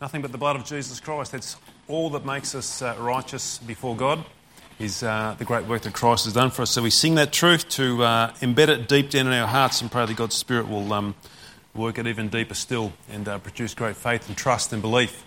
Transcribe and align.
Nothing 0.00 0.22
but 0.22 0.30
the 0.30 0.38
blood 0.38 0.54
of 0.54 0.64
Jesus 0.64 1.00
Christ. 1.00 1.32
That's 1.32 1.56
all 1.88 2.10
that 2.10 2.24
makes 2.24 2.54
us 2.54 2.82
uh, 2.82 2.94
righteous 3.00 3.58
before 3.58 3.96
God, 3.96 4.24
is 4.78 5.02
uh, 5.02 5.34
the 5.40 5.44
great 5.44 5.66
work 5.66 5.82
that 5.82 5.92
Christ 5.92 6.24
has 6.26 6.34
done 6.34 6.52
for 6.52 6.62
us. 6.62 6.70
So 6.70 6.82
we 6.82 6.90
sing 6.90 7.16
that 7.16 7.32
truth 7.32 7.68
to 7.70 8.04
uh, 8.04 8.30
embed 8.34 8.68
it 8.68 8.86
deep 8.86 9.10
down 9.10 9.26
in 9.26 9.32
our 9.32 9.48
hearts 9.48 9.80
and 9.80 9.90
pray 9.90 10.06
that 10.06 10.16
God's 10.16 10.36
Spirit 10.36 10.68
will 10.68 10.92
um, 10.92 11.16
work 11.74 11.98
it 11.98 12.06
even 12.06 12.28
deeper 12.28 12.54
still 12.54 12.92
and 13.10 13.26
uh, 13.26 13.38
produce 13.38 13.74
great 13.74 13.96
faith 13.96 14.28
and 14.28 14.36
trust 14.36 14.72
and 14.72 14.80
belief 14.80 15.24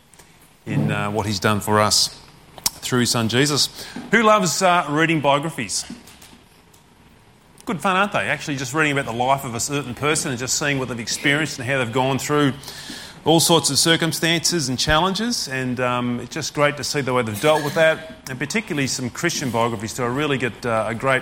in 0.65 0.89
uh, 0.89 1.11
what 1.11 1.25
He's 1.25 1.41
done 1.41 1.59
for 1.59 1.81
us 1.81 2.17
through 2.75 3.01
His 3.01 3.11
Son 3.11 3.27
Jesus. 3.27 3.85
Who 4.11 4.23
loves 4.23 4.61
uh, 4.61 4.85
reading 4.89 5.19
biographies? 5.19 5.83
Good 7.65 7.81
fun, 7.81 7.97
aren't 7.97 8.13
they? 8.13 8.29
Actually, 8.29 8.55
just 8.55 8.73
reading 8.73 8.93
about 8.93 9.05
the 9.05 9.11
life 9.11 9.43
of 9.43 9.53
a 9.53 9.59
certain 9.59 9.95
person 9.95 10.31
and 10.31 10.39
just 10.39 10.57
seeing 10.57 10.79
what 10.79 10.87
they've 10.87 10.97
experienced 10.97 11.59
and 11.59 11.67
how 11.67 11.77
they've 11.79 11.91
gone 11.91 12.19
through 12.19 12.53
all 13.23 13.39
sorts 13.39 13.69
of 13.69 13.77
circumstances 13.77 14.67
and 14.67 14.79
challenges, 14.79 15.47
and 15.47 15.79
um, 15.79 16.19
it's 16.19 16.33
just 16.33 16.55
great 16.55 16.75
to 16.77 16.83
see 16.83 17.01
the 17.01 17.13
way 17.13 17.21
they've 17.21 17.39
dealt 17.39 17.63
with 17.63 17.75
that, 17.75 18.13
and 18.29 18.39
particularly 18.39 18.87
some 18.87 19.11
Christian 19.11 19.51
biographies 19.51 19.93
too. 19.93 20.03
I 20.03 20.07
really 20.07 20.39
get 20.39 20.65
uh, 20.65 20.85
a 20.87 20.95
great 20.95 21.21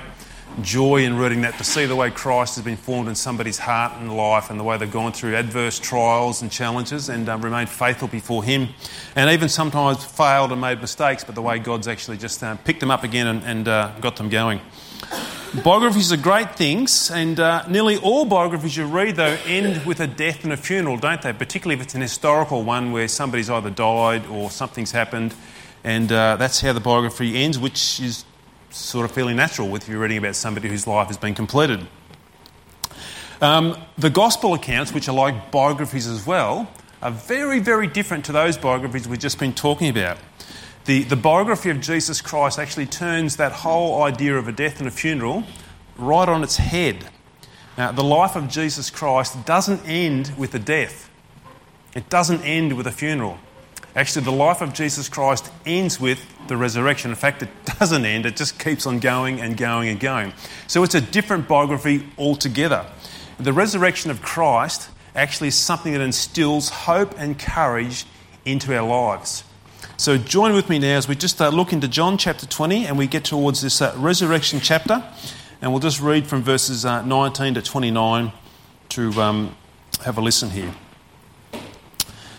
joy 0.62 1.04
in 1.04 1.18
reading 1.18 1.42
that 1.42 1.58
to 1.58 1.64
see 1.66 1.86
the 1.86 1.96
way 1.96 2.10
Christ 2.10 2.56
has 2.56 2.64
been 2.64 2.78
formed 2.78 3.10
in 3.10 3.16
somebody's 3.16 3.60
heart 3.60 4.00
and 4.00 4.16
life, 4.16 4.50
and 4.50 4.58
the 4.58 4.64
way 4.64 4.78
they've 4.78 4.90
gone 4.90 5.12
through 5.12 5.36
adverse 5.36 5.78
trials 5.78 6.42
and 6.42 6.50
challenges 6.50 7.10
and 7.10 7.28
um, 7.28 7.42
remained 7.42 7.70
faithful 7.70 8.08
before 8.08 8.46
Him, 8.46 8.70
and 9.18 9.30
even 9.30 9.50
sometimes 9.50 10.06
failed 10.06 10.54
and 10.54 10.62
made 10.62 10.80
mistakes, 10.80 11.26
but 11.26 11.36
the 11.36 11.42
way 11.42 11.60
God's 11.60 11.90
actually 11.90 12.18
just 12.18 12.42
uh, 12.42 12.56
picked 12.64 12.80
them 12.80 12.92
up 12.92 13.04
again 13.04 13.28
and, 13.28 13.44
and 13.44 13.68
uh, 13.68 13.92
got 14.00 14.16
them 14.16 14.30
going. 14.30 14.62
Biographies 15.52 16.14
are 16.14 16.18
great 16.18 16.56
things, 16.56 17.10
and 17.10 17.40
uh, 17.40 17.68
nearly 17.68 17.98
all 17.98 18.24
biographies 18.24 18.78
you 18.78 18.86
read, 18.86 19.16
though, 19.16 19.36
end 19.48 19.84
with 19.84 20.00
a 20.00 20.06
death 20.06 20.44
and 20.44 20.54
a 20.54 20.58
funeral, 20.58 20.96
don't 20.96 21.24
they? 21.24 21.34
Particularly 21.34 21.74
if 21.80 21.84
it's 21.84 21.96
an 21.96 22.02
historical 22.02 22.62
one 22.62 22.92
where 22.92 23.08
somebody's 23.08 23.50
either 23.50 23.72
died 23.72 24.28
or 24.28 24.52
something's 24.52 24.92
happened, 24.92 25.34
and 25.84 26.12
uh, 26.12 26.36
that's 26.36 26.62
how 26.62 26.72
the 26.72 26.80
biography 26.80 27.36
ends, 27.36 27.58
which 27.58 28.00
is 28.00 28.26
sort 28.70 29.06
of 29.06 29.12
fairly 29.12 29.34
natural 29.34 29.76
if 29.76 29.90
you're 29.90 30.00
reading 30.00 30.20
about 30.20 30.36
somebody 30.36 30.70
whose 30.70 30.86
life 30.86 31.08
has 31.08 31.18
been 31.18 31.34
completed. 31.34 31.88
Um, 33.42 33.76
the 33.98 34.12
gospel 34.12 34.54
accounts, 34.54 34.94
which 34.94 35.10
are 35.10 35.16
like 35.16 35.50
biographies 35.50 36.06
as 36.06 36.28
well, 36.28 36.70
are 37.02 37.10
very, 37.10 37.60
very 37.60 37.88
different 37.88 38.26
to 38.26 38.32
those 38.32 38.56
biographies 38.56 39.08
we've 39.08 39.18
just 39.18 39.40
been 39.40 39.54
talking 39.54 39.90
about 39.90 40.20
the, 40.90 41.04
the 41.04 41.16
biography 41.16 41.70
of 41.70 41.80
Jesus 41.82 42.20
Christ 42.20 42.58
actually 42.58 42.88
turns 42.88 43.36
that 43.36 43.52
whole 43.52 44.02
idea 44.02 44.36
of 44.36 44.48
a 44.48 44.52
death 44.52 44.80
and 44.80 44.88
a 44.88 44.92
funeral 44.92 45.44
right 46.00 46.28
on 46.28 46.42
its 46.42 46.58
head. 46.58 47.06
Now, 47.78 47.92
the 47.92 48.04
life 48.04 48.36
of 48.36 48.50
Jesus 48.50 48.90
Christ 48.90 49.46
doesn't 49.46 49.88
end 49.88 50.34
with 50.36 50.56
a 50.56 50.60
death, 50.60 51.12
it 51.96 52.10
doesn't 52.10 52.42
end 52.42 52.76
with 52.76 52.88
a 52.88 52.92
funeral. 52.92 53.38
Actually, 53.96 54.26
the 54.26 54.32
life 54.32 54.62
of 54.62 54.74
Jesus 54.74 55.08
Christ 55.08 55.52
ends 55.64 56.00
with 56.00 56.26
the 56.48 56.58
resurrection. 56.58 57.12
In 57.12 57.16
fact, 57.16 57.44
it 57.44 57.50
doesn't 57.80 58.04
end, 58.04 58.26
it 58.26 58.36
just 58.36 58.58
keeps 58.58 58.88
on 58.88 58.98
going 58.98 59.42
and 59.42 59.56
going 59.56 59.90
and 59.90 60.00
going. 60.00 60.34
So 60.66 60.82
it's 60.82 60.96
a 60.96 61.02
different 61.02 61.48
biography 61.48 62.08
altogether. 62.18 62.88
The 63.40 63.54
resurrection 63.54 64.10
of 64.10 64.24
Christ 64.24 64.90
actually 65.14 65.50
is 65.50 65.56
something 65.56 65.94
that 65.94 66.02
instills 66.02 66.70
hope 66.70 67.14
and 67.20 67.38
courage 67.38 68.08
into 68.44 68.76
our 68.76 68.88
lives. 68.88 69.44
So 70.00 70.18
join 70.18 70.54
with 70.54 70.70
me 70.70 70.80
now 70.80 70.96
as 70.96 71.10
we 71.10 71.16
just 71.16 71.42
uh, 71.42 71.50
look 71.50 71.74
into 71.74 71.90
John 71.90 72.18
chapter 72.18 72.46
20 72.46 72.86
and 72.86 72.98
we 72.98 73.06
get 73.06 73.26
towards 73.26 73.60
this 73.60 73.82
uh, 73.82 73.94
resurrection 73.98 74.62
chapter. 74.62 75.04
And 75.62 75.74
we'll 75.74 75.82
just 75.82 76.00
read 76.00 76.26
from 76.26 76.42
verses 76.42 76.86
uh, 76.86 77.02
19 77.02 77.56
to 77.56 77.62
29 77.62 78.32
to 78.88 79.22
um, 79.22 79.58
have 80.06 80.18
a 80.18 80.22
listen 80.22 80.52
here. 80.52 80.74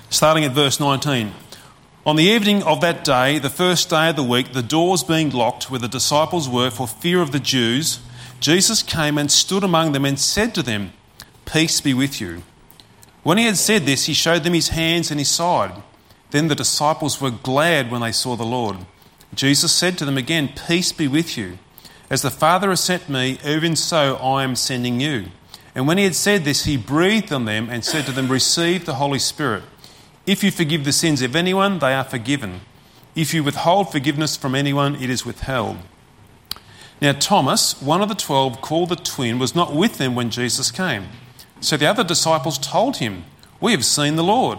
Starting 0.08 0.46
at 0.46 0.52
verse 0.52 0.80
19. 0.80 1.32
On 2.06 2.16
the 2.16 2.24
evening 2.24 2.62
of 2.62 2.80
that 2.80 3.04
day, 3.04 3.38
the 3.38 3.50
first 3.50 3.90
day 3.90 4.08
of 4.08 4.16
the 4.16 4.22
week, 4.22 4.54
the 4.54 4.62
doors 4.62 5.04
being 5.04 5.28
locked 5.28 5.70
where 5.70 5.80
the 5.80 5.86
disciples 5.86 6.48
were 6.48 6.70
for 6.70 6.88
fear 6.88 7.20
of 7.20 7.30
the 7.30 7.38
Jews, 7.38 8.00
Jesus 8.40 8.82
came 8.82 9.18
and 9.18 9.30
stood 9.30 9.62
among 9.62 9.92
them 9.92 10.06
and 10.06 10.18
said 10.18 10.54
to 10.54 10.62
them, 10.62 10.94
Peace 11.44 11.82
be 11.82 11.92
with 11.92 12.22
you. 12.22 12.42
When 13.22 13.36
he 13.36 13.44
had 13.44 13.58
said 13.58 13.82
this, 13.82 14.06
he 14.06 14.14
showed 14.14 14.44
them 14.44 14.54
his 14.54 14.70
hands 14.70 15.10
and 15.10 15.20
his 15.20 15.28
side. 15.28 15.82
Then 16.30 16.48
the 16.48 16.54
disciples 16.54 17.20
were 17.20 17.30
glad 17.30 17.90
when 17.90 18.00
they 18.00 18.12
saw 18.12 18.36
the 18.36 18.44
Lord. 18.44 18.78
Jesus 19.34 19.72
said 19.72 19.98
to 19.98 20.04
them 20.04 20.18
again, 20.18 20.52
Peace 20.66 20.92
be 20.92 21.08
with 21.08 21.36
you. 21.36 21.58
As 22.08 22.22
the 22.22 22.30
Father 22.30 22.70
has 22.70 22.80
sent 22.80 23.08
me, 23.08 23.38
even 23.44 23.76
so 23.76 24.16
I 24.16 24.42
am 24.42 24.56
sending 24.56 25.00
you. 25.00 25.26
And 25.74 25.86
when 25.86 25.98
he 25.98 26.04
had 26.04 26.16
said 26.16 26.44
this, 26.44 26.64
he 26.64 26.76
breathed 26.76 27.32
on 27.32 27.44
them 27.44 27.70
and 27.70 27.84
said 27.84 28.06
to 28.06 28.12
them, 28.12 28.28
Receive 28.28 28.84
the 28.84 28.94
Holy 28.94 29.20
Spirit. 29.20 29.62
If 30.26 30.42
you 30.42 30.50
forgive 30.50 30.84
the 30.84 30.92
sins 30.92 31.22
of 31.22 31.36
anyone, 31.36 31.78
they 31.78 31.94
are 31.94 32.04
forgiven. 32.04 32.60
If 33.14 33.32
you 33.32 33.44
withhold 33.44 33.92
forgiveness 33.92 34.36
from 34.36 34.54
anyone, 34.54 34.96
it 34.96 35.10
is 35.10 35.24
withheld. 35.24 35.78
Now, 37.00 37.12
Thomas, 37.12 37.80
one 37.80 38.02
of 38.02 38.08
the 38.08 38.14
twelve, 38.14 38.60
called 38.60 38.90
the 38.90 38.96
twin, 38.96 39.38
was 39.38 39.54
not 39.54 39.74
with 39.74 39.98
them 39.98 40.14
when 40.14 40.30
Jesus 40.30 40.70
came. 40.70 41.06
So 41.60 41.76
the 41.76 41.86
other 41.86 42.04
disciples 42.04 42.58
told 42.58 42.98
him, 42.98 43.24
We 43.60 43.72
have 43.72 43.84
seen 43.84 44.16
the 44.16 44.24
Lord. 44.24 44.58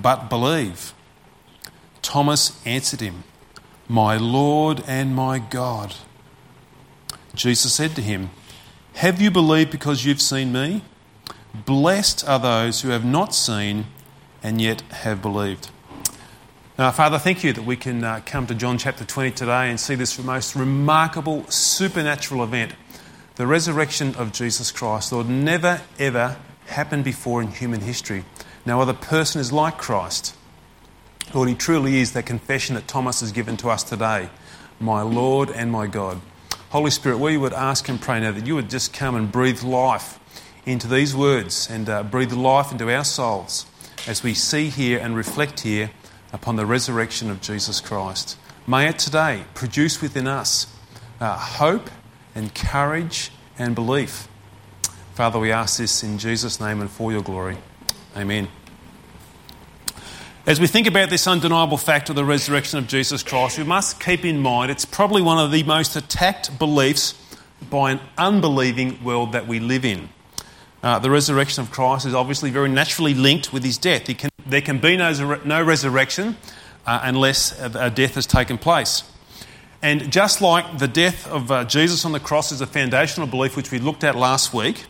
but 0.00 0.28
believe. 0.28 0.94
Thomas 2.02 2.60
answered 2.66 3.00
him, 3.00 3.24
My 3.88 4.16
Lord 4.16 4.82
and 4.86 5.14
my 5.14 5.38
God. 5.38 5.94
Jesus 7.34 7.72
said 7.72 7.94
to 7.96 8.02
him, 8.02 8.30
Have 8.94 9.20
you 9.20 9.30
believed 9.30 9.70
because 9.70 10.04
you've 10.04 10.20
seen 10.20 10.52
me? 10.52 10.82
Blessed 11.54 12.26
are 12.28 12.38
those 12.38 12.82
who 12.82 12.90
have 12.90 13.04
not 13.04 13.34
seen 13.34 13.86
and 14.42 14.60
yet 14.60 14.80
have 14.90 15.20
believed. 15.20 15.70
Now, 16.78 16.90
Father, 16.92 17.18
thank 17.18 17.44
you 17.44 17.52
that 17.52 17.64
we 17.64 17.76
can 17.76 18.02
uh, 18.02 18.20
come 18.24 18.46
to 18.46 18.54
John 18.54 18.78
chapter 18.78 19.04
20 19.04 19.32
today 19.32 19.68
and 19.68 19.78
see 19.78 19.96
this 19.96 20.18
most 20.18 20.56
remarkable 20.56 21.44
supernatural 21.50 22.42
event, 22.42 22.72
the 23.34 23.46
resurrection 23.46 24.14
of 24.14 24.32
Jesus 24.32 24.72
Christ. 24.72 25.12
Lord, 25.12 25.28
never 25.28 25.82
ever 25.98 26.38
happened 26.66 27.04
before 27.04 27.42
in 27.42 27.48
human 27.48 27.80
history. 27.80 28.24
No 28.66 28.80
other 28.80 28.92
person 28.92 29.40
is 29.40 29.52
like 29.52 29.78
Christ. 29.78 30.34
Lord, 31.32 31.48
He 31.48 31.54
truly 31.54 32.00
is 32.00 32.12
that 32.12 32.26
confession 32.26 32.74
that 32.74 32.88
Thomas 32.88 33.20
has 33.20 33.32
given 33.32 33.56
to 33.58 33.70
us 33.70 33.82
today 33.82 34.30
my 34.80 35.02
Lord 35.02 35.50
and 35.50 35.70
my 35.70 35.86
God. 35.86 36.20
Holy 36.70 36.90
Spirit, 36.90 37.18
we 37.18 37.36
would 37.36 37.52
ask 37.52 37.88
and 37.88 38.00
pray 38.00 38.20
now 38.20 38.32
that 38.32 38.46
you 38.46 38.54
would 38.54 38.70
just 38.70 38.92
come 38.92 39.14
and 39.14 39.30
breathe 39.30 39.62
life 39.62 40.18
into 40.64 40.86
these 40.86 41.14
words 41.14 41.68
and 41.70 41.88
uh, 41.88 42.02
breathe 42.02 42.32
life 42.32 42.70
into 42.72 42.90
our 42.94 43.04
souls 43.04 43.66
as 44.06 44.22
we 44.22 44.34
see 44.34 44.68
here 44.68 44.98
and 44.98 45.16
reflect 45.16 45.60
here 45.60 45.90
upon 46.32 46.56
the 46.56 46.66
resurrection 46.66 47.30
of 47.30 47.40
Jesus 47.40 47.80
Christ. 47.80 48.36
May 48.66 48.88
it 48.88 48.98
today 48.98 49.44
produce 49.54 50.00
within 50.00 50.26
us 50.26 50.66
uh, 51.20 51.36
hope 51.36 51.90
and 52.34 52.54
courage 52.54 53.30
and 53.58 53.74
belief. 53.74 54.28
Father, 55.14 55.38
we 55.38 55.52
ask 55.52 55.78
this 55.78 56.02
in 56.02 56.18
Jesus' 56.18 56.60
name 56.60 56.80
and 56.80 56.90
for 56.90 57.12
your 57.12 57.22
glory. 57.22 57.58
Amen. 58.16 58.48
As 60.44 60.58
we 60.58 60.66
think 60.66 60.88
about 60.88 61.10
this 61.10 61.28
undeniable 61.28 61.76
fact 61.76 62.10
of 62.10 62.16
the 62.16 62.24
resurrection 62.24 62.80
of 62.80 62.88
Jesus 62.88 63.22
Christ, 63.22 63.56
we 63.56 63.62
must 63.62 64.00
keep 64.00 64.24
in 64.24 64.40
mind 64.40 64.72
it's 64.72 64.84
probably 64.84 65.22
one 65.22 65.38
of 65.38 65.52
the 65.52 65.62
most 65.62 65.94
attacked 65.94 66.58
beliefs 66.58 67.14
by 67.68 67.92
an 67.92 68.00
unbelieving 68.18 69.04
world 69.04 69.32
that 69.32 69.46
we 69.46 69.60
live 69.60 69.84
in. 69.84 70.08
Uh, 70.82 70.98
the 70.98 71.10
resurrection 71.10 71.62
of 71.62 71.70
Christ 71.70 72.04
is 72.04 72.14
obviously 72.14 72.50
very 72.50 72.68
naturally 72.68 73.14
linked 73.14 73.52
with 73.52 73.62
his 73.62 73.78
death. 73.78 74.06
Can, 74.06 74.30
there 74.44 74.62
can 74.62 74.78
be 74.78 74.96
no, 74.96 75.40
no 75.44 75.62
resurrection 75.62 76.36
uh, 76.86 77.00
unless 77.04 77.56
a 77.60 77.90
death 77.90 78.16
has 78.16 78.26
taken 78.26 78.58
place. 78.58 79.04
And 79.82 80.10
just 80.10 80.40
like 80.40 80.78
the 80.78 80.88
death 80.88 81.28
of 81.28 81.50
uh, 81.50 81.64
Jesus 81.64 82.04
on 82.04 82.10
the 82.10 82.20
cross 82.20 82.50
is 82.50 82.60
a 82.60 82.66
foundational 82.66 83.28
belief 83.28 83.56
which 83.56 83.70
we 83.70 83.78
looked 83.78 84.02
at 84.02 84.16
last 84.16 84.52
week, 84.52 84.86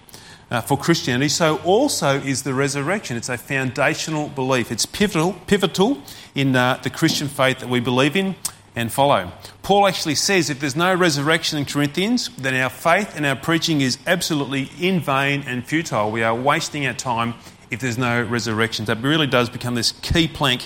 uh, 0.51 0.61
for 0.61 0.77
Christianity, 0.77 1.29
so 1.29 1.59
also 1.59 2.19
is 2.19 2.43
the 2.43 2.55
resurrection. 2.55 3.17
It's 3.17 3.29
a 3.29 3.39
foundational 3.39 4.29
belief. 4.29 4.73
It's 4.73 4.87
pivotal, 4.87 5.35
pivotal 5.47 6.03
in 6.35 6.57
uh, 6.57 6.81
the 6.83 6.91
Christian 6.91 7.29
faith 7.29 7.61
that 7.61 7.69
we 7.69 7.81
believe 7.81 8.17
in 8.17 8.35
and 8.77 8.93
follow. 8.93 9.33
Paul 9.63 9.87
actually 9.87 10.15
says 10.15 10.51
if 10.51 10.61
there's 10.61 10.77
no 10.77 10.95
resurrection 10.95 11.59
in 11.59 11.65
Corinthians, 11.65 12.29
then 12.37 12.55
our 12.55 12.71
faith 12.71 13.17
and 13.17 13.27
our 13.27 13.37
preaching 13.37 13.81
is 13.81 13.99
absolutely 14.07 14.71
in 14.81 15.01
vain 15.01 15.45
and 15.47 15.67
futile. 15.67 16.11
We 16.11 16.23
are 16.23 16.35
wasting 16.35 16.87
our 16.87 16.95
time 16.95 17.35
if 17.71 17.81
there's 17.81 17.99
no 17.99 18.23
resurrection. 18.23 18.85
That 18.87 18.99
really 19.03 19.27
does 19.27 19.49
become 19.49 19.75
this 19.75 19.93
key 19.93 20.29
plank 20.29 20.63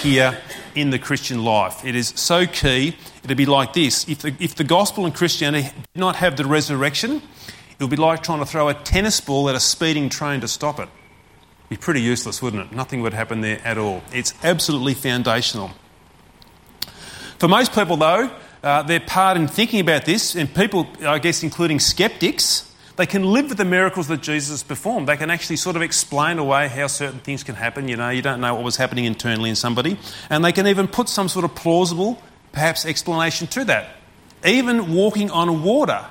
here 0.00 0.38
in 0.74 0.90
the 0.90 0.98
Christian 0.98 1.44
life. 1.44 1.84
It 1.84 1.94
is 1.94 2.08
so 2.08 2.46
key. 2.46 2.96
It'd 3.24 3.36
be 3.36 3.46
like 3.46 3.72
this 3.72 4.08
if 4.08 4.18
the, 4.18 4.34
if 4.38 4.54
the 4.54 4.64
gospel 4.64 5.06
and 5.06 5.14
Christianity 5.14 5.68
did 5.68 6.00
not 6.00 6.16
have 6.16 6.36
the 6.36 6.44
resurrection, 6.44 7.22
it 7.78 7.82
would 7.82 7.90
be 7.90 7.96
like 7.96 8.22
trying 8.22 8.40
to 8.40 8.46
throw 8.46 8.68
a 8.68 8.74
tennis 8.74 9.20
ball 9.20 9.48
at 9.48 9.54
a 9.54 9.60
speeding 9.60 10.08
train 10.08 10.40
to 10.40 10.48
stop 10.48 10.78
it. 10.78 10.88
It'd 10.88 11.68
be 11.68 11.76
pretty 11.76 12.02
useless, 12.02 12.42
wouldn't 12.42 12.70
it? 12.70 12.76
Nothing 12.76 13.02
would 13.02 13.14
happen 13.14 13.40
there 13.40 13.60
at 13.64 13.78
all. 13.78 14.02
It's 14.12 14.34
absolutely 14.44 14.94
foundational. 14.94 15.70
For 17.38 17.48
most 17.48 17.72
people, 17.74 17.96
though, 17.96 18.30
uh, 18.62 18.82
their 18.82 19.00
part 19.00 19.36
in 19.36 19.48
thinking 19.48 19.80
about 19.80 20.04
this, 20.04 20.36
and 20.36 20.54
people, 20.54 20.86
I 21.04 21.18
guess, 21.18 21.42
including 21.42 21.80
skeptics, 21.80 22.72
they 22.96 23.06
can 23.06 23.24
live 23.24 23.48
with 23.48 23.58
the 23.58 23.64
miracles 23.64 24.08
that 24.08 24.20
Jesus 24.20 24.62
performed. 24.62 25.08
They 25.08 25.16
can 25.16 25.30
actually 25.30 25.56
sort 25.56 25.76
of 25.76 25.82
explain 25.82 26.38
away 26.38 26.68
how 26.68 26.86
certain 26.86 27.20
things 27.20 27.42
can 27.42 27.54
happen. 27.54 27.88
You 27.88 27.96
know, 27.96 28.10
you 28.10 28.22
don't 28.22 28.40
know 28.40 28.54
what 28.54 28.64
was 28.64 28.76
happening 28.76 29.06
internally 29.06 29.48
in 29.48 29.56
somebody. 29.56 29.98
And 30.28 30.44
they 30.44 30.52
can 30.52 30.66
even 30.66 30.86
put 30.86 31.08
some 31.08 31.28
sort 31.28 31.44
of 31.44 31.54
plausible, 31.54 32.22
perhaps, 32.52 32.84
explanation 32.84 33.46
to 33.48 33.64
that. 33.64 33.96
Even 34.44 34.94
walking 34.94 35.30
on 35.30 35.62
water. 35.62 36.04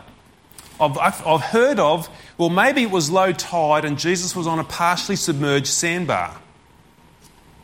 I've, 0.81 1.41
heard 1.41 1.79
of, 1.79 2.09
well, 2.37 2.49
maybe 2.49 2.81
it 2.81 2.91
was 2.91 3.11
low 3.11 3.31
tide 3.31 3.85
and 3.85 3.99
Jesus 3.99 4.35
was 4.35 4.47
on 4.47 4.57
a 4.57 4.63
partially 4.63 5.15
submerged 5.15 5.67
sandbar. 5.67 6.41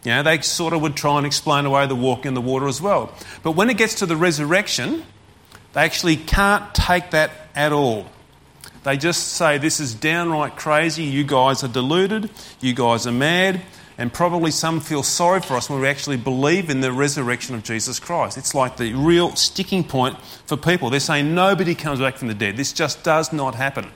You 0.04 0.12
know, 0.12 0.24
they 0.24 0.40
sort 0.42 0.74
of 0.74 0.81
would 0.84 0.96
try 0.96 1.18
and 1.18 1.25
explain 1.25 1.66
away 1.66 1.88
the 1.88 1.96
walking 1.96 2.30
in 2.30 2.34
the 2.36 2.42
water 2.42 2.68
as 2.68 2.81
well. 2.81 3.12
But 3.44 3.52
when 3.54 3.69
it 3.69 3.78
gets 3.78 3.96
to 3.96 4.06
the 4.06 4.16
resurrection, 4.16 5.04
they 5.74 5.81
actually 5.81 6.18
can't 6.18 6.74
take 6.74 7.12
that 7.12 7.31
at 7.56 7.74
all. 7.74 8.06
They 8.84 8.96
just 8.96 9.34
say, 9.34 9.58
This 9.58 9.80
is 9.80 9.94
downright 9.94 10.56
crazy. 10.56 11.04
You 11.04 11.24
guys 11.24 11.63
are 11.63 11.68
deluded. 11.68 12.30
You 12.62 12.74
guys 12.74 13.06
are 13.06 13.12
mad. 13.12 13.62
And 13.98 14.14
probably 14.14 14.52
some 14.52 14.80
feel 14.80 15.02
sorry 15.02 15.42
for 15.42 15.56
us 15.56 15.70
when 15.70 15.82
we 15.82 15.88
actually 15.88 16.18
believe 16.18 16.70
in 16.70 16.82
the 16.82 16.92
resurrection 16.92 17.56
of 17.56 17.64
Jesus 17.64 18.00
Christ. 18.00 18.38
It's 18.38 18.54
like 18.54 18.78
the 18.78 18.94
real 18.94 19.36
sticking 19.36 19.84
point 19.84 20.20
for 20.46 20.56
people. 20.56 20.90
They're 20.90 21.00
saying 21.00 21.34
nobody 21.34 21.74
comes 21.74 22.00
back 22.00 22.18
from 22.18 22.28
the 22.28 22.36
dead. 22.36 22.58
This 22.58 22.74
just 22.74 23.04
does 23.04 23.34
not 23.34 23.56
happen. 23.56 23.88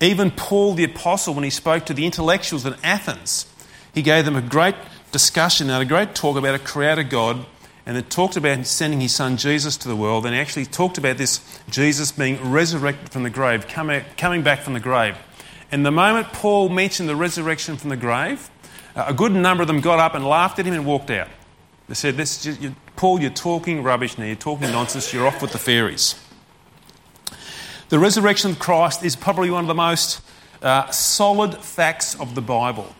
Even 0.00 0.30
Paul 0.30 0.74
the 0.74 0.84
Apostle, 0.84 1.34
when 1.34 1.44
he 1.44 1.50
spoke 1.50 1.86
to 1.86 1.94
the 1.94 2.04
intellectuals 2.04 2.66
in 2.66 2.74
Athens, 2.82 3.46
he 3.94 4.02
gave 4.02 4.26
them 4.26 4.36
a 4.36 4.42
great 4.42 4.74
discussion 5.10 5.70
and 5.70 5.82
a 5.82 5.86
great 5.86 6.14
talk 6.14 6.36
about 6.36 6.54
a 6.54 6.58
creator 6.58 7.04
God 7.04 7.46
and 7.86 7.96
it 7.96 8.08
talked 8.08 8.36
about 8.36 8.64
sending 8.66 9.00
his 9.00 9.14
son 9.14 9.36
Jesus 9.36 9.76
to 9.78 9.88
the 9.88 9.96
world, 9.96 10.24
and 10.24 10.34
he 10.34 10.40
actually 10.40 10.64
talked 10.64 10.96
about 10.96 11.18
this 11.18 11.40
Jesus 11.68 12.12
being 12.12 12.50
resurrected 12.50 13.10
from 13.10 13.24
the 13.24 13.30
grave, 13.30 13.66
coming 13.68 14.42
back 14.42 14.60
from 14.60 14.72
the 14.72 14.80
grave. 14.80 15.16
And 15.70 15.84
the 15.84 15.90
moment 15.90 16.28
Paul 16.28 16.70
mentioned 16.70 17.08
the 17.08 17.16
resurrection 17.16 17.76
from 17.76 17.90
the 17.90 17.96
grave, 17.96 18.50
a 18.96 19.14
good 19.14 19.32
number 19.32 19.62
of 19.62 19.68
them 19.68 19.80
got 19.80 19.98
up 19.98 20.14
and 20.14 20.26
laughed 20.26 20.58
at 20.58 20.66
him 20.66 20.74
and 20.74 20.86
walked 20.86 21.10
out. 21.10 21.28
They 21.88 21.94
said, 21.94 22.16
this 22.16 22.42
just, 22.42 22.60
you, 22.60 22.74
Paul, 22.96 23.20
you're 23.20 23.30
talking 23.30 23.82
rubbish 23.82 24.16
now, 24.16 24.24
you're 24.24 24.36
talking 24.36 24.70
nonsense, 24.70 25.12
you're 25.12 25.26
off 25.26 25.42
with 25.42 25.52
the 25.52 25.58
fairies. 25.58 26.20
The 27.90 27.98
resurrection 27.98 28.52
of 28.52 28.58
Christ 28.58 29.04
is 29.04 29.16
probably 29.16 29.50
one 29.50 29.64
of 29.64 29.68
the 29.68 29.74
most 29.74 30.20
uh, 30.62 30.90
solid 30.90 31.58
facts 31.58 32.18
of 32.18 32.34
the 32.34 32.40
Bible. 32.40 32.94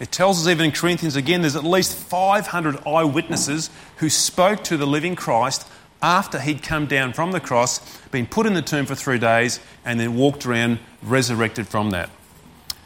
It 0.00 0.10
tells 0.10 0.40
us 0.40 0.50
even 0.50 0.66
in 0.66 0.72
Corinthians 0.72 1.14
again, 1.14 1.42
there's 1.42 1.56
at 1.56 1.64
least 1.64 1.94
500 1.94 2.86
eyewitnesses 2.86 3.70
who 3.98 4.08
spoke 4.08 4.64
to 4.64 4.76
the 4.76 4.86
living 4.86 5.14
Christ 5.14 5.68
after 6.02 6.40
he'd 6.40 6.62
come 6.62 6.86
down 6.86 7.12
from 7.12 7.32
the 7.32 7.40
cross, 7.40 7.98
been 8.08 8.26
put 8.26 8.46
in 8.46 8.54
the 8.54 8.62
tomb 8.62 8.86
for 8.86 8.94
three 8.94 9.18
days, 9.18 9.60
and 9.84 10.00
then 10.00 10.16
walked 10.16 10.46
around 10.46 10.78
resurrected 11.02 11.68
from 11.68 11.90
that. 11.90 12.10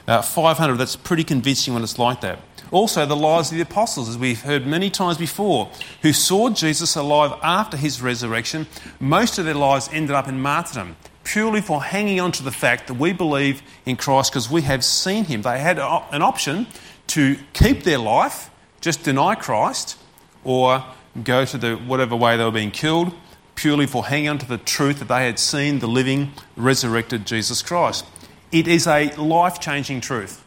Uh, 0.06 0.21
500, 0.21 0.77
that's 0.77 0.97
pretty 0.97 1.25
convincing 1.25 1.73
when 1.73 1.83
it's 1.83 1.99
like 1.99 2.21
that. 2.21 2.39
Also, 2.71 3.06
the 3.06 3.17
lives 3.17 3.51
of 3.51 3.56
the 3.56 3.62
apostles, 3.62 4.09
as 4.09 4.19
we've 4.19 4.43
heard 4.43 4.67
many 4.67 4.91
times 4.91 5.17
before, 5.17 5.71
who 6.03 6.12
saw 6.12 6.51
Jesus 6.51 6.97
alive 6.97 7.33
after 7.43 7.77
his 7.77 8.03
resurrection, 8.03 8.67
most 9.01 9.39
of 9.39 9.45
their 9.45 9.55
lives 9.55 9.89
ended 9.93 10.11
up 10.11 10.29
in 10.29 10.41
martyrdom, 10.41 10.97
purely 11.23 11.61
for 11.61 11.83
hanging 11.83 12.21
on 12.21 12.33
to 12.33 12.43
the 12.43 12.51
fact 12.51 12.89
that 12.89 12.95
we 12.95 13.12
believe 13.12 13.62
in 13.87 13.97
Christ 13.97 14.33
because 14.33 14.51
we 14.51 14.62
have 14.62 14.85
seen 14.85 15.25
him. 15.25 15.43
They 15.43 15.59
had 15.59 15.79
an 15.79 16.23
option 16.23 16.67
to 17.09 17.37
keep 17.53 17.85
their 17.85 17.99
life, 17.99 18.51
just 18.81 19.05
deny 19.05 19.35
Christ, 19.35 19.97
or 20.43 20.85
go 21.23 21.45
to 21.45 21.56
the 21.56 21.77
whatever 21.77 22.17
way 22.17 22.37
they 22.37 22.45
were 22.45 22.51
being 22.51 22.71
killed, 22.71 23.15
purely 23.55 23.87
for 23.87 24.06
hanging 24.06 24.29
on 24.29 24.39
to 24.39 24.49
the 24.49 24.59
truth 24.59 24.99
that 24.99 25.09
they 25.09 25.27
had 25.27 25.39
seen 25.39 25.79
the 25.79 25.87
living, 25.87 26.33
resurrected 26.56 27.25
Jesus 27.27 27.62
Christ. 27.62 28.05
It 28.52 28.69
is 28.69 28.87
a 28.87 29.14
life 29.17 29.61
changing 29.61 30.00
truth. 30.00 30.44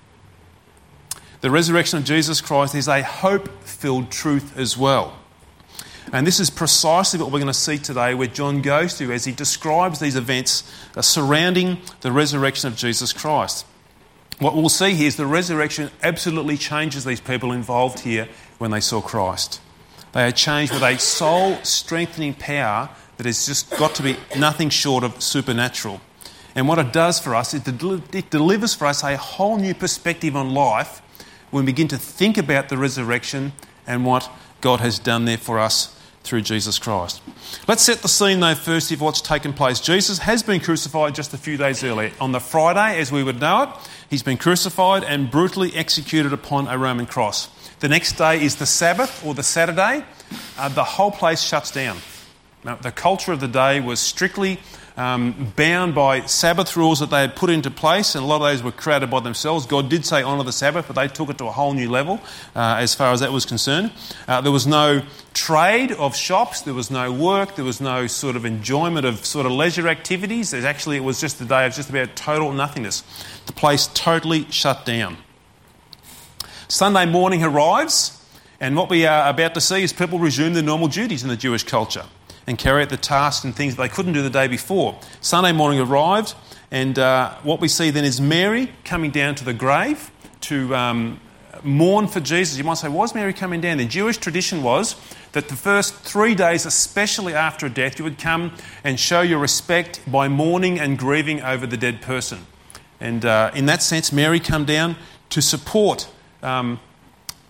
The 1.41 1.51
resurrection 1.51 1.99
of 1.99 2.05
Jesus 2.05 2.41
Christ 2.41 2.73
is 2.73 2.87
a 2.87 3.03
hope 3.03 3.63
filled 3.63 4.09
truth 4.09 4.57
as 4.57 4.77
well. 4.77 5.17
And 6.11 6.25
this 6.25 6.39
is 6.39 6.49
precisely 6.49 7.19
what 7.19 7.31
we're 7.31 7.39
going 7.39 7.47
to 7.47 7.53
see 7.53 7.77
today, 7.77 8.13
where 8.13 8.27
John 8.27 8.61
goes 8.61 8.97
to 8.97 9.11
as 9.11 9.25
he 9.25 9.33
describes 9.33 9.99
these 9.99 10.15
events 10.15 10.63
uh, 10.95 11.01
surrounding 11.01 11.79
the 12.01 12.11
resurrection 12.11 12.69
of 12.69 12.77
Jesus 12.77 13.11
Christ. 13.11 13.65
What 14.39 14.55
we'll 14.55 14.69
see 14.69 14.93
here 14.93 15.07
is 15.07 15.15
the 15.15 15.25
resurrection 15.25 15.89
absolutely 16.01 16.57
changes 16.57 17.03
these 17.03 17.19
people 17.19 17.51
involved 17.51 17.99
here 17.99 18.29
when 18.57 18.71
they 18.71 18.79
saw 18.79 19.01
Christ. 19.01 19.59
They 20.13 20.25
are 20.25 20.31
changed 20.31 20.73
with 20.73 20.83
a 20.83 20.97
soul 20.97 21.57
strengthening 21.63 22.35
power 22.35 22.89
that 23.17 23.25
has 23.25 23.45
just 23.45 23.69
got 23.77 23.95
to 23.95 24.03
be 24.03 24.15
nothing 24.37 24.69
short 24.69 25.03
of 25.03 25.21
supernatural. 25.21 26.01
And 26.57 26.67
what 26.67 26.79
it 26.79 26.91
does 26.91 27.19
for 27.19 27.35
us, 27.35 27.53
it, 27.53 27.63
del- 27.77 28.01
it 28.11 28.31
delivers 28.31 28.73
for 28.73 28.87
us 28.87 29.03
a 29.03 29.15
whole 29.15 29.57
new 29.57 29.75
perspective 29.75 30.35
on 30.35 30.55
life 30.55 31.03
when 31.51 31.65
we 31.65 31.71
begin 31.71 31.87
to 31.89 31.99
think 31.99 32.35
about 32.35 32.69
the 32.69 32.79
resurrection 32.79 33.53
and 33.85 34.03
what 34.03 34.27
God 34.59 34.79
has 34.79 34.97
done 34.97 35.25
there 35.25 35.37
for 35.37 35.59
us 35.59 35.95
through 36.23 36.41
Jesus 36.41 36.79
Christ. 36.79 37.21
Let's 37.67 37.83
set 37.83 37.99
the 37.99 38.07
scene 38.07 38.39
though 38.39 38.55
first 38.55 38.91
of 38.91 38.99
what's 39.01 39.21
taken 39.21 39.53
place. 39.53 39.79
Jesus 39.79 40.17
has 40.17 40.41
been 40.41 40.59
crucified 40.59 41.13
just 41.13 41.31
a 41.31 41.37
few 41.37 41.57
days 41.57 41.83
earlier. 41.83 42.11
On 42.19 42.31
the 42.31 42.39
Friday, 42.39 42.99
as 42.99 43.11
we 43.11 43.23
would 43.23 43.39
know 43.39 43.61
it, 43.61 43.69
he's 44.09 44.23
been 44.23 44.37
crucified 44.37 45.03
and 45.03 45.29
brutally 45.29 45.75
executed 45.75 46.33
upon 46.33 46.67
a 46.67 46.75
Roman 46.75 47.05
cross. 47.05 47.49
The 47.81 47.87
next 47.87 48.13
day 48.13 48.43
is 48.43 48.55
the 48.55 48.65
Sabbath 48.65 49.23
or 49.23 49.35
the 49.35 49.43
Saturday. 49.43 50.03
Uh, 50.57 50.69
the 50.69 50.83
whole 50.83 51.11
place 51.11 51.39
shuts 51.39 51.69
down. 51.69 51.99
Now, 52.63 52.75
the 52.75 52.91
culture 52.91 53.31
of 53.31 53.41
the 53.41 53.47
day 53.47 53.79
was 53.79 53.99
strictly 53.99 54.59
um, 54.97 55.53
bound 55.55 55.93
by 55.93 56.25
Sabbath 56.25 56.75
rules 56.75 56.99
that 56.99 57.11
they 57.11 57.21
had 57.21 57.35
put 57.35 57.51
into 57.51 57.69
place, 57.69 58.15
and 58.15 58.23
a 58.23 58.27
lot 58.27 58.37
of 58.37 58.41
those 58.41 58.63
were 58.63 58.71
created 58.71 59.11
by 59.11 59.19
themselves. 59.19 59.67
God 59.67 59.89
did 59.89 60.05
say 60.05 60.23
honour 60.23 60.43
the 60.43 60.51
Sabbath, 60.51 60.87
but 60.87 60.95
they 60.95 61.07
took 61.07 61.29
it 61.29 61.37
to 61.37 61.45
a 61.45 61.51
whole 61.51 61.73
new 61.73 61.89
level 61.89 62.19
uh, 62.55 62.77
as 62.79 62.95
far 62.95 63.13
as 63.13 63.19
that 63.19 63.31
was 63.31 63.45
concerned. 63.45 63.91
Uh, 64.27 64.41
there 64.41 64.51
was 64.51 64.65
no 64.65 65.03
trade 65.35 65.91
of 65.91 66.15
shops, 66.15 66.61
there 66.61 66.73
was 66.73 66.89
no 66.89 67.11
work, 67.11 67.55
there 67.55 67.63
was 67.63 67.79
no 67.79 68.07
sort 68.07 68.35
of 68.35 68.43
enjoyment 68.43 69.05
of 69.05 69.23
sort 69.23 69.45
of 69.45 69.51
leisure 69.51 69.87
activities. 69.87 70.49
There's 70.49 70.65
actually, 70.65 70.97
it 70.97 71.03
was 71.03 71.21
just 71.21 71.39
a 71.41 71.45
day 71.45 71.67
of 71.67 71.75
just 71.75 71.91
about 71.91 72.15
total 72.15 72.51
nothingness. 72.51 73.03
The 73.45 73.53
place 73.53 73.87
totally 73.93 74.49
shut 74.49 74.83
down. 74.83 75.17
Sunday 76.67 77.05
morning 77.05 77.43
arrives, 77.43 78.13
and 78.59 78.75
what 78.75 78.89
we 78.89 79.05
are 79.05 79.29
about 79.29 79.53
to 79.53 79.61
see 79.61 79.83
is 79.83 79.93
people 79.93 80.17
resume 80.17 80.53
their 80.53 80.63
normal 80.63 80.87
duties 80.87 81.21
in 81.21 81.29
the 81.29 81.37
Jewish 81.37 81.63
culture 81.63 82.05
and 82.47 82.57
carry 82.57 82.81
out 82.81 82.89
the 82.89 82.97
tasks 82.97 83.43
and 83.43 83.55
things 83.55 83.75
they 83.75 83.89
couldn't 83.89 84.13
do 84.13 84.23
the 84.23 84.29
day 84.29 84.47
before. 84.47 84.97
Sunday 85.21 85.51
morning 85.51 85.79
arrived, 85.79 86.33
and 86.71 86.97
uh, 86.97 87.35
what 87.43 87.59
we 87.59 87.67
see 87.67 87.91
then 87.91 88.05
is 88.05 88.19
Mary 88.19 88.71
coming 88.83 89.11
down 89.11 89.35
to 89.35 89.45
the 89.45 89.53
grave 89.53 90.09
to 90.41 90.73
um, 90.75 91.19
mourn 91.63 92.07
for 92.07 92.19
Jesus. 92.19 92.57
You 92.57 92.63
might 92.63 92.75
say, 92.75 92.91
is 92.91 93.13
Mary 93.13 93.33
coming 93.33 93.61
down? 93.61 93.77
The 93.77 93.85
Jewish 93.85 94.17
tradition 94.17 94.63
was 94.63 94.95
that 95.33 95.49
the 95.49 95.55
first 95.55 95.93
three 95.95 96.35
days, 96.35 96.65
especially 96.65 97.33
after 97.33 97.65
a 97.65 97.69
death, 97.69 97.99
you 97.99 98.05
would 98.05 98.17
come 98.17 98.53
and 98.83 98.99
show 98.99 99.21
your 99.21 99.39
respect 99.39 99.99
by 100.07 100.27
mourning 100.27 100.79
and 100.79 100.97
grieving 100.97 101.41
over 101.41 101.67
the 101.67 101.77
dead 101.77 102.01
person. 102.01 102.47
And 102.99 103.25
uh, 103.25 103.51
in 103.53 103.65
that 103.67 103.83
sense, 103.83 104.11
Mary 104.11 104.39
come 104.39 104.65
down 104.65 104.95
to 105.29 105.41
support 105.41 106.09
um, 106.41 106.79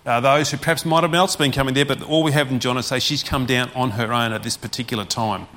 uh, 0.08 0.22
those 0.22 0.50
who 0.50 0.58
perhaps 0.58 0.86
might 0.86 1.04
have 1.04 1.14
else 1.14 1.36
been 1.36 1.52
coming 1.52 1.74
there, 1.74 1.86
but 1.86 2.02
all 2.02 2.24
we 2.24 2.32
have 2.32 2.50
in 2.50 2.60
John 2.60 2.78
is 2.78 2.86
say 2.86 2.98
she's 2.98 3.24
come 3.24 3.46
down 3.46 3.70
on 3.76 3.92
her 3.92 4.14
own 4.14 4.32
at 4.32 4.42
this 4.42 4.56
particular 4.56 5.04
time. 5.04 5.48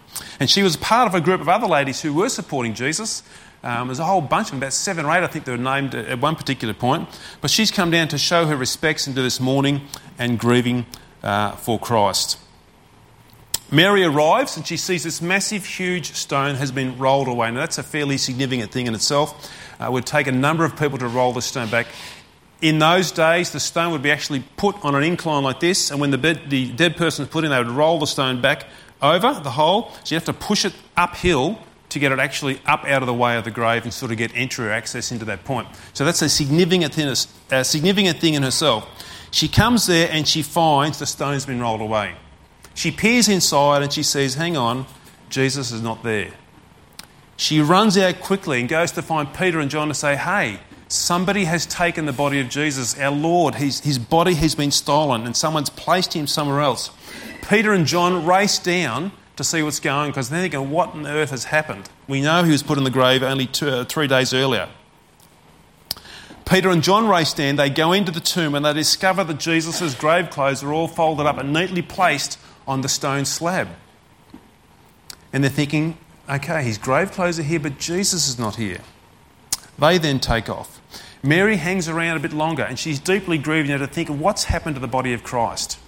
And 0.41 0.51
she 0.51 0.65
was 0.65 0.77
part 0.77 1.07
of 1.07 1.15
a 1.15 1.21
group 1.21 1.41
of 1.41 1.49
other 1.49 1.69
ladies 1.69 2.03
who 2.03 2.13
were 2.13 2.29
supporting 2.29 2.75
Jesus. 2.75 3.23
Um, 3.63 3.87
there's 3.87 4.01
a 4.01 4.05
whole 4.05 4.21
bunch 4.21 4.49
of 4.49 4.51
them, 4.53 4.59
about 4.59 4.73
seven 4.73 5.07
or 5.07 5.13
eight, 5.13 5.23
I 5.23 5.29
think 5.29 5.45
they 5.45 5.53
were 5.53 5.59
named 5.59 5.95
at 5.95 6.21
one 6.21 6.35
particular 6.35 6.75
point. 6.75 7.09
But 7.41 7.51
she's 7.51 7.71
come 7.71 7.93
down 7.93 8.09
to 8.09 8.19
show 8.19 8.47
her 8.47 8.57
respects 8.57 9.07
and 9.07 9.15
do 9.15 9.23
this 9.23 9.39
mourning 9.39 9.83
and 10.19 10.37
grieving 10.37 10.87
uh, 11.23 11.53
for 11.53 11.79
Christ. 11.79 12.37
Mary 13.71 14.03
arrives 14.03 14.57
and 14.57 14.67
she 14.67 14.77
sees 14.77 15.05
this 15.05 15.23
massive, 15.23 15.65
huge 15.65 16.11
stone 16.15 16.57
has 16.57 16.73
been 16.73 16.99
rolled 16.99 17.29
away. 17.29 17.53
Now, 17.53 17.61
that's 17.61 17.79
a 17.79 17.85
fairly 17.85 18.17
significant 18.17 18.73
thing 18.73 18.89
in 18.89 18.97
itself. 18.97 19.49
Uh, 19.81 19.85
it 19.85 19.93
would 19.93 20.07
take 20.07 20.27
a 20.27 20.33
number 20.33 20.65
of 20.65 20.77
people 20.77 20.99
to 20.99 21.07
roll 21.07 21.33
the 21.33 21.41
stone 21.41 21.71
back. 21.71 21.87
In 22.61 22.79
those 22.79 23.11
days, 23.11 23.51
the 23.53 23.61
stone 23.61 23.93
would 23.93 24.03
be 24.03 24.11
actually 24.11 24.45
put 24.57 24.77
on 24.85 24.95
an 24.95 25.03
incline 25.03 25.43
like 25.43 25.61
this, 25.61 25.91
and 25.91 26.01
when 26.01 26.11
the, 26.11 26.19
bed, 26.19 26.43
the 26.49 26.71
dead 26.73 26.97
person 26.97 27.23
was 27.23 27.31
put 27.31 27.45
in, 27.45 27.51
they 27.51 27.59
would 27.59 27.69
roll 27.69 27.99
the 27.99 28.07
stone 28.07 28.41
back 28.43 28.67
over 29.01 29.33
the 29.41 29.51
hole. 29.51 29.91
So 30.05 30.15
you 30.15 30.17
have 30.17 30.27
to 30.27 30.33
push 30.33 30.65
it 30.65 30.75
uphill 30.97 31.59
to 31.89 31.99
get 31.99 32.13
it 32.13 32.19
actually 32.19 32.61
up 32.67 32.85
out 32.85 33.03
of 33.03 33.07
the 33.07 33.15
way 33.15 33.37
of 33.37 33.45
the 33.45 33.51
grave 33.51 33.85
and 33.85 33.93
sort 33.93 34.13
of 34.13 34.19
get 34.19 34.31
entry 34.35 34.69
or 34.69 34.71
access 34.71 35.11
into 35.11 35.25
that 35.25 35.45
point. 35.45 35.69
So 35.93 36.05
that's 36.05 36.23
a 36.23 36.29
significant 36.29 36.95
thing, 36.95 37.15
a 37.51 37.65
significant 37.65 38.19
thing 38.19 38.35
in 38.35 38.43
herself. 38.43 38.89
She 39.31 39.49
comes 39.49 39.87
there 39.87 40.09
and 40.11 40.27
she 40.27 40.43
finds 40.43 40.99
the 40.99 41.07
stone's 41.07 41.47
been 41.47 41.61
rolled 41.61 41.81
away. 41.81 42.15
She 42.75 42.91
peers 42.91 43.29
inside 43.29 43.83
and 43.83 43.93
she 43.93 44.03
sees, 44.03 44.35
hang 44.35 44.57
on, 44.57 44.87
Jesus 45.29 45.73
is 45.73 45.83
not 45.83 46.03
there. 46.03 46.31
She 47.37 47.61
runs 47.61 47.97
out 47.97 48.21
quickly 48.21 48.61
and 48.61 48.69
goes 48.69 48.93
to 48.93 49.03
find 49.03 49.33
Peter 49.33 49.61
and 49.61 49.71
John 49.71 49.89
to 49.89 49.95
say, 49.95 50.15
hey, 50.15 50.61
somebody 50.91 51.45
has 51.45 51.67
taken 51.67 52.05
the 52.05 52.13
body 52.13 52.41
of 52.41 52.49
Jesus, 52.49 52.99
our 52.99 53.13
Lord. 53.13 53.55
His, 53.55 53.99
body 53.99 54.35
has 54.35 54.55
been 54.55 54.73
stolen 54.73 55.25
and 55.25 55.37
someone's 55.37 55.71
placed 55.71 56.15
him 56.15 56.27
somewhere 56.27 56.61
else. 56.61 56.91
Peter 57.49 57.73
and 57.73 57.87
John 57.87 58.27
race 58.27 58.59
down 58.59 59.13
to 59.37 59.45
see 59.45 59.63
what's 59.63 59.81
going 59.81 59.97
on 59.97 60.11
because 60.11 60.29
they're 60.29 60.43
thinking, 60.43 60.71
what 60.71 60.91
on 60.91 61.07
earth 61.07 61.31
has 61.31 61.45
happened? 61.45 61.89
We 62.09 62.21
know 62.21 62.43
he 62.43 62.53
was 62.53 62.63
put 62.63 62.77
in 62.77 62.85
the 62.85 62.91
grave 62.91 63.23
only 63.23 63.47
two, 63.47 63.69
uh, 63.69 63.85
three 63.85 64.09
days 64.09 64.35
earlier. 64.35 64.69
Peter 66.45 66.69
and 66.71 66.83
John 66.83 67.07
race 67.07 67.33
down, 67.33 67.55
they 67.55 67.71
go 67.71 67.93
into 67.93 68.11
the 68.11 68.21
tomb 68.21 68.57
and 68.57 68.65
they 68.65 68.73
discover 68.73 69.23
that 69.23 69.39
Jesus' 69.39 69.95
grave 69.95 70.31
clothes 70.31 70.65
are 70.65 70.73
all 70.73 70.89
folded 70.89 71.25
up 71.25 71.39
and 71.39 71.53
neatly 71.53 71.83
placed 71.83 72.39
on 72.67 72.81
the 72.81 72.89
stone 72.89 73.25
slab. 73.25 73.69
And 75.33 75.45
they're 75.45 75.51
thinking, 75.51 75.97
okay, 76.29 76.65
his 76.65 76.77
grave 76.77 77.13
clothes 77.13 77.39
are 77.39 77.45
here, 77.45 77.61
but 77.61 77.79
Jesus 77.79 78.29
is 78.29 78.37
not 78.37 78.57
here. 78.57 78.81
They 79.79 79.97
then 79.99 80.19
take 80.19 80.49
off. 80.49 80.80
Mary 81.23 81.57
hangs 81.57 81.89
around 81.89 82.17
a 82.17 82.21
bit 82.21 82.33
longer 82.33 82.63
and 82.63 82.79
she's 82.79 82.99
deeply 82.99 83.37
grieving 83.37 83.79
to 83.79 83.87
think 83.87 84.09
of 84.09 84.21
what's 84.21 84.45
happened 84.45 84.77
to 84.77 84.81
the 84.81 84.89
body 84.89 85.13
of 85.13 85.23
Christ. 85.23 85.79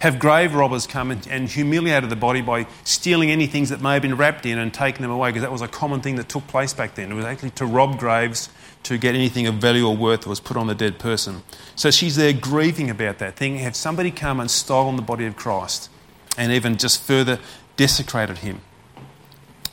Have 0.00 0.18
grave 0.18 0.54
robbers 0.54 0.86
come 0.86 1.10
and, 1.10 1.26
and 1.26 1.48
humiliated 1.48 2.10
the 2.10 2.16
body 2.16 2.42
by 2.42 2.66
stealing 2.84 3.30
any 3.30 3.46
things 3.46 3.70
that 3.70 3.80
may 3.80 3.94
have 3.94 4.02
been 4.02 4.16
wrapped 4.16 4.44
in 4.44 4.58
and 4.58 4.72
taken 4.72 5.00
them 5.00 5.10
away? 5.10 5.30
Because 5.30 5.42
that 5.42 5.52
was 5.52 5.62
a 5.62 5.68
common 5.68 6.00
thing 6.00 6.16
that 6.16 6.28
took 6.28 6.46
place 6.46 6.74
back 6.74 6.94
then. 6.94 7.10
It 7.10 7.14
was 7.14 7.24
actually 7.24 7.50
to 7.50 7.66
rob 7.66 7.98
graves 7.98 8.50
to 8.82 8.98
get 8.98 9.14
anything 9.14 9.46
of 9.46 9.54
value 9.54 9.86
or 9.86 9.96
worth 9.96 10.22
that 10.22 10.28
was 10.28 10.38
put 10.38 10.56
on 10.56 10.66
the 10.66 10.74
dead 10.74 10.98
person. 10.98 11.42
So 11.76 11.90
she's 11.90 12.16
there 12.16 12.34
grieving 12.34 12.90
about 12.90 13.18
that, 13.18 13.36
thing. 13.36 13.56
have 13.56 13.74
somebody 13.74 14.10
come 14.10 14.38
and 14.38 14.50
stolen 14.50 14.96
the 14.96 15.02
body 15.02 15.24
of 15.24 15.34
Christ 15.34 15.88
and 16.36 16.52
even 16.52 16.76
just 16.76 17.02
further 17.02 17.38
desecrated 17.76 18.38
him? 18.38 18.60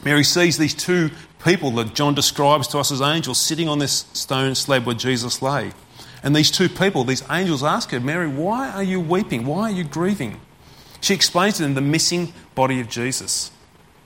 Mary 0.05 0.23
sees 0.23 0.57
these 0.57 0.73
two 0.73 1.11
people 1.43 1.71
that 1.71 1.93
John 1.93 2.13
describes 2.15 2.67
to 2.69 2.79
us 2.79 2.91
as 2.91 3.01
angels 3.01 3.37
sitting 3.37 3.67
on 3.67 3.79
this 3.79 4.05
stone 4.13 4.55
slab 4.55 4.85
where 4.85 4.95
Jesus 4.95 5.41
lay. 5.41 5.71
And 6.23 6.35
these 6.35 6.49
two 6.49 6.69
people, 6.69 7.03
these 7.03 7.23
angels, 7.29 7.63
ask 7.63 7.91
her, 7.91 7.99
Mary, 7.99 8.27
why 8.27 8.71
are 8.71 8.83
you 8.83 8.99
weeping? 8.99 9.45
Why 9.45 9.63
are 9.63 9.71
you 9.71 9.83
grieving? 9.83 10.39
She 11.01 11.13
explains 11.13 11.57
to 11.57 11.63
them 11.63 11.73
the 11.73 11.81
missing 11.81 12.33
body 12.55 12.79
of 12.79 12.87
Jesus. 12.87 13.51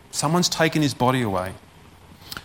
Someone's 0.09 0.49
taken 0.49 0.81
his 0.81 0.95
body 0.95 1.21
away. 1.21 1.53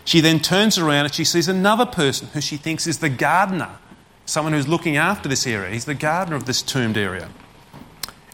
She 0.04 0.20
then 0.20 0.40
turns 0.40 0.76
around 0.76 1.06
and 1.06 1.14
she 1.14 1.24
sees 1.24 1.48
another 1.48 1.86
person 1.86 2.28
who 2.34 2.40
she 2.40 2.58
thinks 2.58 2.86
is 2.86 2.98
the 2.98 3.08
gardener, 3.08 3.78
someone 4.26 4.52
who's 4.52 4.68
looking 4.68 4.96
after 4.96 5.28
this 5.28 5.46
area. 5.46 5.70
He's 5.70 5.86
the 5.86 5.94
gardener 5.94 6.36
of 6.36 6.44
this 6.44 6.60
tombed 6.60 6.98
area. 6.98 7.30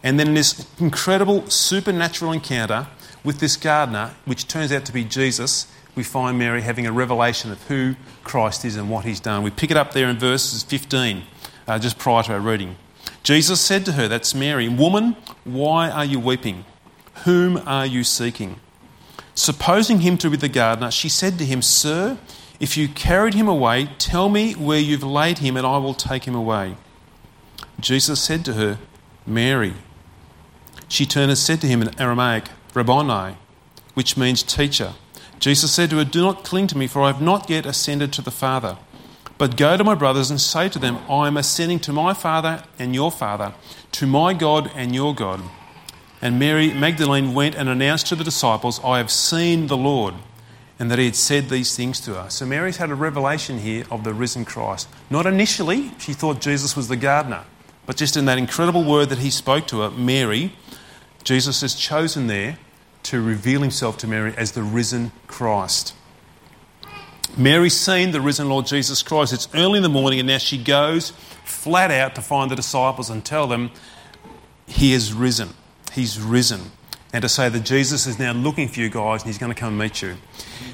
And 0.03 0.19
then 0.19 0.29
in 0.29 0.35
this 0.35 0.67
incredible 0.81 1.49
supernatural 1.51 2.33
encounter 2.33 2.89
with 3.23 3.39
this 3.39 3.57
gardener, 3.57 4.15
which 4.25 4.49
turns 4.49 4.73
out 4.73 4.85
to 4.87 4.93
be 4.93 5.05
Jesus, 5.05 5.67
we 5.99 6.05
find 6.05 6.39
Mary 6.39 6.63
having 6.63 6.87
a 6.87 6.93
revelation 6.93 7.51
of 7.51 7.61
who 7.65 7.97
Christ 8.23 8.65
is 8.65 8.77
and 8.77 8.89
what 8.89 9.05
he's 9.05 9.19
done. 9.19 9.43
We 9.43 9.51
pick 9.51 9.73
it 9.73 9.77
up 9.77 9.95
there 9.95 10.09
in 10.09 10.17
verses 10.17 10.63
15, 10.63 11.25
uh, 11.67 11.79
just 11.81 11.99
prior 11.99 12.23
to 12.23 12.35
our 12.35 12.41
reading. 12.41 12.77
Jesus 13.25 13.61
said 13.61 13.85
to 13.87 13.93
her, 13.93 14.07
That's 14.07 14.33
Mary, 14.33 14.69
Woman, 14.69 15.17
why 15.43 15.91
are 15.91 16.05
you 16.05 16.21
weeping? 16.21 16.65
Whom 17.25 17.57
are 17.67 17.85
you 17.85 18.05
seeking? 18.05 18.61
Supposing 19.35 20.03
him 20.03 20.17
to 20.19 20.31
be 20.31 20.37
the 20.37 20.49
gardener, 20.49 20.93
she 20.93 21.09
said 21.09 21.37
to 21.39 21.45
him, 21.45 21.63
Sir, 21.63 22.17
if 22.61 22.77
you 22.77 22.87
carried 22.87 23.35
him 23.35 23.49
away, 23.49 23.91
tell 23.99 24.29
me 24.29 24.53
where 24.53 24.79
you've 24.79 25.03
laid 25.03 25.39
him, 25.39 25.57
and 25.57 25.67
I 25.67 25.79
will 25.79 25.95
take 25.95 26.29
him 26.29 26.35
away. 26.37 26.77
Jesus 27.81 28.21
said 28.21 28.45
to 28.45 28.53
her, 28.53 28.79
Mary. 29.27 29.75
She 30.87 31.07
turned 31.07 31.33
and 31.33 31.39
said 31.39 31.61
to 31.63 31.67
him 31.67 31.83
in 31.83 32.01
Aramaic, 32.01 32.51
Rabboni, 32.73 33.37
which 33.95 34.17
means 34.17 34.45
teacher. 34.45 34.95
Jesus 35.39 35.73
said 35.73 35.91
to 35.91 35.97
her, 35.97 36.05
Do 36.05 36.23
not 36.23 36.45
cling 36.45 36.67
to 36.69 36.79
me, 36.79 36.87
for 36.87 37.03
I 37.03 37.09
have 37.09 37.23
not 37.23 37.49
yet 37.49 37.67
ascended 37.67 38.13
to 38.15 38.23
the 38.23 38.31
Father. 38.31 38.77
But 39.37 39.57
go 39.57 39.77
to 39.77 39.85
my 39.85 39.95
brothers 39.95 40.31
and 40.31 40.41
say 40.41 40.69
to 40.69 40.81
them, 40.81 40.99
I 41.09 41.29
am 41.29 41.37
ascending 41.37 41.79
to 41.81 41.93
my 41.93 42.13
Father 42.13 42.65
and 42.79 42.95
your 42.95 43.13
Father, 43.13 43.55
to 43.93 44.07
my 44.07 44.35
God 44.35 44.71
and 44.75 44.95
your 44.95 45.15
God. 45.15 45.41
And 46.21 46.41
Mary 46.41 46.75
Magdalene 46.75 47.35
went 47.35 47.55
and 47.55 47.69
announced 47.69 48.09
to 48.09 48.17
the 48.17 48.25
disciples, 48.25 48.81
I 48.83 48.99
have 48.99 49.13
seen 49.13 49.69
the 49.69 49.77
Lord, 49.77 50.15
and 50.81 50.91
that 50.91 50.99
he 50.99 51.05
had 51.05 51.15
said 51.15 51.49
these 51.49 51.77
things 51.77 52.01
to 52.01 52.15
her. 52.15 52.31
So 52.31 52.45
Mary's 52.45 52.79
had 52.79 52.91
a 52.91 52.97
revelation 52.97 53.59
here 53.59 53.85
of 53.93 54.03
the 54.03 54.13
risen 54.13 54.45
Christ. 54.45 54.89
Not 55.09 55.27
initially, 55.27 55.93
she 55.99 56.13
thought 56.13 56.41
Jesus 56.41 56.75
was 56.75 56.89
the 56.89 56.97
gardener, 56.97 57.45
but 57.87 57.97
just 57.97 58.17
in 58.17 58.25
that 58.25 58.39
incredible 58.39 58.83
word 58.83 59.09
that 59.11 59.19
he 59.19 59.31
spoke 59.31 59.69
to 59.69 59.83
her, 59.83 59.91
Mary, 59.91 60.53
Jesus 61.23 61.63
is 61.63 61.77
chosen 61.77 62.27
there 62.27 62.59
to 63.05 63.21
reveal 63.23 63.63
himself 63.63 63.97
to 63.99 64.07
Mary 64.07 64.35
as 64.37 64.53
the 64.53 64.63
risen 64.63 65.13
Christ. 65.27 65.95
Mary's 67.37 67.77
seen 67.77 68.11
the 68.11 68.21
risen 68.21 68.49
Lord 68.49 68.67
Jesus 68.67 69.03
Christ. 69.03 69.33
It's 69.33 69.49
early 69.55 69.77
in 69.77 69.83
the 69.83 69.89
morning, 69.89 70.19
and 70.19 70.27
now 70.27 70.39
she 70.39 70.63
goes 70.63 71.11
flat 71.45 71.91
out 71.91 72.15
to 72.15 72.23
find 72.23 72.51
the 72.51 72.57
disciples 72.57 73.11
and 73.11 73.25
tell 73.25 73.47
them, 73.47 73.71
He 74.67 74.93
is 74.93 75.13
risen. 75.13 75.51
He's 75.93 76.21
risen. 76.21 76.73
And 77.13 77.23
to 77.23 77.29
say 77.29 77.49
that 77.49 77.65
Jesus 77.65 78.07
is 78.07 78.19
now 78.19 78.33
looking 78.33 78.69
for 78.69 78.81
you 78.81 78.91
guys 78.91 79.23
and 79.23 79.29
he's 79.29 79.39
going 79.39 79.53
to 79.53 79.59
come 79.59 79.79
meet 79.79 80.03
you. 80.03 80.17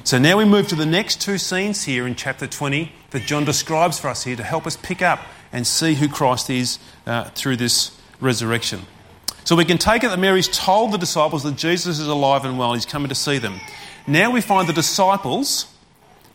So 0.03 0.17
now 0.17 0.37
we 0.37 0.43
move 0.43 0.67
to 0.67 0.75
the 0.75 0.85
next 0.85 1.21
two 1.21 1.37
scenes 1.37 1.83
here 1.83 2.05
in 2.05 2.15
chapter 2.15 2.45
20 2.45 2.91
that 3.11 3.23
John 3.23 3.45
describes 3.45 3.99
for 3.99 4.09
us 4.09 4.25
here 4.25 4.35
to 4.35 4.43
help 4.43 4.67
us 4.67 4.75
pick 4.75 5.01
up 5.01 5.21
and 5.53 5.65
see 5.65 5.95
who 5.95 6.09
Christ 6.09 6.49
is 6.49 6.77
uh, 7.05 7.29
through 7.29 7.55
this 7.55 7.97
resurrection. 8.19 8.81
So 9.45 9.55
we 9.55 9.63
can 9.63 9.77
take 9.77 10.03
it 10.03 10.09
that 10.09 10.19
Mary's 10.19 10.47
told 10.47 10.91
the 10.91 10.97
disciples 10.97 11.43
that 11.43 11.55
Jesus 11.55 11.99
is 11.99 12.07
alive 12.07 12.45
and 12.45 12.57
well, 12.57 12.73
he's 12.73 12.85
coming 12.85 13.09
to 13.09 13.15
see 13.15 13.37
them. 13.37 13.61
Now 14.07 14.31
we 14.31 14.41
find 14.41 14.67
the 14.67 14.73
disciples 14.73 15.67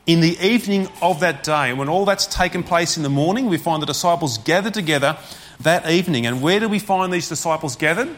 in 0.06 0.20
the 0.20 0.38
evening 0.40 0.88
of 1.02 1.20
that 1.20 1.42
day, 1.42 1.72
when 1.72 1.88
all 1.88 2.04
that's 2.04 2.26
taken 2.26 2.62
place 2.62 2.96
in 2.96 3.02
the 3.02 3.10
morning, 3.10 3.46
we 3.46 3.58
find 3.58 3.82
the 3.82 3.86
disciples 3.86 4.38
gathered 4.38 4.74
together 4.74 5.18
that 5.60 5.88
evening. 5.90 6.26
And 6.26 6.40
where 6.40 6.58
do 6.58 6.68
we 6.68 6.78
find 6.78 7.12
these 7.12 7.28
disciples 7.28 7.76
gathered? 7.76 8.16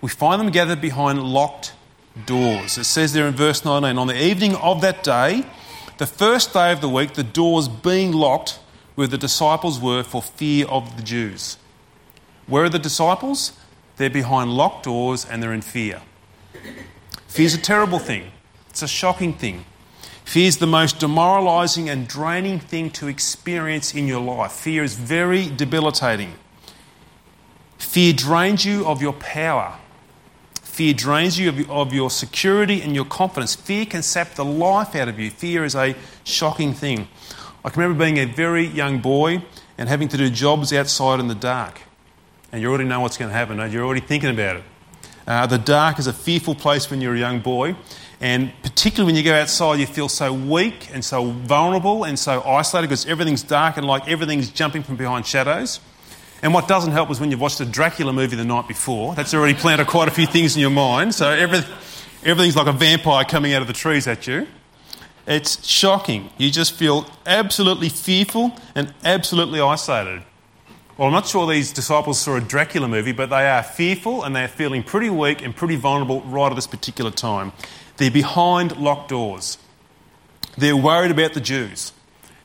We 0.00 0.10
find 0.10 0.40
them 0.40 0.50
gathered 0.50 0.80
behind 0.80 1.22
locked 1.22 1.72
doors. 2.26 2.78
It 2.78 2.84
says 2.84 3.12
there 3.12 3.26
in 3.26 3.34
verse 3.34 3.64
19 3.64 3.98
on 3.98 4.06
the 4.06 4.22
evening 4.22 4.54
of 4.56 4.80
that 4.82 5.02
day, 5.02 5.44
the 5.98 6.06
first 6.06 6.52
day 6.52 6.72
of 6.72 6.80
the 6.80 6.88
week, 6.88 7.14
the 7.14 7.24
doors 7.24 7.68
being 7.68 8.12
locked 8.12 8.58
where 8.94 9.08
the 9.08 9.18
disciples 9.18 9.80
were 9.80 10.02
for 10.02 10.22
fear 10.22 10.66
of 10.66 10.96
the 10.96 11.02
Jews. 11.02 11.56
Where 12.46 12.64
are 12.64 12.68
the 12.68 12.78
disciples? 12.78 13.52
They're 13.96 14.10
behind 14.10 14.52
locked 14.52 14.84
doors 14.84 15.24
and 15.24 15.42
they're 15.42 15.52
in 15.52 15.62
fear. 15.62 16.02
Fear 17.28 17.46
is 17.46 17.54
a 17.54 17.60
terrible 17.60 17.98
thing, 17.98 18.30
it's 18.70 18.82
a 18.82 18.88
shocking 18.88 19.32
thing. 19.32 19.64
Fear 20.24 20.46
is 20.46 20.56
the 20.58 20.66
most 20.66 20.98
demoralizing 21.00 21.88
and 21.88 22.08
draining 22.08 22.58
thing 22.58 22.90
to 22.92 23.08
experience 23.08 23.94
in 23.94 24.08
your 24.08 24.20
life. 24.20 24.52
Fear 24.52 24.82
is 24.82 24.94
very 24.94 25.48
debilitating. 25.48 26.34
Fear 27.78 28.14
drains 28.14 28.64
you 28.64 28.86
of 28.86 29.02
your 29.02 29.12
power. 29.12 29.76
Fear 30.54 30.94
drains 30.94 31.38
you 31.38 31.66
of 31.68 31.92
your 31.92 32.10
security 32.10 32.82
and 32.82 32.94
your 32.94 33.04
confidence. 33.04 33.54
Fear 33.54 33.86
can 33.86 34.02
sap 34.02 34.34
the 34.34 34.44
life 34.44 34.96
out 34.96 35.08
of 35.08 35.20
you. 35.20 35.30
Fear 35.30 35.64
is 35.64 35.76
a 35.76 35.94
shocking 36.24 36.72
thing. 36.72 37.06
I 37.64 37.70
can 37.70 37.82
remember 37.82 38.04
being 38.04 38.18
a 38.18 38.24
very 38.24 38.66
young 38.66 38.98
boy 38.98 39.44
and 39.78 39.88
having 39.88 40.08
to 40.08 40.16
do 40.16 40.30
jobs 40.30 40.72
outside 40.72 41.20
in 41.20 41.28
the 41.28 41.34
dark 41.34 41.80
and 42.54 42.62
you 42.62 42.68
already 42.68 42.84
know 42.84 43.00
what's 43.00 43.16
going 43.16 43.30
to 43.30 43.36
happen. 43.36 43.58
Right? 43.58 43.68
You're 43.68 43.84
already 43.84 44.00
thinking 44.00 44.30
about 44.30 44.58
it. 44.58 44.64
Uh, 45.26 45.44
the 45.46 45.58
dark 45.58 45.98
is 45.98 46.06
a 46.06 46.12
fearful 46.12 46.54
place 46.54 46.88
when 46.88 47.00
you're 47.00 47.14
a 47.14 47.18
young 47.18 47.40
boy, 47.40 47.74
and 48.20 48.52
particularly 48.62 49.12
when 49.12 49.16
you 49.16 49.24
go 49.24 49.34
outside, 49.34 49.80
you 49.80 49.86
feel 49.86 50.08
so 50.08 50.32
weak 50.32 50.88
and 50.92 51.04
so 51.04 51.32
vulnerable 51.32 52.04
and 52.04 52.16
so 52.16 52.42
isolated 52.42 52.86
because 52.86 53.06
everything's 53.06 53.42
dark 53.42 53.76
and 53.76 53.84
like 53.84 54.06
everything's 54.06 54.50
jumping 54.50 54.84
from 54.84 54.94
behind 54.94 55.26
shadows. 55.26 55.80
And 56.42 56.54
what 56.54 56.68
doesn't 56.68 56.92
help 56.92 57.10
is 57.10 57.18
when 57.18 57.32
you've 57.32 57.40
watched 57.40 57.58
a 57.60 57.64
Dracula 57.64 58.12
movie 58.12 58.36
the 58.36 58.44
night 58.44 58.68
before. 58.68 59.16
That's 59.16 59.34
already 59.34 59.54
planted 59.54 59.88
quite 59.88 60.06
a 60.06 60.12
few 60.12 60.26
things 60.26 60.54
in 60.54 60.60
your 60.60 60.70
mind. 60.70 61.12
So 61.14 61.28
everything's 61.30 62.54
like 62.54 62.68
a 62.68 62.72
vampire 62.72 63.24
coming 63.24 63.52
out 63.52 63.62
of 63.62 63.66
the 63.66 63.74
trees 63.74 64.06
at 64.06 64.28
you. 64.28 64.46
It's 65.26 65.66
shocking. 65.66 66.30
You 66.38 66.52
just 66.52 66.74
feel 66.74 67.06
absolutely 67.26 67.88
fearful 67.88 68.52
and 68.76 68.94
absolutely 69.04 69.60
isolated. 69.60 70.22
Well, 70.96 71.08
I'm 71.08 71.12
not 71.12 71.26
sure 71.26 71.50
these 71.50 71.72
disciples 71.72 72.20
saw 72.20 72.36
a 72.36 72.40
Dracula 72.40 72.86
movie, 72.86 73.10
but 73.10 73.28
they 73.28 73.48
are 73.48 73.64
fearful 73.64 74.22
and 74.22 74.36
they're 74.36 74.46
feeling 74.46 74.84
pretty 74.84 75.10
weak 75.10 75.42
and 75.42 75.54
pretty 75.54 75.74
vulnerable 75.74 76.20
right 76.20 76.52
at 76.52 76.54
this 76.54 76.68
particular 76.68 77.10
time. 77.10 77.50
They're 77.96 78.12
behind 78.12 78.76
locked 78.76 79.08
doors. 79.08 79.58
They're 80.56 80.76
worried 80.76 81.10
about 81.10 81.34
the 81.34 81.40
Jews. 81.40 81.92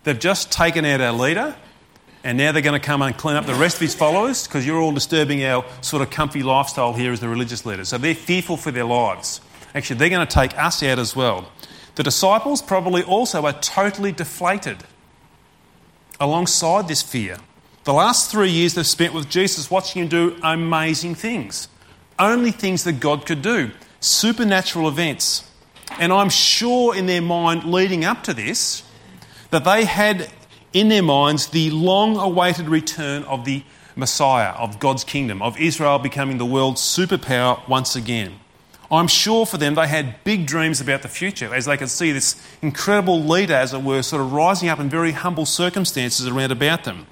They've 0.04 0.18
just 0.18 0.52
taken 0.52 0.84
out 0.84 1.00
our 1.00 1.14
leader, 1.14 1.56
and 2.24 2.40
now 2.40 2.52
they're 2.52 2.64
going 2.64 2.80
to 2.80 2.84
come 2.84 3.04
and 3.04 3.16
clean 3.16 3.36
up 3.36 3.46
the 3.46 3.54
rest 3.54 3.76
of 3.76 3.82
his 3.82 3.94
followers 3.94 4.48
because 4.48 4.66
you're 4.66 4.82
all 4.82 4.94
disturbing 4.94 5.44
our 5.44 5.64
sort 5.82 6.02
of 6.02 6.10
comfy 6.10 6.42
lifestyle 6.42 6.94
here 6.94 7.12
as 7.12 7.20
the 7.20 7.30
religious 7.30 7.68
leaders. 7.68 7.90
So 7.90 8.00
they're 8.00 8.16
fearful 8.16 8.58
for 8.58 8.72
their 8.72 8.84
lives. 8.84 9.42
Actually, 9.76 9.98
they're 10.00 10.10
going 10.10 10.26
to 10.26 10.34
take 10.34 10.58
us 10.58 10.82
out 10.82 10.98
as 10.98 11.16
well. 11.16 11.52
The 11.94 12.04
disciples 12.04 12.64
probably 12.64 13.04
also 13.04 13.46
are 13.46 13.54
totally 13.54 14.12
deflated 14.12 14.78
alongside 16.20 16.88
this 16.88 17.04
fear. 17.04 17.38
The 17.90 17.94
last 17.94 18.30
three 18.30 18.52
years 18.52 18.76
they've 18.76 18.86
spent 18.86 19.16
with 19.16 19.30
Jesus 19.30 19.72
watching 19.72 20.04
him 20.04 20.10
do 20.10 20.38
amazing 20.44 21.16
things. 21.16 21.68
Only 22.20 22.52
things 22.52 22.84
that 22.84 23.00
God 23.00 23.26
could 23.26 23.42
do, 23.42 23.72
supernatural 24.00 24.88
events. 24.88 25.50
And 26.00 26.14
I'm 26.14 26.30
sure 26.30 26.96
in 26.96 27.08
their 27.08 27.24
mind 27.24 27.64
leading 27.64 28.06
up 28.06 28.22
to 28.26 28.34
this 28.36 28.84
that 29.50 29.64
they 29.64 29.86
had 29.86 30.30
in 30.72 30.90
their 30.90 31.02
minds 31.02 31.48
the 31.48 31.72
long 31.72 32.16
awaited 32.18 32.70
return 32.70 33.24
of 33.24 33.44
the 33.46 33.64
Messiah, 33.96 34.52
of 34.52 34.80
God's 34.80 35.04
kingdom, 35.04 35.42
of 35.42 35.60
Israel 35.60 35.98
becoming 35.98 36.38
the 36.38 36.46
world's 36.46 36.82
superpower 36.82 37.68
once 37.68 37.96
again. 37.96 38.34
I'm 38.92 39.08
sure 39.08 39.48
for 39.48 39.58
them 39.58 39.74
they 39.74 39.88
had 39.88 40.24
big 40.24 40.46
dreams 40.46 40.80
about 40.80 41.02
the 41.02 41.08
future 41.08 41.56
as 41.56 41.66
they 41.66 41.76
could 41.76 41.90
see 41.90 42.12
this 42.12 42.36
incredible 42.62 43.20
leader, 43.20 43.56
as 43.56 43.74
it 43.74 43.82
were, 43.82 44.04
sort 44.04 44.22
of 44.22 44.32
rising 44.32 44.70
up 44.70 44.80
in 44.80 44.90
very 44.90 45.14
humble 45.14 45.48
circumstances 45.48 46.28
around 46.28 46.52
about 46.52 46.84
them. 46.84 47.08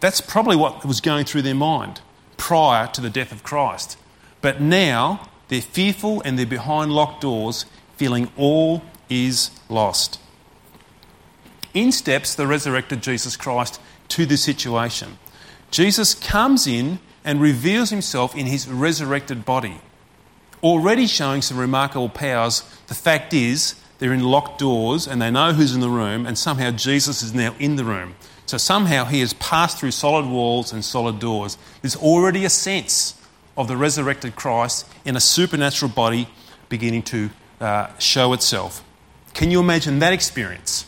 That's 0.00 0.20
probably 0.20 0.56
what 0.56 0.84
was 0.84 1.00
going 1.00 1.24
through 1.24 1.42
their 1.42 1.54
mind 1.54 2.00
prior 2.36 2.86
to 2.88 3.00
the 3.00 3.10
death 3.10 3.32
of 3.32 3.42
Christ. 3.42 3.96
But 4.40 4.60
now 4.60 5.28
they're 5.48 5.60
fearful 5.60 6.22
and 6.22 6.38
they're 6.38 6.46
behind 6.46 6.92
locked 6.92 7.22
doors, 7.22 7.66
feeling 7.96 8.30
all 8.36 8.82
is 9.08 9.50
lost. 9.68 10.20
In 11.74 11.92
steps 11.92 12.34
the 12.34 12.46
resurrected 12.46 13.02
Jesus 13.02 13.36
Christ 13.36 13.80
to 14.08 14.24
this 14.24 14.42
situation. 14.42 15.18
Jesus 15.70 16.14
comes 16.14 16.66
in 16.66 16.98
and 17.24 17.40
reveals 17.40 17.90
himself 17.90 18.34
in 18.36 18.46
his 18.46 18.68
resurrected 18.68 19.44
body 19.44 19.80
already 20.62 21.06
showing 21.06 21.42
some 21.42 21.58
remarkable 21.58 22.08
powers. 22.08 22.62
The 22.86 22.94
fact 22.94 23.32
is, 23.32 23.74
they're 23.98 24.12
in 24.12 24.24
locked 24.24 24.58
doors 24.58 25.06
and 25.06 25.20
they 25.20 25.30
know 25.30 25.52
who's 25.52 25.74
in 25.74 25.80
the 25.80 25.88
room, 25.88 26.26
and 26.26 26.38
somehow 26.38 26.70
Jesus 26.70 27.22
is 27.22 27.34
now 27.34 27.54
in 27.58 27.76
the 27.76 27.84
room. 27.84 28.14
So 28.48 28.56
somehow 28.56 29.04
he 29.04 29.20
has 29.20 29.34
passed 29.34 29.78
through 29.78 29.90
solid 29.90 30.24
walls 30.24 30.72
and 30.72 30.82
solid 30.82 31.18
doors. 31.18 31.58
There's 31.82 31.96
already 31.96 32.46
a 32.46 32.50
sense 32.50 33.14
of 33.58 33.68
the 33.68 33.76
resurrected 33.76 34.36
Christ 34.36 34.88
in 35.04 35.16
a 35.16 35.20
supernatural 35.20 35.90
body 35.90 36.30
beginning 36.70 37.02
to 37.02 37.28
uh, 37.60 37.88
show 37.98 38.32
itself. 38.32 38.82
Can 39.34 39.50
you 39.50 39.60
imagine 39.60 39.98
that 39.98 40.14
experience? 40.14 40.86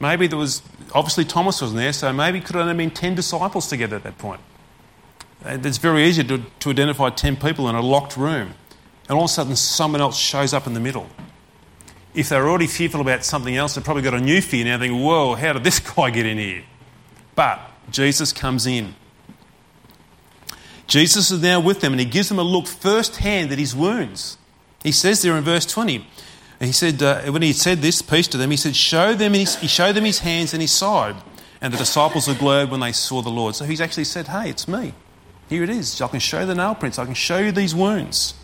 Maybe 0.00 0.26
there 0.26 0.38
was, 0.38 0.60
obviously 0.92 1.24
Thomas 1.24 1.62
wasn't 1.62 1.78
there, 1.78 1.92
so 1.92 2.12
maybe 2.12 2.38
it 2.38 2.44
could 2.44 2.56
have 2.56 2.76
been 2.76 2.90
10 2.90 3.14
disciples 3.14 3.68
together 3.68 3.94
at 3.94 4.02
that 4.02 4.18
point. 4.18 4.40
It's 5.44 5.78
very 5.78 6.02
easy 6.02 6.24
to, 6.24 6.42
to 6.60 6.70
identify 6.70 7.10
10 7.10 7.36
people 7.36 7.68
in 7.68 7.76
a 7.76 7.80
locked 7.80 8.16
room 8.16 8.54
and 9.08 9.16
all 9.16 9.26
of 9.26 9.30
a 9.30 9.32
sudden 9.32 9.54
someone 9.54 10.00
else 10.00 10.18
shows 10.18 10.52
up 10.52 10.66
in 10.66 10.74
the 10.74 10.80
middle. 10.80 11.06
If 12.16 12.30
they're 12.30 12.48
already 12.48 12.66
fearful 12.66 13.02
about 13.02 13.24
something 13.24 13.54
else, 13.54 13.74
they've 13.74 13.84
probably 13.84 14.02
got 14.02 14.14
a 14.14 14.20
new 14.20 14.40
fear 14.40 14.64
now, 14.64 14.78
thinking, 14.78 15.02
whoa, 15.02 15.34
how 15.34 15.52
did 15.52 15.62
this 15.62 15.78
guy 15.96 16.10
get 16.10 16.26
in 16.26 16.38
here? 16.38 16.64
But 17.34 17.60
Jesus 17.90 18.32
comes 18.32 18.66
in. 18.66 18.94
Jesus 20.86 21.30
is 21.30 21.42
now 21.42 21.60
with 21.60 21.80
them 21.80 21.92
and 21.92 22.00
he 22.00 22.06
gives 22.06 22.28
them 22.28 22.38
a 22.38 22.42
look 22.42 22.66
firsthand 22.66 23.52
at 23.52 23.58
his 23.58 23.76
wounds. 23.76 24.38
He 24.82 24.92
says 24.92 25.20
there 25.20 25.36
in 25.36 25.44
verse 25.44 25.66
20, 25.66 26.06
he 26.60 26.72
said, 26.72 27.02
uh, 27.02 27.20
when 27.24 27.42
he 27.42 27.52
said 27.52 27.78
this 27.78 28.00
piece 28.00 28.28
to 28.28 28.38
them, 28.38 28.50
he 28.50 28.56
said, 28.56 28.74
show 28.74 29.12
them 29.14 29.34
his, 29.34 29.56
he 29.56 29.66
showed 29.66 29.94
them 29.94 30.04
his 30.04 30.20
hands 30.20 30.54
and 30.54 30.62
his 30.62 30.72
side. 30.72 31.16
And 31.60 31.72
the 31.72 31.78
disciples 31.78 32.28
were 32.28 32.34
glad 32.34 32.70
when 32.70 32.80
they 32.80 32.92
saw 32.92 33.20
the 33.20 33.30
Lord. 33.30 33.54
So 33.56 33.64
he's 33.64 33.80
actually 33.80 34.04
said, 34.04 34.28
hey, 34.28 34.48
it's 34.48 34.66
me. 34.66 34.94
Here 35.48 35.62
it 35.62 35.70
is. 35.70 36.00
I 36.00 36.08
can 36.08 36.20
show 36.20 36.46
the 36.46 36.54
nail 36.54 36.74
prints. 36.74 36.98
I 36.98 37.04
can 37.04 37.14
show 37.14 37.38
you 37.38 37.52
these 37.52 37.74
wounds. 37.74 38.34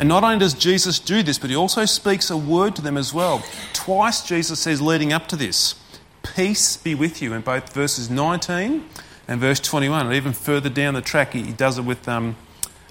And 0.00 0.08
not 0.08 0.24
only 0.24 0.38
does 0.38 0.54
Jesus 0.54 0.98
do 0.98 1.22
this, 1.22 1.38
but 1.38 1.50
he 1.50 1.56
also 1.56 1.84
speaks 1.84 2.30
a 2.30 2.36
word 2.36 2.74
to 2.76 2.82
them 2.82 2.96
as 2.96 3.12
well. 3.12 3.44
Twice 3.74 4.26
Jesus 4.26 4.58
says, 4.58 4.80
leading 4.80 5.12
up 5.12 5.28
to 5.28 5.36
this, 5.36 5.74
Peace 6.22 6.78
be 6.78 6.94
with 6.94 7.20
you, 7.20 7.34
in 7.34 7.42
both 7.42 7.72
verses 7.74 8.08
19 8.08 8.84
and 9.28 9.40
verse 9.40 9.60
21. 9.60 10.06
And 10.06 10.14
even 10.14 10.32
further 10.32 10.70
down 10.70 10.94
the 10.94 11.02
track, 11.02 11.34
he 11.34 11.52
does 11.52 11.76
it 11.76 11.82
with 11.82 12.08
um, 12.08 12.36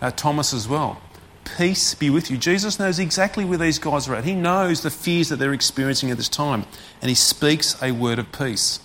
uh, 0.01 0.11
Thomas 0.11 0.53
as 0.53 0.67
well. 0.67 1.01
Peace 1.57 1.95
be 1.95 2.11
with 2.11 2.29
you. 2.29 2.37
Jesus 2.37 2.77
knows 2.77 2.99
exactly 2.99 3.43
where 3.43 3.57
these 3.57 3.79
guys 3.79 4.07
are 4.07 4.13
at. 4.13 4.23
He 4.23 4.35
knows 4.35 4.83
the 4.83 4.91
fears 4.91 5.29
that 5.29 5.37
they're 5.37 5.53
experiencing 5.53 6.11
at 6.11 6.17
this 6.17 6.29
time, 6.29 6.65
and 7.01 7.09
he 7.09 7.15
speaks 7.15 7.81
a 7.81 7.91
word 7.91 8.19
of 8.19 8.31
peace. 8.31 8.81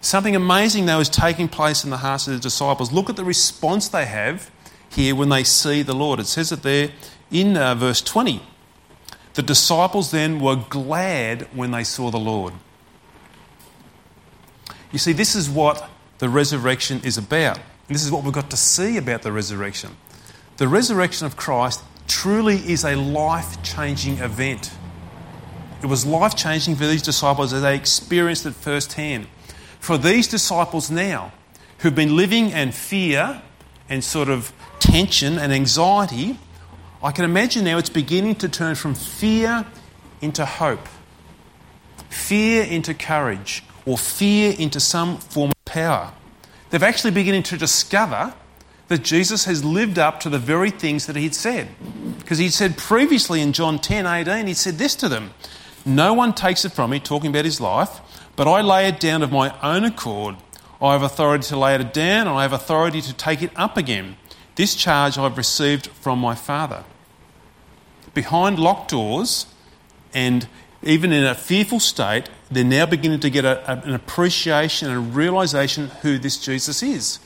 Something 0.00 0.34
amazing, 0.34 0.86
though, 0.86 1.00
is 1.00 1.10
taking 1.10 1.48
place 1.48 1.84
in 1.84 1.90
the 1.90 1.98
hearts 1.98 2.26
of 2.26 2.32
the 2.32 2.40
disciples. 2.40 2.90
Look 2.90 3.10
at 3.10 3.16
the 3.16 3.24
response 3.24 3.88
they 3.88 4.06
have 4.06 4.50
here 4.94 5.14
when 5.14 5.28
they 5.28 5.44
see 5.44 5.82
the 5.82 5.94
Lord. 5.94 6.20
It 6.20 6.26
says 6.26 6.52
it 6.52 6.62
there 6.62 6.90
in 7.30 7.56
uh, 7.56 7.74
verse 7.74 8.00
20. 8.00 8.42
The 9.34 9.42
disciples 9.42 10.10
then 10.10 10.40
were 10.40 10.56
glad 10.56 11.42
when 11.54 11.72
they 11.72 11.84
saw 11.84 12.10
the 12.10 12.18
Lord. 12.18 12.54
You 14.92 14.98
see, 14.98 15.12
this 15.12 15.34
is 15.34 15.50
what 15.50 15.90
the 16.18 16.28
resurrection 16.28 17.00
is 17.04 17.18
about. 17.18 17.56
And 17.56 17.94
this 17.94 18.04
is 18.04 18.12
what 18.12 18.22
we've 18.22 18.32
got 18.32 18.50
to 18.50 18.56
see 18.56 18.96
about 18.96 19.22
the 19.22 19.32
resurrection. 19.32 19.96
The 20.56 20.68
resurrection 20.68 21.26
of 21.26 21.36
Christ 21.36 21.82
truly 22.06 22.56
is 22.56 22.84
a 22.84 22.94
life 22.94 23.62
changing 23.62 24.18
event. 24.18 24.70
It 25.82 25.86
was 25.86 26.06
life 26.06 26.36
changing 26.36 26.76
for 26.76 26.86
these 26.86 27.02
disciples 27.02 27.52
as 27.52 27.62
they 27.62 27.74
experienced 27.74 28.46
it 28.46 28.54
firsthand. 28.54 29.26
For 29.80 29.98
these 29.98 30.28
disciples 30.28 30.90
now, 30.90 31.32
who've 31.78 31.94
been 31.94 32.16
living 32.16 32.50
in 32.50 32.72
fear 32.72 33.42
and 33.88 34.02
sort 34.02 34.28
of 34.28 34.52
tension 34.78 35.38
and 35.38 35.52
anxiety, 35.52 36.38
I 37.02 37.12
can 37.12 37.24
imagine 37.24 37.64
now 37.64 37.78
it's 37.78 37.90
beginning 37.90 38.36
to 38.36 38.48
turn 38.48 38.74
from 38.74 38.94
fear 38.94 39.66
into 40.20 40.44
hope, 40.44 40.86
fear 42.08 42.64
into 42.64 42.94
courage, 42.94 43.62
or 43.86 43.98
fear 43.98 44.54
into 44.58 44.80
some 44.80 45.18
form 45.18 45.50
of 45.50 45.64
power. 45.64 46.12
They're 46.70 46.82
actually 46.82 47.10
beginning 47.10 47.42
to 47.44 47.56
discover 47.56 48.34
that 48.88 49.02
Jesus 49.02 49.44
has 49.44 49.64
lived 49.64 49.98
up 49.98 50.20
to 50.20 50.28
the 50.28 50.38
very 50.38 50.70
things 50.70 51.06
that 51.06 51.16
he'd 51.16 51.34
said. 51.34 51.68
Because 52.18 52.38
he'd 52.38 52.52
said 52.52 52.76
previously 52.76 53.40
in 53.40 53.52
John 53.52 53.78
10 53.78 54.06
18, 54.06 54.46
he 54.46 54.54
said 54.54 54.74
this 54.74 54.94
to 54.96 55.08
them 55.08 55.32
No 55.84 56.14
one 56.14 56.32
takes 56.32 56.64
it 56.64 56.72
from 56.72 56.90
me, 56.90 57.00
talking 57.00 57.30
about 57.30 57.44
his 57.44 57.60
life, 57.60 58.00
but 58.36 58.48
I 58.48 58.60
lay 58.60 58.88
it 58.88 59.00
down 59.00 59.22
of 59.22 59.32
my 59.32 59.54
own 59.62 59.84
accord. 59.84 60.36
I 60.82 60.92
have 60.92 61.02
authority 61.02 61.44
to 61.48 61.58
lay 61.58 61.74
it 61.74 61.94
down, 61.94 62.26
and 62.26 62.36
I 62.36 62.42
have 62.42 62.52
authority 62.52 63.00
to 63.02 63.12
take 63.12 63.42
it 63.42 63.50
up 63.56 63.76
again. 63.76 64.16
This 64.56 64.74
charge 64.74 65.18
I've 65.18 65.36
received 65.36 65.88
from 65.88 66.18
my 66.18 66.34
Father. 66.34 66.84
Behind 68.12 68.58
locked 68.58 68.90
doors, 68.90 69.46
and 70.12 70.46
even 70.82 71.12
in 71.12 71.24
a 71.24 71.34
fearful 71.34 71.80
state, 71.80 72.30
they're 72.50 72.62
now 72.62 72.86
beginning 72.86 73.20
to 73.20 73.30
get 73.30 73.44
a, 73.44 73.68
a, 73.70 73.82
an 73.82 73.94
appreciation 73.94 74.88
and 74.88 74.96
a 74.96 75.00
realization 75.00 75.88
who 76.02 76.18
this 76.18 76.38
Jesus 76.38 76.82
is. 76.82 77.18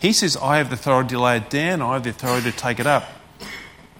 He 0.00 0.12
says, 0.12 0.36
I 0.36 0.56
have 0.56 0.70
the 0.70 0.74
authority 0.74 1.10
to 1.10 1.20
lay 1.20 1.36
it 1.36 1.48
down, 1.48 1.80
I 1.80 1.94
have 1.94 2.02
the 2.02 2.10
authority 2.10 2.50
to 2.50 2.56
take 2.56 2.80
it 2.80 2.86
up. 2.86 3.04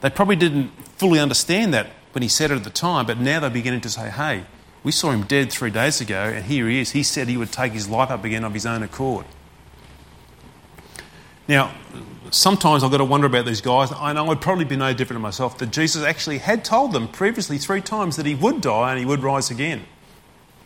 They 0.00 0.10
probably 0.10 0.34
didn't 0.34 0.70
fully 0.96 1.20
understand 1.20 1.72
that 1.74 1.88
when 2.12 2.22
he 2.22 2.28
said 2.28 2.50
it 2.50 2.56
at 2.56 2.64
the 2.64 2.70
time, 2.70 3.06
but 3.06 3.18
now 3.18 3.38
they're 3.38 3.50
beginning 3.50 3.82
to 3.82 3.88
say, 3.88 4.10
hey, 4.10 4.44
we 4.82 4.90
saw 4.90 5.12
him 5.12 5.22
dead 5.22 5.52
three 5.52 5.70
days 5.70 6.00
ago, 6.00 6.24
and 6.24 6.44
here 6.46 6.68
he 6.68 6.80
is. 6.80 6.90
He 6.90 7.04
said 7.04 7.28
he 7.28 7.36
would 7.36 7.52
take 7.52 7.72
his 7.72 7.88
life 7.88 8.10
up 8.10 8.24
again 8.24 8.42
of 8.42 8.52
his 8.52 8.66
own 8.66 8.82
accord. 8.82 9.26
Now, 11.48 11.72
sometimes 12.30 12.84
I've 12.84 12.90
got 12.90 12.98
to 12.98 13.04
wonder 13.04 13.26
about 13.26 13.46
these 13.46 13.60
guys. 13.60 13.92
I 13.92 14.12
know 14.12 14.30
I'd 14.30 14.40
probably 14.40 14.64
be 14.64 14.76
no 14.76 14.92
different 14.92 15.18
to 15.18 15.22
myself 15.22 15.58
that 15.58 15.70
Jesus 15.70 16.04
actually 16.04 16.38
had 16.38 16.64
told 16.64 16.92
them 16.92 17.08
previously 17.08 17.58
three 17.58 17.80
times 17.80 18.16
that 18.16 18.26
he 18.26 18.34
would 18.34 18.60
die 18.60 18.90
and 18.90 18.98
he 18.98 19.04
would 19.04 19.22
rise 19.22 19.50
again. 19.50 19.84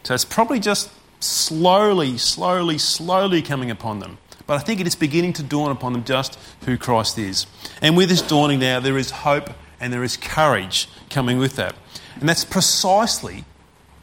So 0.02 0.14
it's 0.14 0.24
probably 0.24 0.60
just 0.60 0.90
slowly, 1.20 2.18
slowly, 2.18 2.78
slowly 2.78 3.42
coming 3.42 3.70
upon 3.70 3.98
them. 4.00 4.18
But 4.46 4.54
I 4.54 4.58
think 4.60 4.80
it 4.80 4.86
is 4.86 4.94
beginning 4.94 5.32
to 5.34 5.42
dawn 5.42 5.72
upon 5.72 5.92
them 5.92 6.04
just 6.04 6.38
who 6.64 6.78
Christ 6.78 7.18
is. 7.18 7.46
And 7.82 7.96
with 7.96 8.08
this 8.08 8.22
dawning 8.22 8.60
now, 8.60 8.78
there 8.78 8.96
is 8.96 9.10
hope 9.10 9.50
and 9.80 9.92
there 9.92 10.04
is 10.04 10.16
courage 10.16 10.88
coming 11.10 11.38
with 11.38 11.56
that. 11.56 11.74
And 12.20 12.28
that's 12.28 12.44
precisely 12.44 13.44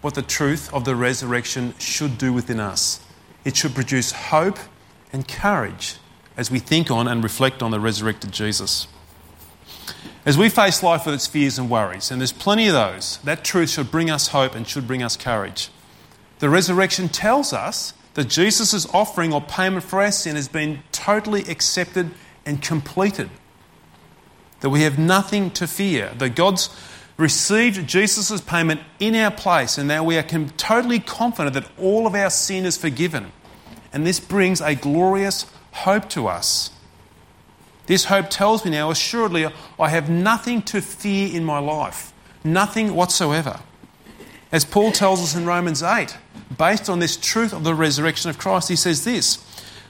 what 0.02 0.16
the 0.16 0.22
truth 0.22 0.74
of 0.74 0.84
the 0.84 0.96
resurrection 0.96 1.74
should 1.80 2.18
do 2.18 2.34
within 2.34 2.60
us. 2.60 3.00
It 3.46 3.56
should 3.56 3.74
produce 3.74 4.12
hope 4.12 4.60
and 5.14 5.26
courage 5.26 5.96
as 6.38 6.50
we 6.50 6.60
think 6.60 6.90
on 6.90 7.08
and 7.08 7.24
reflect 7.24 7.62
on 7.62 7.72
the 7.72 7.80
resurrected 7.80 8.32
Jesus. 8.32 8.88
As 10.26 10.38
we 10.38 10.50
face 10.50 10.82
life 10.82 11.06
with 11.06 11.16
its 11.16 11.28
fears 11.28 11.60
and 11.60 11.70
worries, 11.70 12.10
and 12.10 12.22
there's 12.22 12.32
plenty 12.32 12.68
of 12.68 12.74
those, 12.74 13.18
that 13.24 13.44
truth 13.44 13.70
should 13.70 13.92
bring 13.92 14.10
us 14.10 14.30
hope 14.30 14.56
and 14.56 14.68
should 14.68 14.88
bring 14.88 15.04
us 15.04 15.18
courage. 15.18 15.70
The 16.40 16.50
resurrection 16.50 17.10
tells 17.10 17.52
us 17.52 17.94
that 18.14 18.30
Jesus' 18.30 18.86
offering 18.94 19.34
or 19.34 19.42
payment 19.42 19.84
for 19.84 20.02
our 20.02 20.12
sin 20.12 20.36
has 20.36 20.48
been 20.48 20.84
totally 20.92 21.42
accepted 21.42 22.12
and 22.46 22.62
completed. 22.62 23.30
That 24.62 24.70
we 24.70 24.84
have 24.84 24.98
nothing 24.98 25.52
to 25.52 25.68
fear. 25.68 26.14
That 26.18 26.36
God's 26.36 26.70
received 27.18 27.88
Jesus' 27.88 28.40
payment 28.42 28.82
in 29.00 29.16
our 29.16 29.32
place, 29.32 29.78
and 29.78 29.88
now 29.88 30.04
we 30.04 30.18
are 30.18 30.24
totally 30.24 31.00
confident 31.00 31.54
that 31.54 31.70
all 31.78 32.08
of 32.08 32.16
our 32.16 32.30
sin 32.30 32.66
is 32.66 32.78
forgiven. 32.78 33.32
And 33.92 34.08
this 34.08 34.20
brings 34.20 34.62
a 34.62 34.74
glorious 34.74 35.46
hope 35.74 36.10
to 36.10 36.28
us. 36.28 36.72
This 37.86 38.06
hope 38.06 38.30
tells 38.30 38.64
me 38.64 38.72
now, 38.72 38.92
assuredly, 38.92 39.48
I 39.80 39.90
have 39.90 40.10
nothing 40.10 40.62
to 40.64 40.82
fear 40.82 41.36
in 41.36 41.44
my 41.44 41.60
life. 41.60 42.14
Nothing 42.44 42.96
whatsoever. 42.96 43.60
As 44.52 44.64
Paul 44.64 44.92
tells 44.92 45.22
us 45.22 45.36
in 45.36 45.46
Romans 45.46 45.84
8, 45.84 46.18
based 46.58 46.90
on 46.90 47.00
this 47.00 47.18
truth 47.18 47.54
of 47.54 47.64
the 47.64 47.74
resurrection 47.74 48.30
of 48.30 48.38
Christ, 48.38 48.70
he 48.70 48.76
says 48.76 49.04
this 49.04 49.44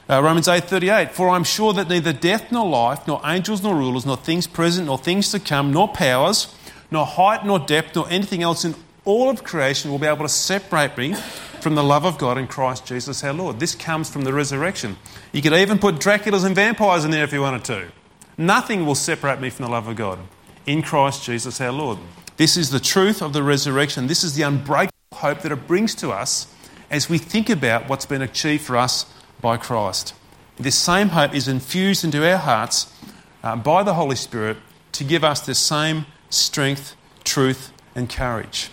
uh, 0.10 0.22
Romans 0.22 0.48
8:38 0.48 1.12
For 1.12 1.30
I'm 1.30 1.44
sure 1.44 1.74
that 1.74 1.88
neither 1.88 2.14
death 2.14 2.52
nor 2.52 2.68
life 2.68 3.08
nor 3.08 3.22
angels 3.24 3.64
nor 3.64 3.76
rulers 3.76 4.06
nor 4.06 4.18
things 4.18 4.48
present 4.48 4.88
nor 4.88 4.98
things 4.98 5.32
to 5.32 5.40
come 5.40 5.72
nor 5.72 5.88
powers 5.88 6.54
nor 6.92 7.06
height 7.06 7.46
nor 7.46 7.60
depth 7.60 7.96
nor 7.96 8.10
anything 8.10 8.44
else 8.44 8.66
in 8.66 8.76
all 9.06 9.30
of 9.30 9.44
creation 9.44 9.92
will 9.92 10.00
be 10.00 10.08
able 10.08 10.24
to 10.24 10.30
separate 10.30 10.98
me 10.98 11.16
from 11.64 11.76
the 11.76 11.84
love 11.84 12.06
of 12.06 12.18
God 12.18 12.38
in 12.38 12.46
Christ 12.46 12.86
Jesus 12.86 13.24
our 13.24 13.34
Lord. 13.34 13.60
This 13.60 13.74
comes 13.74 14.10
from 14.10 14.24
the 14.24 14.34
resurrection. 14.34 14.98
You 15.32 15.42
could 15.42 15.54
even 15.54 15.80
put 15.80 15.96
Draculas 15.96 16.46
and 16.46 16.54
vampires 16.54 17.06
in 17.06 17.12
there 17.12 17.24
if 17.24 17.32
you 17.32 17.42
wanted 17.42 17.64
to. 17.66 17.92
Nothing 18.38 18.86
will 18.86 18.96
separate 18.96 19.40
me 19.40 19.50
from 19.50 19.66
the 19.66 19.72
love 19.72 19.88
of 19.88 19.96
God 19.96 20.20
in 20.66 20.82
Christ 20.82 21.24
Jesus 21.24 21.62
our 21.62 21.72
Lord. 21.72 22.00
This 22.36 22.58
is 22.58 22.70
the 22.70 22.80
truth 22.82 23.22
of 23.22 23.32
the 23.32 23.42
resurrection. 23.42 24.08
This 24.08 24.24
is 24.24 24.36
the 24.36 24.44
unbreakable 24.44 24.92
hope 25.14 25.42
that 25.42 25.52
it 25.52 25.66
brings 25.68 25.96
to 25.96 26.12
us 26.12 26.54
as 26.92 27.10
we 27.10 27.18
think 27.18 27.50
about 27.50 27.88
what's 27.88 28.06
been 28.06 28.22
achieved 28.22 28.64
for 28.64 28.76
us 28.76 29.06
by 29.40 29.56
Christ. 29.56 30.14
This 30.58 30.76
same 30.76 31.10
hope 31.10 31.34
is 31.34 31.48
infused 31.48 32.04
into 32.04 32.30
our 32.30 32.38
hearts 32.38 32.94
uh, 33.42 33.56
by 33.56 33.84
the 33.84 33.94
Holy 33.94 34.16
Spirit 34.16 34.58
to 34.92 35.04
give 35.04 35.24
us 35.24 35.40
the 35.40 35.56
same 35.56 36.06
strength, 36.30 36.96
truth, 37.24 37.72
and 37.96 38.10
courage. 38.10 38.70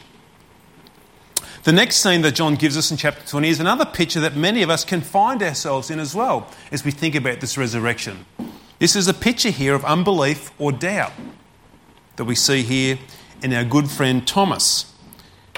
The 1.63 1.73
next 1.73 1.97
scene 1.97 2.23
that 2.23 2.37
John 2.37 2.55
gives 2.55 2.79
us 2.79 2.91
in 2.91 2.97
chapter 2.97 3.27
20 3.27 3.47
is 3.51 3.61
another 3.61 3.85
picture 3.85 4.21
that 4.21 4.35
many 4.35 4.63
of 4.63 4.71
us 4.71 4.83
can 4.83 5.03
find 5.03 5.43
ourselves 5.43 5.91
in 5.91 6.01
as 6.01 6.15
well 6.15 6.49
as 6.73 6.87
we 6.87 6.91
think 6.91 7.15
about 7.15 7.41
this 7.41 7.59
resurrection. 7.59 8.25
This 8.79 8.97
is 8.97 9.09
a 9.09 9.15
picture 9.15 9.51
here 9.51 9.75
of 9.75 9.85
unbelief 9.85 10.53
or 10.59 10.73
doubt 10.73 11.13
that 12.17 12.25
we 12.25 12.35
see 12.35 12.63
here 12.63 12.99
in 13.43 13.53
our 13.53 13.65
good 13.65 13.91
friend 13.91 14.27
Thomas. 14.27 14.91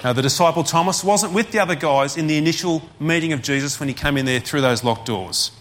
Now, 0.02 0.12
the 0.12 0.22
disciple 0.22 0.64
Thomas 0.64 1.04
wasn't 1.04 1.34
with 1.34 1.52
the 1.52 1.60
other 1.60 1.76
guys 1.76 2.16
in 2.16 2.26
the 2.26 2.36
initial 2.36 2.82
meeting 2.98 3.32
of 3.32 3.40
Jesus 3.40 3.78
when 3.78 3.88
he 3.88 3.94
came 3.94 4.16
in 4.16 4.26
there 4.26 4.40
through 4.40 4.62
those 4.62 4.82
locked 4.82 5.06
doors. 5.06 5.52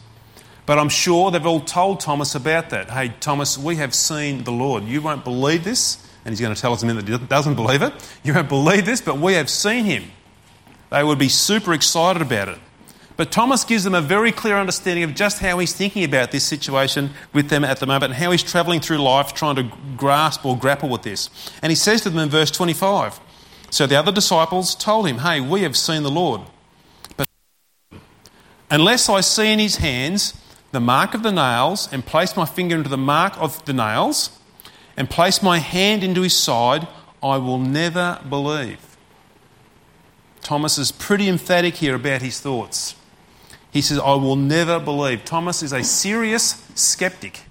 But 0.65 0.79
I'm 0.79 0.89
sure 0.89 1.29
they've 1.29 1.45
all 1.45 1.61
told 1.61 1.99
Thomas 1.99 2.33
about 2.33 2.71
that. 2.71 2.89
Hey, 2.89 3.13
Thomas, 3.19 3.59
we 3.59 3.75
have 3.75 3.93
seen 3.93 4.43
the 4.43 4.51
Lord. 4.51 4.85
You 4.85 5.03
won't 5.03 5.23
believe 5.23 5.63
this. 5.63 6.03
And 6.25 6.31
he's 6.31 6.41
going 6.41 6.53
to 6.53 6.59
tell 6.59 6.73
us 6.73 6.81
a 6.81 6.87
minute 6.87 7.05
that 7.05 7.19
he 7.19 7.27
doesn't 7.27 7.55
believe 7.55 7.83
it. 7.83 7.93
You 8.23 8.33
won't 8.33 8.49
believe 8.49 8.87
this, 8.87 9.01
but 9.01 9.19
we 9.19 9.33
have 9.33 9.47
seen 9.47 9.85
him. 9.85 10.05
They 10.91 11.03
would 11.03 11.17
be 11.17 11.29
super 11.29 11.73
excited 11.73 12.21
about 12.21 12.49
it. 12.49 12.59
But 13.17 13.31
Thomas 13.31 13.63
gives 13.63 13.83
them 13.83 13.93
a 13.93 14.01
very 14.01 14.31
clear 14.31 14.57
understanding 14.57 15.03
of 15.03 15.15
just 15.15 15.39
how 15.39 15.59
he's 15.59 15.73
thinking 15.73 16.03
about 16.03 16.31
this 16.31 16.43
situation 16.43 17.11
with 17.33 17.49
them 17.49 17.63
at 17.63 17.79
the 17.79 17.85
moment 17.85 18.11
and 18.11 18.13
how 18.15 18.31
he's 18.31 18.43
travelling 18.43 18.79
through 18.79 18.97
life 18.97 19.33
trying 19.33 19.55
to 19.55 19.71
grasp 19.95 20.45
or 20.45 20.57
grapple 20.57 20.89
with 20.89 21.03
this. 21.03 21.29
And 21.61 21.71
he 21.71 21.75
says 21.75 22.01
to 22.01 22.09
them 22.09 22.19
in 22.19 22.29
verse 22.29 22.51
25 22.51 23.19
So 23.69 23.87
the 23.87 23.95
other 23.95 24.11
disciples 24.11 24.75
told 24.75 25.07
him, 25.07 25.19
Hey, 25.19 25.39
we 25.39 25.61
have 25.61 25.77
seen 25.77 26.03
the 26.03 26.11
Lord. 26.11 26.41
But 27.15 27.27
unless 28.69 29.07
I 29.07 29.21
see 29.21 29.53
in 29.53 29.59
his 29.59 29.77
hands 29.77 30.33
the 30.71 30.81
mark 30.81 31.13
of 31.13 31.23
the 31.23 31.31
nails 31.31 31.87
and 31.91 32.05
place 32.05 32.35
my 32.35 32.45
finger 32.45 32.75
into 32.75 32.89
the 32.89 32.97
mark 32.97 33.37
of 33.37 33.63
the 33.65 33.73
nails 33.73 34.37
and 34.97 35.09
place 35.09 35.41
my 35.41 35.59
hand 35.59 36.03
into 36.03 36.21
his 36.21 36.35
side, 36.35 36.87
I 37.21 37.37
will 37.37 37.59
never 37.59 38.19
believe. 38.27 38.90
Thomas 40.41 40.77
is 40.77 40.91
pretty 40.91 41.29
emphatic 41.29 41.75
here 41.75 41.95
about 41.95 42.21
his 42.21 42.39
thoughts. 42.39 42.95
He 43.71 43.81
says, 43.81 43.99
I 43.99 44.15
will 44.15 44.35
never 44.35 44.79
believe. 44.79 45.23
Thomas 45.23 45.63
is 45.63 45.71
a 45.71 45.83
serious 45.83 46.67
skeptic. 46.75 47.41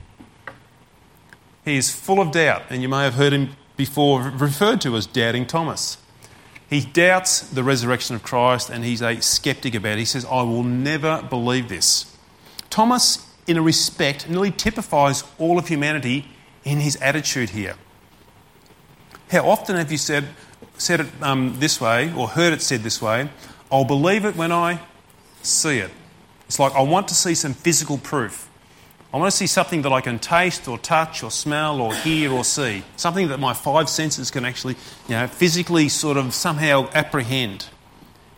He 1.64 1.76
is 1.76 1.92
full 1.92 2.20
of 2.20 2.32
doubt, 2.32 2.62
and 2.68 2.82
you 2.82 2.88
may 2.88 3.04
have 3.04 3.14
heard 3.14 3.32
him 3.32 3.56
before 3.76 4.22
referred 4.22 4.80
to 4.82 4.96
as 4.96 5.06
doubting 5.06 5.46
Thomas. 5.46 5.96
He 6.68 6.82
doubts 6.82 7.40
the 7.40 7.64
resurrection 7.64 8.14
of 8.14 8.22
Christ 8.22 8.70
and 8.70 8.84
he's 8.84 9.02
a 9.02 9.20
skeptic 9.20 9.74
about 9.74 9.94
it. 9.94 9.98
He 9.98 10.04
says, 10.04 10.24
I 10.24 10.42
will 10.42 10.62
never 10.62 11.20
believe 11.22 11.68
this. 11.68 12.16
Thomas, 12.70 13.26
in 13.48 13.56
a 13.56 13.62
respect, 13.62 14.28
nearly 14.28 14.52
typifies 14.52 15.24
all 15.38 15.58
of 15.58 15.66
humanity 15.66 16.28
in 16.62 16.78
his 16.78 16.94
attitude 16.96 17.50
here. 17.50 17.74
How 19.30 19.48
often 19.48 19.74
have 19.76 19.90
you 19.90 19.98
said, 19.98 20.28
said 20.80 21.00
it 21.00 21.06
um, 21.20 21.56
this 21.58 21.80
way, 21.80 22.12
or 22.14 22.28
heard 22.28 22.52
it 22.52 22.62
said 22.62 22.82
this 22.82 23.00
way? 23.00 23.28
I'll 23.70 23.84
believe 23.84 24.24
it 24.24 24.36
when 24.36 24.52
I 24.52 24.80
see 25.42 25.78
it. 25.78 25.90
It's 26.46 26.58
like 26.58 26.74
I 26.74 26.82
want 26.82 27.08
to 27.08 27.14
see 27.14 27.34
some 27.34 27.54
physical 27.54 27.98
proof. 27.98 28.48
I 29.12 29.16
want 29.16 29.30
to 29.30 29.36
see 29.36 29.48
something 29.48 29.82
that 29.82 29.92
I 29.92 30.00
can 30.00 30.18
taste 30.18 30.68
or 30.68 30.78
touch 30.78 31.24
or 31.24 31.30
smell 31.30 31.80
or 31.80 31.92
hear 31.94 32.32
or 32.32 32.44
see. 32.44 32.84
Something 32.96 33.28
that 33.28 33.40
my 33.40 33.54
five 33.54 33.88
senses 33.88 34.30
can 34.30 34.44
actually, 34.44 34.76
you 35.08 35.14
know, 35.14 35.26
physically 35.26 35.88
sort 35.88 36.16
of 36.16 36.32
somehow 36.32 36.88
apprehend. 36.94 37.68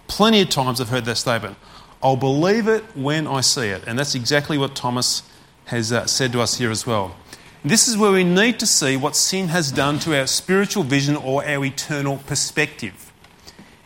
Plenty 0.06 0.40
of 0.40 0.48
times 0.48 0.80
I've 0.80 0.88
heard 0.88 1.04
that 1.04 1.16
statement. 1.16 1.56
I'll 2.02 2.16
believe 2.16 2.68
it 2.68 2.84
when 2.94 3.26
I 3.26 3.42
see 3.42 3.68
it. 3.68 3.84
And 3.86 3.98
that's 3.98 4.14
exactly 4.14 4.56
what 4.56 4.74
Thomas 4.74 5.22
has 5.66 5.92
uh, 5.92 6.06
said 6.06 6.32
to 6.32 6.40
us 6.40 6.56
here 6.56 6.70
as 6.70 6.86
well. 6.86 7.16
This 7.64 7.86
is 7.86 7.96
where 7.96 8.10
we 8.10 8.24
need 8.24 8.58
to 8.58 8.66
see 8.66 8.96
what 8.96 9.14
sin 9.14 9.48
has 9.48 9.70
done 9.70 10.00
to 10.00 10.18
our 10.18 10.26
spiritual 10.26 10.82
vision 10.82 11.16
or 11.16 11.46
our 11.46 11.64
eternal 11.64 12.18
perspective. 12.26 13.12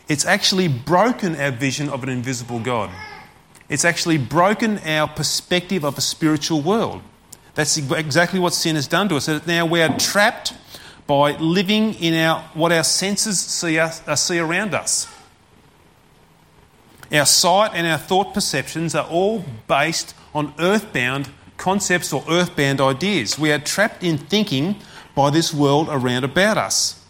It's 0.09 0.25
actually 0.25 0.67
broken 0.67 1.35
our 1.35 1.51
vision 1.51 1.89
of 1.89 2.01
an 2.01 2.09
invisible 2.09 2.59
God. 2.59 2.89
It's 3.69 3.85
actually 3.85 4.17
broken 4.17 4.79
our 4.79 5.07
perspective 5.07 5.83
of 5.83 5.97
a 5.97 6.01
spiritual 6.01 6.61
world. 6.61 7.01
That's 7.53 7.77
exactly 7.77 8.39
what 8.39 8.53
sin 8.53 8.75
has 8.75 8.87
done 8.87 9.09
to 9.09 9.17
us. 9.17 9.27
Now 9.45 9.65
we 9.65 9.81
are 9.81 9.95
trapped 9.97 10.53
by 11.05 11.37
living 11.37 11.93
in 11.95 12.13
our, 12.15 12.41
what 12.53 12.71
our 12.71 12.83
senses 12.83 13.39
see, 13.39 13.77
us, 13.77 14.01
uh, 14.07 14.15
see 14.15 14.39
around 14.39 14.73
us. 14.73 15.07
Our 17.11 17.25
sight 17.25 17.71
and 17.73 17.87
our 17.87 17.97
thought 17.97 18.33
perceptions 18.33 18.95
are 18.95 19.07
all 19.07 19.45
based 19.67 20.13
on 20.33 20.53
earthbound 20.59 21.29
concepts 21.57 22.13
or 22.13 22.23
earthbound 22.29 22.79
ideas. 22.79 23.37
We 23.37 23.51
are 23.51 23.59
trapped 23.59 24.03
in 24.03 24.17
thinking 24.17 24.75
by 25.15 25.29
this 25.31 25.53
world 25.53 25.87
around 25.89 26.23
about 26.23 26.57
us. 26.57 27.03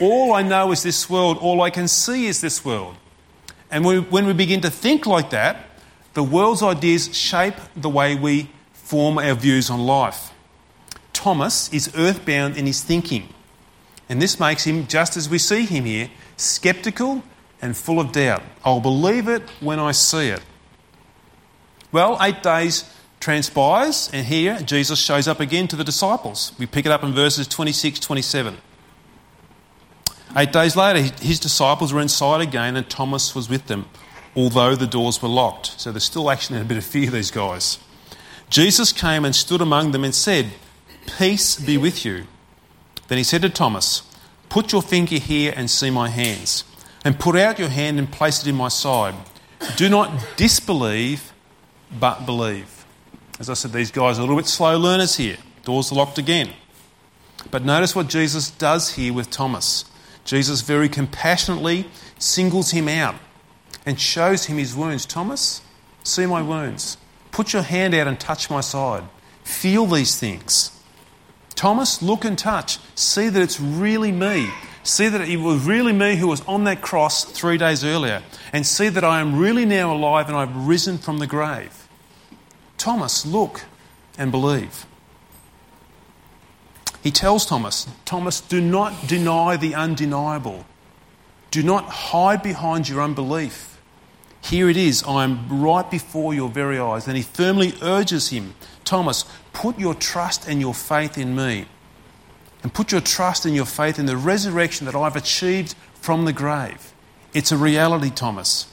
All 0.00 0.32
I 0.32 0.42
know 0.42 0.72
is 0.72 0.82
this 0.82 1.08
world, 1.08 1.38
all 1.38 1.62
I 1.62 1.70
can 1.70 1.86
see 1.88 2.26
is 2.26 2.40
this 2.40 2.64
world. 2.64 2.96
And 3.70 3.84
when 3.84 4.26
we 4.26 4.32
begin 4.32 4.60
to 4.62 4.70
think 4.70 5.06
like 5.06 5.30
that, 5.30 5.64
the 6.14 6.22
world's 6.22 6.62
ideas 6.62 7.16
shape 7.16 7.54
the 7.74 7.88
way 7.88 8.14
we 8.14 8.50
form 8.72 9.16
our 9.16 9.34
views 9.34 9.70
on 9.70 9.80
life. 9.80 10.30
Thomas 11.12 11.72
is 11.72 11.90
earthbound 11.96 12.56
in 12.56 12.66
his 12.66 12.82
thinking, 12.82 13.28
and 14.08 14.20
this 14.20 14.38
makes 14.38 14.64
him, 14.64 14.86
just 14.86 15.16
as 15.16 15.28
we 15.30 15.38
see 15.38 15.64
him 15.64 15.84
here, 15.84 16.10
skeptical 16.36 17.22
and 17.62 17.76
full 17.76 18.00
of 18.00 18.12
doubt. 18.12 18.42
I'll 18.64 18.80
believe 18.80 19.28
it 19.28 19.42
when 19.60 19.78
I 19.78 19.92
see 19.92 20.28
it. 20.28 20.42
Well, 21.92 22.18
eight 22.20 22.42
days 22.42 22.91
transpires, 23.22 24.10
and 24.12 24.26
here 24.26 24.58
Jesus 24.58 24.98
shows 24.98 25.26
up 25.26 25.40
again 25.40 25.66
to 25.68 25.76
the 25.76 25.84
disciples. 25.84 26.52
We 26.58 26.66
pick 26.66 26.84
it 26.84 26.92
up 26.92 27.02
in 27.02 27.14
verses 27.14 27.48
26 27.48 27.98
27. 28.00 28.58
Eight 30.36 30.52
days 30.52 30.76
later, 30.76 31.00
his 31.22 31.40
disciples 31.40 31.92
were 31.92 32.00
inside 32.00 32.42
again, 32.42 32.76
and 32.76 32.88
Thomas 32.90 33.34
was 33.34 33.48
with 33.48 33.68
them 33.68 33.86
although 34.34 34.74
the 34.74 34.86
doors 34.86 35.20
were 35.22 35.28
locked. 35.28 35.80
So 35.80 35.92
they're 35.92 36.00
still 36.00 36.30
actually 36.30 36.60
a 36.60 36.64
bit 36.64 36.78
of 36.78 36.84
fear, 36.84 37.10
these 37.10 37.30
guys. 37.30 37.78
Jesus 38.48 38.92
came 38.92 39.24
and 39.24 39.34
stood 39.34 39.60
among 39.60 39.92
them 39.92 40.04
and 40.04 40.14
said, 40.14 40.50
Peace 41.18 41.56
be 41.56 41.76
with 41.76 42.04
you. 42.04 42.26
Then 43.08 43.18
he 43.18 43.24
said 43.24 43.42
to 43.42 43.50
Thomas, 43.50 44.02
Put 44.48 44.72
your 44.72 44.82
finger 44.82 45.16
here 45.16 45.52
and 45.56 45.70
see 45.70 45.90
my 45.90 46.08
hands, 46.08 46.64
and 47.04 47.18
put 47.18 47.36
out 47.36 47.58
your 47.58 47.70
hand 47.70 47.98
and 47.98 48.10
place 48.10 48.42
it 48.42 48.48
in 48.48 48.54
my 48.54 48.68
side. 48.68 49.14
Do 49.76 49.88
not 49.88 50.12
disbelieve, 50.36 51.32
but 51.98 52.26
believe. 52.26 52.81
As 53.40 53.48
I 53.48 53.54
said, 53.54 53.72
these 53.72 53.90
guys 53.90 54.18
are 54.18 54.20
a 54.20 54.24
little 54.24 54.36
bit 54.36 54.46
slow 54.46 54.78
learners 54.78 55.16
here. 55.16 55.36
Doors 55.64 55.92
locked 55.92 56.18
again. 56.18 56.50
But 57.50 57.64
notice 57.64 57.96
what 57.96 58.08
Jesus 58.08 58.50
does 58.50 58.94
here 58.94 59.12
with 59.12 59.30
Thomas. 59.30 59.84
Jesus 60.24 60.60
very 60.60 60.88
compassionately 60.88 61.86
singles 62.18 62.70
him 62.70 62.88
out 62.88 63.16
and 63.84 63.98
shows 63.98 64.44
him 64.44 64.58
his 64.58 64.74
wounds. 64.74 65.06
Thomas, 65.06 65.60
see 66.04 66.26
my 66.26 66.42
wounds. 66.42 66.96
Put 67.32 67.52
your 67.52 67.62
hand 67.62 67.94
out 67.94 68.06
and 68.06 68.20
touch 68.20 68.50
my 68.50 68.60
side. 68.60 69.04
Feel 69.42 69.86
these 69.86 70.18
things. 70.18 70.70
Thomas, 71.54 72.02
look 72.02 72.24
and 72.24 72.38
touch. 72.38 72.78
See 72.94 73.28
that 73.28 73.42
it's 73.42 73.60
really 73.60 74.12
me. 74.12 74.50
See 74.84 75.08
that 75.08 75.28
it 75.28 75.36
was 75.38 75.64
really 75.64 75.92
me 75.92 76.16
who 76.16 76.28
was 76.28 76.40
on 76.42 76.64
that 76.64 76.82
cross 76.82 77.24
three 77.24 77.58
days 77.58 77.84
earlier. 77.84 78.22
And 78.52 78.66
see 78.66 78.88
that 78.88 79.04
I 79.04 79.20
am 79.20 79.38
really 79.38 79.64
now 79.64 79.94
alive 79.94 80.28
and 80.28 80.36
I've 80.36 80.54
risen 80.66 80.98
from 80.98 81.18
the 81.18 81.26
grave. 81.26 81.81
Thomas, 82.82 83.24
look 83.24 83.64
and 84.18 84.32
believe. 84.32 84.86
He 87.00 87.12
tells 87.12 87.46
Thomas, 87.46 87.86
Thomas, 88.04 88.40
do 88.40 88.60
not 88.60 89.06
deny 89.06 89.56
the 89.56 89.76
undeniable. 89.76 90.66
Do 91.52 91.62
not 91.62 91.84
hide 91.84 92.42
behind 92.42 92.88
your 92.88 93.00
unbelief. 93.00 93.80
Here 94.40 94.68
it 94.68 94.76
is, 94.76 95.04
I 95.04 95.22
am 95.22 95.62
right 95.62 95.88
before 95.88 96.34
your 96.34 96.48
very 96.48 96.76
eyes. 96.76 97.06
And 97.06 97.16
he 97.16 97.22
firmly 97.22 97.74
urges 97.82 98.30
him, 98.30 98.56
Thomas, 98.84 99.26
put 99.52 99.78
your 99.78 99.94
trust 99.94 100.48
and 100.48 100.60
your 100.60 100.74
faith 100.74 101.16
in 101.16 101.36
me. 101.36 101.66
and 102.64 102.74
put 102.74 102.90
your 102.90 103.00
trust 103.00 103.44
and 103.44 103.54
your 103.54 103.66
faith 103.66 103.98
in 103.98 104.06
the 104.06 104.16
resurrection 104.16 104.86
that 104.86 104.94
I've 104.94 105.16
achieved 105.16 105.74
from 105.94 106.24
the 106.24 106.32
grave. 106.32 106.92
It's 107.32 107.52
a 107.52 107.56
reality, 107.56 108.10
Thomas. 108.10 108.72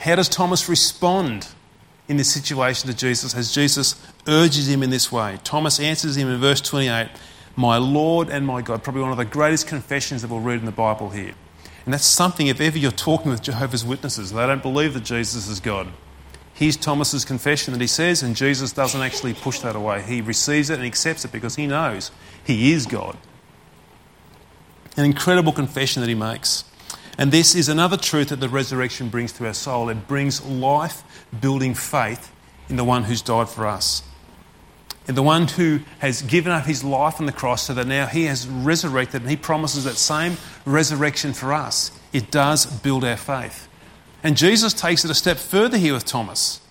How 0.00 0.16
does 0.16 0.28
Thomas 0.28 0.68
respond 0.68 1.48
in 2.08 2.16
this 2.16 2.32
situation 2.32 2.90
to 2.90 2.96
Jesus 2.96 3.34
as 3.34 3.54
Jesus 3.54 3.94
urges 4.26 4.68
him 4.68 4.82
in 4.82 4.90
this 4.90 5.10
way? 5.10 5.38
Thomas 5.44 5.80
answers 5.80 6.16
him 6.16 6.28
in 6.28 6.40
verse 6.40 6.60
28 6.60 7.08
My 7.56 7.78
Lord 7.78 8.28
and 8.28 8.46
my 8.46 8.62
God. 8.62 8.82
Probably 8.82 9.02
one 9.02 9.10
of 9.10 9.16
the 9.16 9.24
greatest 9.24 9.66
confessions 9.66 10.22
that 10.22 10.30
we'll 10.30 10.40
read 10.40 10.60
in 10.60 10.66
the 10.66 10.72
Bible 10.72 11.10
here. 11.10 11.34
And 11.84 11.92
that's 11.92 12.06
something, 12.06 12.46
if 12.46 12.60
ever 12.60 12.78
you're 12.78 12.90
talking 12.90 13.30
with 13.30 13.42
Jehovah's 13.42 13.84
Witnesses, 13.84 14.32
they 14.32 14.46
don't 14.46 14.62
believe 14.62 14.94
that 14.94 15.04
Jesus 15.04 15.48
is 15.48 15.60
God. 15.60 15.88
Here's 16.54 16.76
Thomas's 16.76 17.24
confession 17.24 17.72
that 17.72 17.80
he 17.80 17.88
says, 17.88 18.22
and 18.22 18.36
Jesus 18.36 18.72
doesn't 18.72 19.00
actually 19.00 19.34
push 19.34 19.58
that 19.58 19.74
away. 19.74 20.02
He 20.02 20.20
receives 20.20 20.70
it 20.70 20.78
and 20.78 20.86
accepts 20.86 21.24
it 21.24 21.32
because 21.32 21.56
he 21.56 21.66
knows 21.66 22.10
he 22.44 22.72
is 22.72 22.86
God. 22.86 23.16
An 24.96 25.04
incredible 25.04 25.52
confession 25.52 26.00
that 26.00 26.08
he 26.08 26.14
makes. 26.14 26.64
And 27.16 27.30
this 27.30 27.54
is 27.54 27.68
another 27.68 27.96
truth 27.96 28.30
that 28.30 28.40
the 28.40 28.48
resurrection 28.48 29.08
brings 29.08 29.32
to 29.34 29.46
our 29.46 29.54
soul. 29.54 29.88
It 29.88 30.08
brings 30.08 30.44
life 30.44 31.02
building 31.40 31.74
faith 31.74 32.32
in 32.68 32.76
the 32.76 32.84
one 32.84 33.04
who's 33.04 33.22
died 33.22 33.48
for 33.48 33.66
us. 33.66 34.02
And 35.06 35.16
the 35.16 35.22
one 35.22 35.46
who 35.46 35.80
has 35.98 36.22
given 36.22 36.50
up 36.50 36.64
his 36.64 36.82
life 36.82 37.20
on 37.20 37.26
the 37.26 37.32
cross 37.32 37.64
so 37.64 37.74
that 37.74 37.86
now 37.86 38.06
he 38.06 38.24
has 38.24 38.48
resurrected 38.48 39.20
and 39.20 39.30
he 39.30 39.36
promises 39.36 39.84
that 39.84 39.96
same 39.96 40.38
resurrection 40.64 41.34
for 41.34 41.52
us. 41.52 41.90
It 42.12 42.30
does 42.30 42.64
build 42.66 43.04
our 43.04 43.16
faith. 43.16 43.68
And 44.22 44.36
Jesus 44.36 44.72
takes 44.72 45.04
it 45.04 45.10
a 45.10 45.14
step 45.14 45.36
further 45.36 45.76
here 45.76 45.92
with 45.92 46.06
Thomas. 46.06 46.62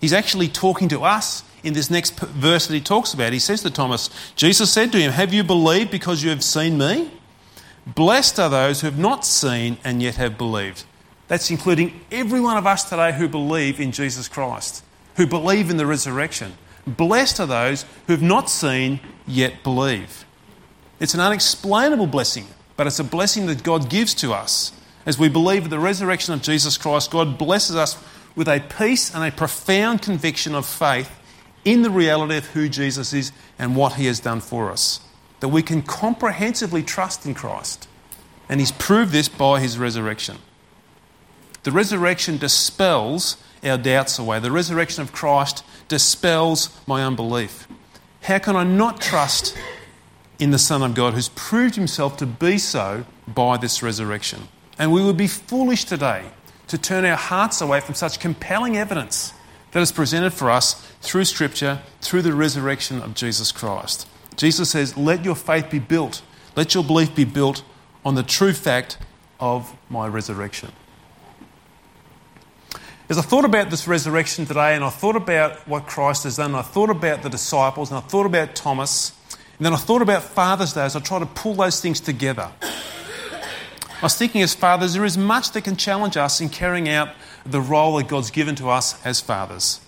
He's 0.00 0.12
actually 0.12 0.48
talking 0.48 0.88
to 0.88 1.02
us 1.02 1.44
in 1.62 1.72
this 1.72 1.88
next 1.88 2.18
verse 2.18 2.66
that 2.66 2.74
he 2.74 2.80
talks 2.80 3.14
about. 3.14 3.32
He 3.32 3.38
says 3.38 3.62
to 3.62 3.70
Thomas, 3.70 4.10
Jesus 4.36 4.70
said 4.70 4.92
to 4.92 4.98
him, 4.98 5.12
Have 5.12 5.32
you 5.32 5.42
believed 5.42 5.90
because 5.90 6.22
you 6.22 6.28
have 6.30 6.44
seen 6.44 6.76
me? 6.76 7.10
Blessed 7.86 8.38
are 8.38 8.48
those 8.48 8.80
who 8.80 8.86
have 8.86 8.98
not 8.98 9.24
seen 9.24 9.78
and 9.82 10.02
yet 10.02 10.14
have 10.16 10.38
believed. 10.38 10.84
That's 11.28 11.50
including 11.50 12.00
every 12.10 12.40
one 12.40 12.56
of 12.56 12.66
us 12.66 12.88
today 12.88 13.12
who 13.12 13.28
believe 13.28 13.80
in 13.80 13.92
Jesus 13.92 14.28
Christ, 14.28 14.84
who 15.16 15.26
believe 15.26 15.70
in 15.70 15.78
the 15.78 15.86
resurrection. 15.86 16.54
Blessed 16.86 17.40
are 17.40 17.46
those 17.46 17.84
who 18.06 18.12
have 18.12 18.22
not 18.22 18.50
seen 18.50 19.00
yet 19.26 19.62
believe. 19.62 20.24
It's 21.00 21.14
an 21.14 21.20
unexplainable 21.20 22.06
blessing, 22.06 22.46
but 22.76 22.86
it's 22.86 22.98
a 22.98 23.04
blessing 23.04 23.46
that 23.46 23.62
God 23.62 23.88
gives 23.88 24.14
to 24.16 24.32
us. 24.32 24.72
As 25.04 25.18
we 25.18 25.28
believe 25.28 25.64
in 25.64 25.70
the 25.70 25.80
resurrection 25.80 26.34
of 26.34 26.42
Jesus 26.42 26.76
Christ, 26.76 27.10
God 27.10 27.38
blesses 27.38 27.74
us 27.74 28.02
with 28.36 28.46
a 28.46 28.60
peace 28.78 29.12
and 29.12 29.24
a 29.24 29.36
profound 29.36 30.02
conviction 30.02 30.54
of 30.54 30.64
faith 30.64 31.10
in 31.64 31.82
the 31.82 31.90
reality 31.90 32.36
of 32.36 32.46
who 32.46 32.68
Jesus 32.68 33.12
is 33.12 33.32
and 33.58 33.74
what 33.74 33.94
he 33.94 34.06
has 34.06 34.20
done 34.20 34.40
for 34.40 34.70
us. 34.70 35.00
That 35.42 35.48
we 35.48 35.64
can 35.64 35.82
comprehensively 35.82 36.84
trust 36.84 37.26
in 37.26 37.34
Christ. 37.34 37.88
And 38.48 38.60
he's 38.60 38.70
proved 38.70 39.10
this 39.10 39.28
by 39.28 39.58
his 39.58 39.76
resurrection. 39.76 40.36
The 41.64 41.72
resurrection 41.72 42.38
dispels 42.38 43.38
our 43.64 43.76
doubts 43.76 44.20
away. 44.20 44.38
The 44.38 44.52
resurrection 44.52 45.02
of 45.02 45.10
Christ 45.10 45.64
dispels 45.88 46.70
my 46.86 47.02
unbelief. 47.02 47.66
How 48.20 48.38
can 48.38 48.54
I 48.54 48.62
not 48.62 49.00
trust 49.00 49.58
in 50.38 50.52
the 50.52 50.60
Son 50.60 50.80
of 50.80 50.94
God 50.94 51.14
who's 51.14 51.30
proved 51.30 51.74
himself 51.74 52.18
to 52.18 52.26
be 52.26 52.56
so 52.56 53.04
by 53.26 53.56
this 53.56 53.82
resurrection? 53.82 54.46
And 54.78 54.92
we 54.92 55.02
would 55.02 55.16
be 55.16 55.26
foolish 55.26 55.86
today 55.86 56.22
to 56.68 56.78
turn 56.78 57.04
our 57.04 57.16
hearts 57.16 57.60
away 57.60 57.80
from 57.80 57.96
such 57.96 58.20
compelling 58.20 58.76
evidence 58.76 59.32
that 59.72 59.80
is 59.80 59.90
presented 59.90 60.34
for 60.34 60.52
us 60.52 60.74
through 61.00 61.24
Scripture, 61.24 61.80
through 62.00 62.22
the 62.22 62.32
resurrection 62.32 63.02
of 63.02 63.14
Jesus 63.14 63.50
Christ. 63.50 64.06
Jesus 64.36 64.70
says, 64.70 64.96
Let 64.96 65.24
your 65.24 65.34
faith 65.34 65.70
be 65.70 65.78
built, 65.78 66.22
let 66.56 66.74
your 66.74 66.84
belief 66.84 67.14
be 67.14 67.24
built 67.24 67.62
on 68.04 68.14
the 68.14 68.22
true 68.22 68.52
fact 68.52 68.98
of 69.38 69.76
my 69.88 70.06
resurrection. 70.06 70.72
As 73.08 73.18
I 73.18 73.22
thought 73.22 73.44
about 73.44 73.68
this 73.68 73.86
resurrection 73.86 74.46
today, 74.46 74.74
and 74.74 74.84
I 74.84 74.88
thought 74.88 75.16
about 75.16 75.68
what 75.68 75.86
Christ 75.86 76.24
has 76.24 76.36
done, 76.36 76.52
and 76.52 76.56
I 76.56 76.62
thought 76.62 76.88
about 76.88 77.22
the 77.22 77.28
disciples, 77.28 77.90
and 77.90 77.98
I 77.98 78.00
thought 78.00 78.26
about 78.26 78.54
Thomas, 78.54 79.12
and 79.58 79.66
then 79.66 79.74
I 79.74 79.76
thought 79.76 80.02
about 80.02 80.22
Father's 80.22 80.72
Day 80.72 80.82
as 80.82 80.96
I 80.96 81.00
try 81.00 81.18
to 81.18 81.26
pull 81.26 81.54
those 81.54 81.80
things 81.80 82.00
together. 82.00 82.50
I 82.62 84.06
was 84.06 84.16
thinking, 84.16 84.42
as 84.42 84.54
fathers, 84.54 84.94
there 84.94 85.04
is 85.04 85.18
much 85.18 85.52
that 85.52 85.62
can 85.62 85.76
challenge 85.76 86.16
us 86.16 86.40
in 86.40 86.48
carrying 86.48 86.88
out 86.88 87.10
the 87.44 87.60
role 87.60 87.96
that 87.98 88.08
God's 88.08 88.30
given 88.30 88.54
to 88.56 88.70
us 88.70 89.04
as 89.04 89.20
fathers. 89.20 89.80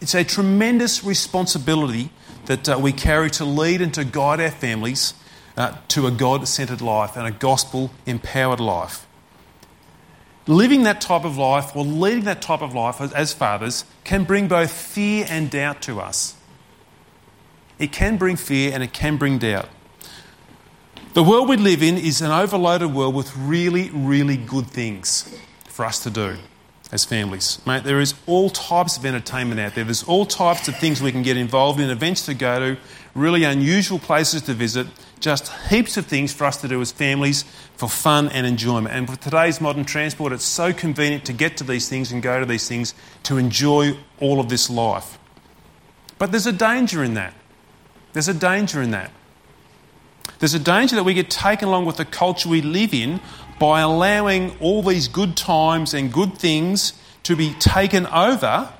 It's 0.00 0.14
a 0.14 0.22
tremendous 0.22 1.02
responsibility 1.02 2.10
that 2.46 2.68
uh, 2.68 2.78
we 2.80 2.92
carry 2.92 3.30
to 3.30 3.44
lead 3.44 3.80
and 3.80 3.92
to 3.94 4.04
guide 4.04 4.40
our 4.40 4.50
families 4.50 5.14
uh, 5.56 5.76
to 5.88 6.06
a 6.06 6.10
God 6.10 6.46
centered 6.48 6.80
life 6.80 7.16
and 7.16 7.26
a 7.26 7.30
gospel 7.30 7.90
empowered 8.06 8.60
life. 8.60 9.06
Living 10.46 10.84
that 10.84 11.00
type 11.00 11.24
of 11.24 11.36
life 11.36 11.74
or 11.74 11.84
leading 11.84 12.24
that 12.24 12.40
type 12.40 12.62
of 12.62 12.74
life 12.74 13.00
as, 13.00 13.12
as 13.12 13.32
fathers 13.32 13.84
can 14.04 14.24
bring 14.24 14.46
both 14.46 14.70
fear 14.70 15.26
and 15.28 15.50
doubt 15.50 15.82
to 15.82 16.00
us. 16.00 16.36
It 17.78 17.92
can 17.92 18.16
bring 18.16 18.36
fear 18.36 18.72
and 18.72 18.82
it 18.82 18.92
can 18.92 19.16
bring 19.16 19.38
doubt. 19.38 19.68
The 21.14 21.22
world 21.22 21.48
we 21.48 21.56
live 21.56 21.82
in 21.82 21.96
is 21.96 22.20
an 22.20 22.30
overloaded 22.30 22.94
world 22.94 23.14
with 23.14 23.34
really, 23.36 23.90
really 23.90 24.36
good 24.36 24.66
things 24.66 25.36
for 25.64 25.84
us 25.84 26.02
to 26.04 26.10
do 26.10 26.36
as 26.92 27.04
families. 27.04 27.58
Mate, 27.66 27.84
there 27.84 28.00
is 28.00 28.14
all 28.26 28.48
types 28.48 28.96
of 28.96 29.04
entertainment 29.04 29.60
out 29.60 29.74
there. 29.74 29.84
There's 29.84 30.04
all 30.04 30.24
types 30.24 30.68
of 30.68 30.76
things 30.76 31.02
we 31.02 31.10
can 31.10 31.22
get 31.22 31.36
involved 31.36 31.80
in, 31.80 31.90
events 31.90 32.26
to 32.26 32.34
go 32.34 32.58
to, 32.60 32.80
really 33.14 33.44
unusual 33.44 33.98
places 33.98 34.42
to 34.42 34.54
visit, 34.54 34.86
just 35.18 35.50
heaps 35.68 35.96
of 35.96 36.06
things 36.06 36.32
for 36.32 36.44
us 36.44 36.58
to 36.58 36.68
do 36.68 36.80
as 36.80 36.92
families 36.92 37.44
for 37.76 37.88
fun 37.88 38.28
and 38.28 38.46
enjoyment. 38.46 38.94
And 38.94 39.08
with 39.08 39.20
today's 39.20 39.60
modern 39.60 39.84
transport, 39.84 40.32
it's 40.32 40.44
so 40.44 40.72
convenient 40.72 41.24
to 41.24 41.32
get 41.32 41.56
to 41.56 41.64
these 41.64 41.88
things 41.88 42.12
and 42.12 42.22
go 42.22 42.38
to 42.38 42.46
these 42.46 42.68
things 42.68 42.94
to 43.24 43.36
enjoy 43.36 43.96
all 44.20 44.38
of 44.38 44.48
this 44.48 44.70
life. 44.70 45.18
But 46.18 46.30
there's 46.30 46.46
a 46.46 46.52
danger 46.52 47.02
in 47.02 47.14
that. 47.14 47.34
There's 48.12 48.28
a 48.28 48.34
danger 48.34 48.80
in 48.80 48.92
that. 48.92 49.10
There's 50.38 50.54
a 50.54 50.58
danger 50.58 50.96
that 50.96 51.04
we 51.04 51.14
get 51.14 51.30
taken 51.30 51.68
along 51.68 51.86
with 51.86 51.96
the 51.96 52.04
culture 52.04 52.48
we 52.48 52.60
live 52.60 52.92
in 52.92 53.20
by 53.58 53.80
allowing 53.80 54.56
all 54.60 54.82
these 54.82 55.08
good 55.08 55.36
times 55.36 55.94
and 55.94 56.12
good 56.12 56.36
things 56.36 56.92
to 57.22 57.36
be 57.36 57.54
taken 57.54 58.06
over 58.06 58.72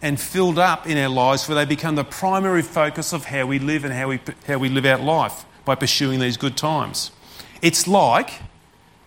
and 0.00 0.18
filled 0.18 0.58
up 0.58 0.86
in 0.86 0.98
our 0.98 1.08
lives 1.08 1.48
where 1.48 1.54
they 1.54 1.64
become 1.64 1.94
the 1.94 2.04
primary 2.04 2.62
focus 2.62 3.12
of 3.12 3.26
how 3.26 3.46
we 3.46 3.58
live 3.58 3.84
and 3.84 3.92
how 3.92 4.08
we, 4.08 4.20
how 4.46 4.58
we 4.58 4.68
live 4.68 4.84
out 4.84 5.00
life 5.00 5.44
by 5.64 5.74
pursuing 5.74 6.18
these 6.18 6.36
good 6.36 6.56
times. 6.56 7.12
It's 7.60 7.86
like 7.86 8.40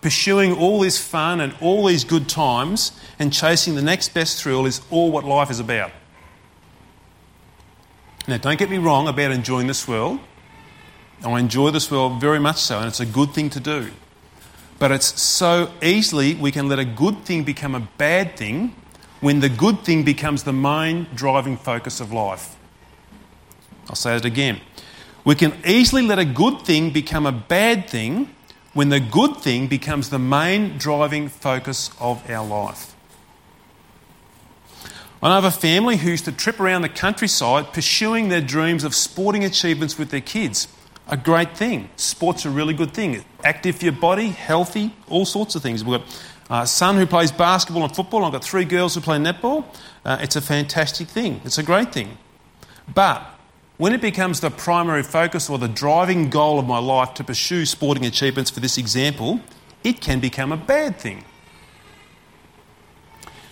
pursuing 0.00 0.52
all 0.54 0.80
this 0.80 0.98
fun 0.98 1.40
and 1.40 1.54
all 1.60 1.86
these 1.86 2.04
good 2.04 2.28
times 2.28 2.92
and 3.18 3.32
chasing 3.32 3.74
the 3.74 3.82
next 3.82 4.14
best 4.14 4.42
thrill 4.42 4.64
is 4.64 4.80
all 4.90 5.10
what 5.10 5.24
life 5.24 5.50
is 5.50 5.60
about. 5.60 5.90
Now, 8.28 8.38
don't 8.38 8.58
get 8.58 8.70
me 8.70 8.78
wrong 8.78 9.06
about 9.06 9.30
enjoying 9.30 9.66
this 9.66 9.86
world. 9.86 10.18
I 11.24 11.38
enjoy 11.38 11.70
this 11.70 11.90
world 11.90 12.20
very 12.20 12.40
much 12.40 12.56
so, 12.56 12.78
and 12.78 12.88
it's 12.88 13.00
a 13.00 13.06
good 13.06 13.32
thing 13.32 13.50
to 13.50 13.60
do. 13.60 13.90
But 14.78 14.92
it's 14.92 15.20
so 15.20 15.72
easily 15.82 16.34
we 16.34 16.52
can 16.52 16.68
let 16.68 16.78
a 16.78 16.84
good 16.84 17.24
thing 17.24 17.44
become 17.44 17.74
a 17.74 17.88
bad 17.96 18.36
thing 18.36 18.74
when 19.20 19.40
the 19.40 19.48
good 19.48 19.80
thing 19.80 20.04
becomes 20.04 20.42
the 20.42 20.52
main 20.52 21.06
driving 21.14 21.56
focus 21.56 22.00
of 22.00 22.12
life. 22.12 22.56
I'll 23.88 23.96
say 23.96 24.16
it 24.16 24.24
again. 24.24 24.60
We 25.24 25.34
can 25.34 25.54
easily 25.66 26.02
let 26.02 26.18
a 26.18 26.24
good 26.24 26.62
thing 26.62 26.90
become 26.90 27.26
a 27.26 27.32
bad 27.32 27.88
thing 27.88 28.30
when 28.74 28.90
the 28.90 29.00
good 29.00 29.38
thing 29.38 29.68
becomes 29.68 30.10
the 30.10 30.18
main 30.18 30.76
driving 30.76 31.28
focus 31.28 31.90
of 31.98 32.28
our 32.30 32.46
life. 32.46 32.94
I 35.22 35.30
know 35.30 35.38
of 35.38 35.44
a 35.44 35.50
family 35.50 35.96
who 35.96 36.10
used 36.10 36.26
to 36.26 36.32
trip 36.32 36.60
around 36.60 36.82
the 36.82 36.90
countryside 36.90 37.72
pursuing 37.72 38.28
their 38.28 38.42
dreams 38.42 38.84
of 38.84 38.94
sporting 38.94 39.44
achievements 39.44 39.98
with 39.98 40.10
their 40.10 40.20
kids 40.20 40.68
a 41.08 41.16
great 41.16 41.56
thing. 41.56 41.88
Sport's 41.96 42.44
a 42.44 42.50
really 42.50 42.74
good 42.74 42.92
thing. 42.92 43.24
Active 43.44 43.76
for 43.76 43.84
your 43.84 43.92
body, 43.92 44.28
healthy, 44.28 44.94
all 45.08 45.24
sorts 45.24 45.54
of 45.54 45.62
things. 45.62 45.84
We've 45.84 46.00
got 46.00 46.22
a 46.50 46.66
son 46.66 46.96
who 46.96 47.06
plays 47.06 47.32
basketball 47.32 47.84
and 47.84 47.94
football. 47.94 48.24
I've 48.24 48.32
got 48.32 48.44
three 48.44 48.64
girls 48.64 48.94
who 48.94 49.00
play 49.00 49.18
netball. 49.18 49.64
Uh, 50.04 50.18
it's 50.20 50.36
a 50.36 50.40
fantastic 50.40 51.08
thing. 51.08 51.40
It's 51.44 51.58
a 51.58 51.62
great 51.62 51.92
thing. 51.92 52.18
But 52.92 53.22
when 53.78 53.92
it 53.92 54.00
becomes 54.00 54.40
the 54.40 54.50
primary 54.50 55.02
focus 55.02 55.50
or 55.50 55.58
the 55.58 55.68
driving 55.68 56.30
goal 56.30 56.58
of 56.58 56.66
my 56.66 56.78
life 56.78 57.14
to 57.14 57.24
pursue 57.24 57.66
sporting 57.66 58.06
achievements 58.06 58.50
for 58.50 58.60
this 58.60 58.78
example, 58.78 59.40
it 59.84 60.00
can 60.00 60.18
become 60.18 60.50
a 60.50 60.56
bad 60.56 60.98
thing. 60.98 61.24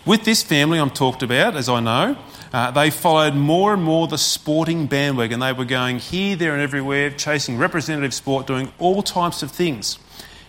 With 0.06 0.24
this 0.24 0.42
family 0.42 0.78
I'm 0.78 0.90
talked 0.90 1.22
about, 1.22 1.56
as 1.56 1.68
I 1.68 1.80
know, 1.80 2.16
uh, 2.54 2.70
they 2.70 2.88
followed 2.88 3.34
more 3.34 3.74
and 3.74 3.82
more 3.82 4.06
the 4.06 4.16
sporting 4.16 4.86
bandwagon. 4.86 5.40
They 5.40 5.52
were 5.52 5.64
going 5.64 5.98
here, 5.98 6.36
there, 6.36 6.52
and 6.52 6.62
everywhere, 6.62 7.10
chasing 7.10 7.58
representative 7.58 8.14
sport, 8.14 8.46
doing 8.46 8.72
all 8.78 9.02
types 9.02 9.42
of 9.42 9.50
things. 9.50 9.98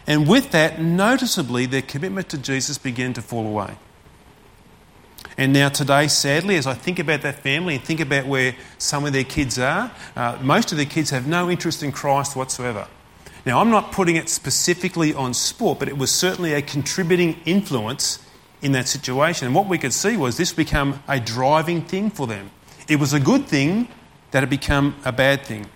And 0.06 0.28
with 0.30 0.52
that, 0.52 0.80
noticeably, 0.80 1.66
their 1.66 1.82
commitment 1.82 2.30
to 2.30 2.38
Jesus 2.38 2.78
began 2.78 3.14
to 3.14 3.24
fall 3.24 3.48
away. 3.48 3.76
And 5.36 5.52
now, 5.52 5.70
today, 5.70 6.08
sadly, 6.08 6.58
as 6.58 6.68
I 6.68 6.76
think 6.76 7.00
about 7.00 7.24
that 7.24 7.40
family 7.40 7.74
and 7.74 7.84
think 7.84 8.00
about 8.00 8.28
where 8.28 8.56
some 8.78 9.04
of 9.04 9.12
their 9.12 9.24
kids 9.24 9.58
are, 9.58 9.92
uh, 10.16 10.38
most 10.44 10.72
of 10.72 10.78
their 10.78 10.86
kids 10.86 11.10
have 11.10 11.26
no 11.26 11.50
interest 11.50 11.82
in 11.82 11.92
Christ 11.92 12.36
whatsoever. 12.36 12.88
Now, 13.48 13.60
I'm 13.60 13.72
not 13.72 13.92
putting 13.92 14.16
it 14.16 14.30
specifically 14.30 15.12
on 15.16 15.34
sport, 15.34 15.80
but 15.80 15.88
it 15.88 15.98
was 15.98 16.12
certainly 16.12 16.54
a 16.54 16.62
contributing 16.62 17.40
influence 17.46 18.20
in 18.66 18.72
that 18.72 18.88
situation. 18.88 19.46
And 19.46 19.54
what 19.54 19.68
we 19.68 19.78
could 19.78 19.94
see 19.94 20.18
was 20.18 20.38
this 20.38 20.52
become 20.52 21.04
a 21.08 21.20
driving 21.20 21.84
thing 21.84 22.10
for 22.10 22.26
them. 22.26 22.50
It 22.88 22.96
was 22.96 23.14
a 23.14 23.20
good 23.20 23.46
thing 23.46 23.88
that 24.32 24.40
had 24.40 24.50
become 24.50 24.96
a 25.06 25.12
bad 25.12 25.46
thing. 25.46 25.68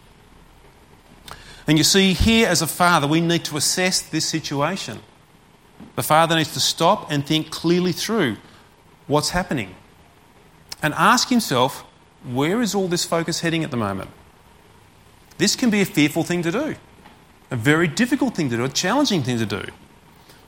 And 1.67 1.77
you 1.77 1.83
see, 1.83 2.13
here 2.13 2.47
as 2.47 2.63
a 2.63 2.67
father, 2.67 3.05
we 3.05 3.21
need 3.21 3.45
to 3.45 3.57
assess 3.57 4.01
this 4.01 4.25
situation. 4.25 5.01
The 5.95 6.01
father 6.01 6.35
needs 6.35 6.51
to 6.53 6.59
stop 6.59 7.11
and 7.11 7.23
think 7.23 7.51
clearly 7.51 7.91
through 7.91 8.37
what's 9.05 9.29
happening 9.29 9.75
and 10.81 10.95
ask 10.95 11.29
himself, 11.29 11.85
where 12.25 12.59
is 12.59 12.73
all 12.73 12.87
this 12.87 13.05
focus 13.05 13.41
heading 13.41 13.63
at 13.63 13.69
the 13.69 13.77
moment? 13.77 14.09
This 15.37 15.55
can 15.55 15.69
be 15.69 15.81
a 15.81 15.85
fearful 15.85 16.23
thing 16.23 16.41
to 16.41 16.51
do, 16.51 16.75
a 17.51 17.55
very 17.55 17.87
difficult 17.87 18.35
thing 18.35 18.49
to 18.49 18.57
do, 18.57 18.63
a 18.63 18.69
challenging 18.69 19.21
thing 19.21 19.37
to 19.37 19.45
do. 19.45 19.65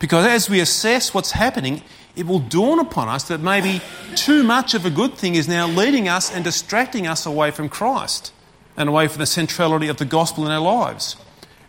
Because 0.01 0.25
as 0.25 0.49
we 0.49 0.59
assess 0.59 1.13
what's 1.13 1.31
happening, 1.31 1.83
it 2.15 2.25
will 2.25 2.39
dawn 2.39 2.79
upon 2.79 3.07
us 3.07 3.25
that 3.27 3.39
maybe 3.39 3.81
too 4.15 4.43
much 4.43 4.73
of 4.73 4.83
a 4.83 4.89
good 4.89 5.13
thing 5.13 5.35
is 5.35 5.47
now 5.47 5.67
leading 5.67 6.09
us 6.09 6.33
and 6.33 6.43
distracting 6.43 7.05
us 7.05 7.27
away 7.27 7.51
from 7.51 7.69
Christ 7.69 8.33
and 8.75 8.89
away 8.89 9.07
from 9.07 9.19
the 9.19 9.27
centrality 9.27 9.87
of 9.87 9.97
the 9.97 10.05
gospel 10.05 10.43
in 10.43 10.51
our 10.51 10.59
lives. 10.59 11.17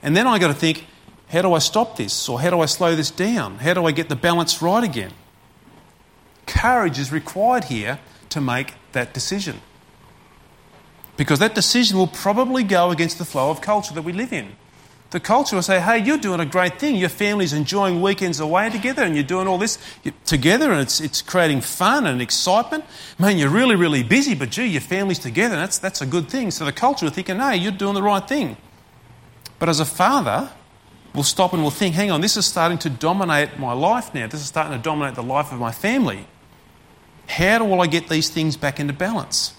And 0.02 0.16
then 0.16 0.26
I 0.26 0.38
got 0.38 0.48
to 0.48 0.54
think, 0.54 0.86
how 1.28 1.42
do 1.42 1.52
I 1.52 1.58
stop 1.58 1.98
this? 1.98 2.26
Or 2.26 2.40
how 2.40 2.48
do 2.48 2.60
I 2.60 2.66
slow 2.66 2.96
this 2.96 3.10
down? 3.10 3.58
How 3.58 3.74
do 3.74 3.84
I 3.84 3.92
get 3.92 4.08
the 4.08 4.16
balance 4.16 4.62
right 4.62 4.82
again? 4.82 5.12
Courage 6.46 6.98
is 6.98 7.12
required 7.12 7.64
here 7.64 8.00
to 8.30 8.40
make 8.40 8.72
that 8.92 9.12
decision. 9.12 9.60
Because 11.18 11.38
that 11.38 11.54
decision 11.54 11.98
will 11.98 12.06
probably 12.06 12.64
go 12.64 12.90
against 12.90 13.18
the 13.18 13.26
flow 13.26 13.50
of 13.50 13.60
culture 13.60 13.92
that 13.92 14.02
we 14.02 14.14
live 14.14 14.32
in. 14.32 14.56
The 15.12 15.20
culture 15.20 15.56
will 15.56 15.62
say, 15.62 15.78
hey, 15.78 15.98
you're 15.98 16.16
doing 16.16 16.40
a 16.40 16.46
great 16.46 16.78
thing. 16.78 16.96
Your 16.96 17.10
family's 17.10 17.52
enjoying 17.52 18.00
weekends 18.00 18.40
away 18.40 18.70
together 18.70 19.02
and 19.02 19.14
you're 19.14 19.22
doing 19.22 19.46
all 19.46 19.58
this 19.58 19.78
together 20.24 20.72
and 20.72 20.80
it's, 20.80 21.02
it's 21.02 21.20
creating 21.20 21.60
fun 21.60 22.06
and 22.06 22.22
excitement. 22.22 22.84
Man, 23.18 23.36
you're 23.36 23.50
really, 23.50 23.76
really 23.76 24.02
busy, 24.02 24.34
but 24.34 24.48
gee, 24.48 24.64
your 24.64 24.80
family's 24.80 25.18
together. 25.18 25.54
That's, 25.54 25.78
that's 25.78 26.00
a 26.00 26.06
good 26.06 26.30
thing. 26.30 26.50
So 26.50 26.64
the 26.64 26.72
culture 26.72 27.04
will 27.04 27.12
thinking, 27.12 27.40
hey, 27.40 27.56
you're 27.56 27.72
doing 27.72 27.92
the 27.92 28.02
right 28.02 28.26
thing. 28.26 28.56
But 29.58 29.68
as 29.68 29.80
a 29.80 29.84
father, 29.84 30.50
we'll 31.14 31.24
stop 31.24 31.52
and 31.52 31.60
we'll 31.60 31.70
think, 31.70 31.94
hang 31.94 32.10
on, 32.10 32.22
this 32.22 32.38
is 32.38 32.46
starting 32.46 32.78
to 32.78 32.88
dominate 32.88 33.58
my 33.58 33.74
life 33.74 34.14
now. 34.14 34.26
This 34.26 34.40
is 34.40 34.46
starting 34.46 34.72
to 34.72 34.82
dominate 34.82 35.14
the 35.14 35.22
life 35.22 35.52
of 35.52 35.58
my 35.58 35.72
family. 35.72 36.26
How 37.28 37.58
do 37.58 37.70
I 37.74 37.86
get 37.86 38.08
these 38.08 38.30
things 38.30 38.56
back 38.56 38.80
into 38.80 38.94
balance? 38.94 39.52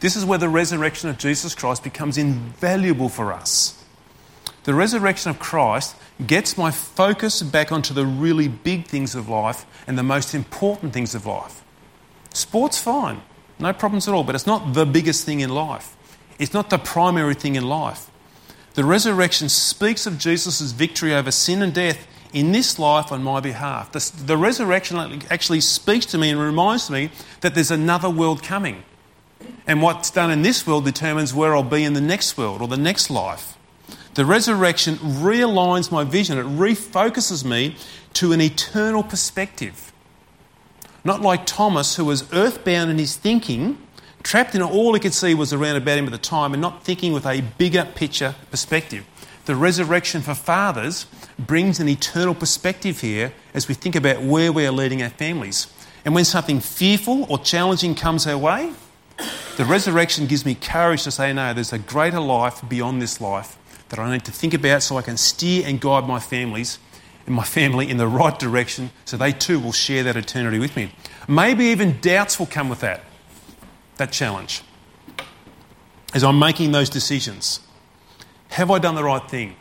This 0.00 0.16
is 0.16 0.24
where 0.24 0.38
the 0.38 0.48
resurrection 0.48 1.08
of 1.08 1.18
Jesus 1.18 1.54
Christ 1.54 1.82
becomes 1.82 2.18
invaluable 2.18 3.08
for 3.08 3.32
us. 3.32 3.84
The 4.64 4.74
resurrection 4.74 5.30
of 5.30 5.38
Christ 5.38 5.96
gets 6.26 6.58
my 6.58 6.70
focus 6.70 7.42
back 7.42 7.72
onto 7.72 7.94
the 7.94 8.04
really 8.06 8.48
big 8.48 8.86
things 8.86 9.14
of 9.14 9.28
life 9.28 9.64
and 9.86 9.96
the 9.96 10.02
most 10.02 10.34
important 10.34 10.92
things 10.92 11.14
of 11.14 11.26
life. 11.26 11.64
Sport's 12.34 12.80
fine, 12.80 13.22
no 13.58 13.72
problems 13.72 14.06
at 14.06 14.14
all, 14.14 14.24
but 14.24 14.34
it's 14.34 14.46
not 14.46 14.74
the 14.74 14.86
biggest 14.86 15.24
thing 15.24 15.40
in 15.40 15.50
life. 15.50 15.96
It's 16.38 16.52
not 16.52 16.70
the 16.70 16.78
primary 16.78 17.34
thing 17.34 17.56
in 17.56 17.68
life. 17.68 18.10
The 18.74 18.84
resurrection 18.84 19.48
speaks 19.48 20.06
of 20.06 20.18
Jesus' 20.18 20.70
victory 20.72 21.14
over 21.14 21.30
sin 21.30 21.62
and 21.62 21.74
death 21.74 22.06
in 22.32 22.52
this 22.52 22.78
life 22.78 23.10
on 23.10 23.22
my 23.22 23.40
behalf. 23.40 23.90
The, 23.92 24.12
the, 24.24 24.36
resurrection 24.36 25.22
actually 25.30 25.60
speaks 25.62 26.06
to 26.06 26.18
me 26.18 26.30
and 26.30 26.38
reminds 26.38 26.90
me 26.90 27.10
that 27.40 27.54
there's 27.54 27.70
another 27.70 28.10
world 28.10 28.42
coming. 28.42 28.84
And 29.66 29.82
what's 29.82 30.10
done 30.10 30.30
in 30.30 30.42
this 30.42 30.66
world 30.66 30.84
determines 30.84 31.34
where 31.34 31.54
I'll 31.54 31.62
be 31.62 31.84
in 31.84 31.92
the 31.92 32.00
next 32.00 32.36
world 32.36 32.62
or 32.62 32.68
the 32.68 32.76
next 32.76 33.10
life. 33.10 33.56
The 34.14 34.24
resurrection 34.24 34.96
realigns 34.96 35.92
my 35.92 36.04
vision, 36.04 36.38
it 36.38 36.46
refocuses 36.46 37.44
me 37.44 37.76
to 38.14 38.32
an 38.32 38.40
eternal 38.40 39.02
perspective. 39.02 39.92
Not 41.04 41.20
like 41.20 41.46
Thomas, 41.46 41.96
who 41.96 42.04
was 42.04 42.30
earthbound 42.32 42.90
in 42.90 42.98
his 42.98 43.16
thinking, 43.16 43.78
trapped 44.22 44.54
in 44.54 44.62
all 44.62 44.92
he 44.94 45.00
could 45.00 45.14
see 45.14 45.34
was 45.34 45.52
around 45.52 45.76
about 45.76 45.98
him 45.98 46.06
at 46.06 46.10
the 46.10 46.18
time, 46.18 46.52
and 46.52 46.60
not 46.60 46.82
thinking 46.82 47.12
with 47.12 47.26
a 47.26 47.42
bigger 47.58 47.86
picture 47.94 48.34
perspective. 48.50 49.06
The 49.44 49.54
resurrection 49.54 50.20
for 50.20 50.34
fathers 50.34 51.06
brings 51.38 51.80
an 51.80 51.88
eternal 51.88 52.34
perspective 52.34 53.00
here 53.00 53.32
as 53.54 53.68
we 53.68 53.74
think 53.74 53.94
about 53.94 54.20
where 54.20 54.52
we 54.52 54.66
are 54.66 54.72
leading 54.72 55.02
our 55.02 55.10
families. 55.10 55.68
And 56.04 56.14
when 56.14 56.24
something 56.24 56.60
fearful 56.60 57.24
or 57.30 57.38
challenging 57.38 57.94
comes 57.94 58.26
our 58.26 58.36
way, 58.36 58.72
the 59.56 59.64
resurrection 59.64 60.26
gives 60.26 60.44
me 60.44 60.54
courage 60.54 61.02
to 61.04 61.10
say, 61.10 61.32
no, 61.32 61.52
there's 61.52 61.72
a 61.72 61.78
greater 61.78 62.20
life 62.20 62.62
beyond 62.68 63.02
this 63.02 63.20
life 63.20 63.58
that 63.88 63.98
I 63.98 64.10
need 64.12 64.24
to 64.26 64.32
think 64.32 64.54
about 64.54 64.82
so 64.82 64.96
I 64.96 65.02
can 65.02 65.16
steer 65.16 65.66
and 65.66 65.80
guide 65.80 66.06
my 66.06 66.20
families 66.20 66.78
and 67.26 67.34
my 67.34 67.44
family 67.44 67.90
in 67.90 67.96
the 67.96 68.06
right 68.06 68.38
direction 68.38 68.90
so 69.04 69.16
they 69.16 69.32
too 69.32 69.58
will 69.58 69.72
share 69.72 70.02
that 70.04 70.16
eternity 70.16 70.58
with 70.58 70.76
me. 70.76 70.92
Maybe 71.26 71.66
even 71.66 72.00
doubts 72.00 72.38
will 72.38 72.46
come 72.46 72.68
with 72.68 72.80
that, 72.80 73.02
that 73.96 74.12
challenge. 74.12 74.62
As 76.14 76.24
I'm 76.24 76.38
making 76.38 76.72
those 76.72 76.88
decisions, 76.88 77.60
have 78.50 78.70
I 78.70 78.78
done 78.78 78.94
the 78.94 79.04
right 79.04 79.28
thing? 79.28 79.56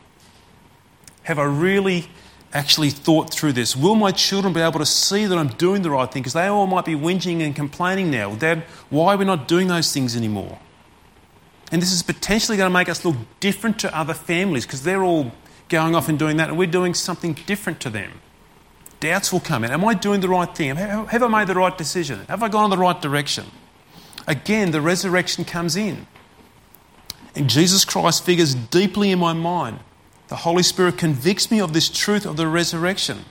Have 1.23 1.39
I 1.39 1.43
really 1.43 2.09
actually 2.53 2.89
thought 2.89 3.31
through 3.31 3.53
this? 3.53 3.75
Will 3.75 3.95
my 3.95 4.11
children 4.11 4.53
be 4.53 4.61
able 4.61 4.79
to 4.79 4.85
see 4.85 5.25
that 5.25 5.37
I'm 5.37 5.49
doing 5.49 5.81
the 5.81 5.91
right 5.91 6.11
thing? 6.11 6.21
Because 6.21 6.33
they 6.33 6.47
all 6.47 6.67
might 6.67 6.85
be 6.85 6.95
whinging 6.95 7.41
and 7.41 7.55
complaining 7.55 8.09
now. 8.09 8.35
Dad, 8.35 8.63
why 8.89 9.13
are 9.13 9.17
we 9.17 9.25
not 9.25 9.47
doing 9.47 9.67
those 9.67 9.91
things 9.91 10.15
anymore? 10.15 10.59
And 11.71 11.81
this 11.81 11.91
is 11.91 12.01
potentially 12.01 12.57
going 12.57 12.69
to 12.69 12.73
make 12.73 12.87
us 12.87 13.03
look 13.03 13.15
different 13.39 13.79
to 13.79 13.97
other 13.97 14.13
families 14.13 14.65
because 14.65 14.83
they're 14.83 15.03
all 15.03 15.31
going 15.69 15.95
off 15.95 16.07
and 16.07 16.17
doing 16.17 16.37
that 16.37 16.49
and 16.49 16.57
we're 16.57 16.65
doing 16.67 16.93
something 16.93 17.33
different 17.45 17.79
to 17.81 17.89
them. 17.89 18.11
Doubts 18.99 19.31
will 19.31 19.41
come 19.41 19.63
in. 19.63 19.71
Am 19.71 19.85
I 19.85 19.93
doing 19.93 20.21
the 20.21 20.29
right 20.29 20.53
thing? 20.55 20.75
Have 20.75 21.21
I 21.21 21.27
made 21.27 21.47
the 21.47 21.55
right 21.55 21.77
decision? 21.77 22.25
Have 22.29 22.41
I 22.41 22.49
gone 22.49 22.65
in 22.65 22.69
the 22.71 22.77
right 22.77 22.99
direction? 22.99 23.45
Again, 24.25 24.71
the 24.71 24.81
resurrection 24.81 25.45
comes 25.45 25.75
in. 25.75 26.07
And 27.35 27.49
Jesus 27.49 27.85
Christ 27.85 28.25
figures 28.25 28.55
deeply 28.55 29.11
in 29.11 29.19
my 29.19 29.33
mind 29.33 29.79
the 30.27 30.37
Holy 30.37 30.63
Spirit 30.63 30.97
convicts 30.97 31.49
me 31.49 31.59
of 31.61 31.73
this 31.73 31.89
truth 31.89 32.25
of 32.25 32.37
the 32.37 32.47
resurrection. 32.47 33.25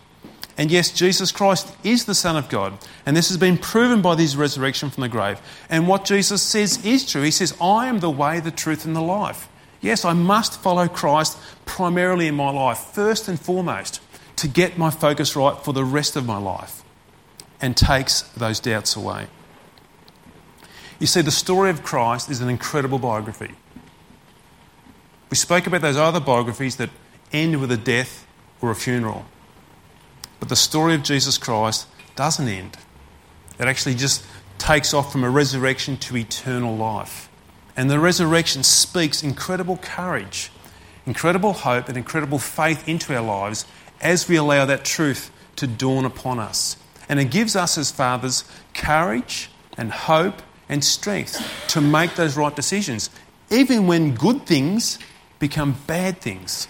And 0.58 0.70
yes, 0.70 0.90
Jesus 0.90 1.32
Christ 1.32 1.76
is 1.84 2.06
the 2.06 2.14
Son 2.14 2.36
of 2.36 2.48
God. 2.48 2.78
And 3.04 3.14
this 3.16 3.28
has 3.28 3.36
been 3.36 3.58
proven 3.58 4.00
by 4.00 4.16
his 4.16 4.36
resurrection 4.36 4.88
from 4.88 5.02
the 5.02 5.08
grave. 5.08 5.38
And 5.68 5.86
what 5.86 6.06
Jesus 6.06 6.40
says 6.42 6.82
is 6.84 7.04
true. 7.10 7.22
He 7.22 7.30
says, 7.30 7.54
I 7.60 7.88
am 7.88 8.00
the 8.00 8.10
way, 8.10 8.40
the 8.40 8.50
truth, 8.50 8.86
and 8.86 8.96
the 8.96 9.02
life. 9.02 9.48
Yes, 9.82 10.04
I 10.04 10.14
must 10.14 10.58
follow 10.60 10.88
Christ 10.88 11.36
primarily 11.66 12.26
in 12.26 12.34
my 12.34 12.50
life, 12.50 12.78
first 12.78 13.28
and 13.28 13.38
foremost, 13.38 14.00
to 14.36 14.48
get 14.48 14.78
my 14.78 14.90
focus 14.90 15.36
right 15.36 15.56
for 15.62 15.74
the 15.74 15.84
rest 15.84 16.16
of 16.16 16.24
my 16.24 16.38
life 16.38 16.82
and 17.60 17.76
takes 17.76 18.22
those 18.22 18.58
doubts 18.58 18.96
away. 18.96 19.26
You 20.98 21.06
see, 21.06 21.20
the 21.20 21.30
story 21.30 21.68
of 21.68 21.82
Christ 21.82 22.30
is 22.30 22.40
an 22.40 22.48
incredible 22.48 22.98
biography. 22.98 23.52
We 25.30 25.36
spoke 25.36 25.66
about 25.66 25.80
those 25.80 25.96
other 25.96 26.20
biographies 26.20 26.76
that 26.76 26.90
end 27.32 27.60
with 27.60 27.72
a 27.72 27.76
death 27.76 28.26
or 28.60 28.70
a 28.70 28.74
funeral. 28.74 29.24
But 30.38 30.48
the 30.48 30.56
story 30.56 30.94
of 30.94 31.02
Jesus 31.02 31.38
Christ 31.38 31.86
doesn't 32.14 32.48
end. 32.48 32.76
It 33.58 33.66
actually 33.66 33.94
just 33.94 34.24
takes 34.58 34.94
off 34.94 35.12
from 35.12 35.24
a 35.24 35.30
resurrection 35.30 35.96
to 35.98 36.16
eternal 36.16 36.76
life. 36.76 37.28
And 37.76 37.90
the 37.90 37.98
resurrection 37.98 38.62
speaks 38.62 39.22
incredible 39.22 39.76
courage, 39.78 40.50
incredible 41.04 41.52
hope, 41.52 41.88
and 41.88 41.96
incredible 41.96 42.38
faith 42.38 42.88
into 42.88 43.14
our 43.14 43.22
lives 43.22 43.66
as 44.00 44.28
we 44.28 44.36
allow 44.36 44.64
that 44.64 44.84
truth 44.84 45.30
to 45.56 45.66
dawn 45.66 46.04
upon 46.04 46.38
us. 46.38 46.76
And 47.08 47.20
it 47.20 47.30
gives 47.30 47.56
us 47.56 47.78
as 47.78 47.90
fathers 47.90 48.44
courage 48.74 49.50
and 49.76 49.92
hope 49.92 50.42
and 50.68 50.82
strength 50.82 51.42
to 51.68 51.80
make 51.80 52.14
those 52.16 52.36
right 52.36 52.54
decisions, 52.54 53.10
even 53.50 53.86
when 53.86 54.14
good 54.14 54.46
things 54.46 54.98
become 55.38 55.76
bad 55.86 56.20
things. 56.20 56.68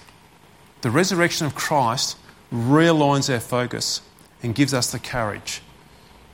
The 0.83 0.91
resurrection 0.91 1.47
of 1.47 1.55
Christ 1.55 2.17
realigns 2.53 3.33
our 3.33 3.41
focus 3.41 4.03
and 4.43 4.55
gives 4.55 4.73
us 4.75 4.93
the 4.93 4.99
courage 4.99 5.63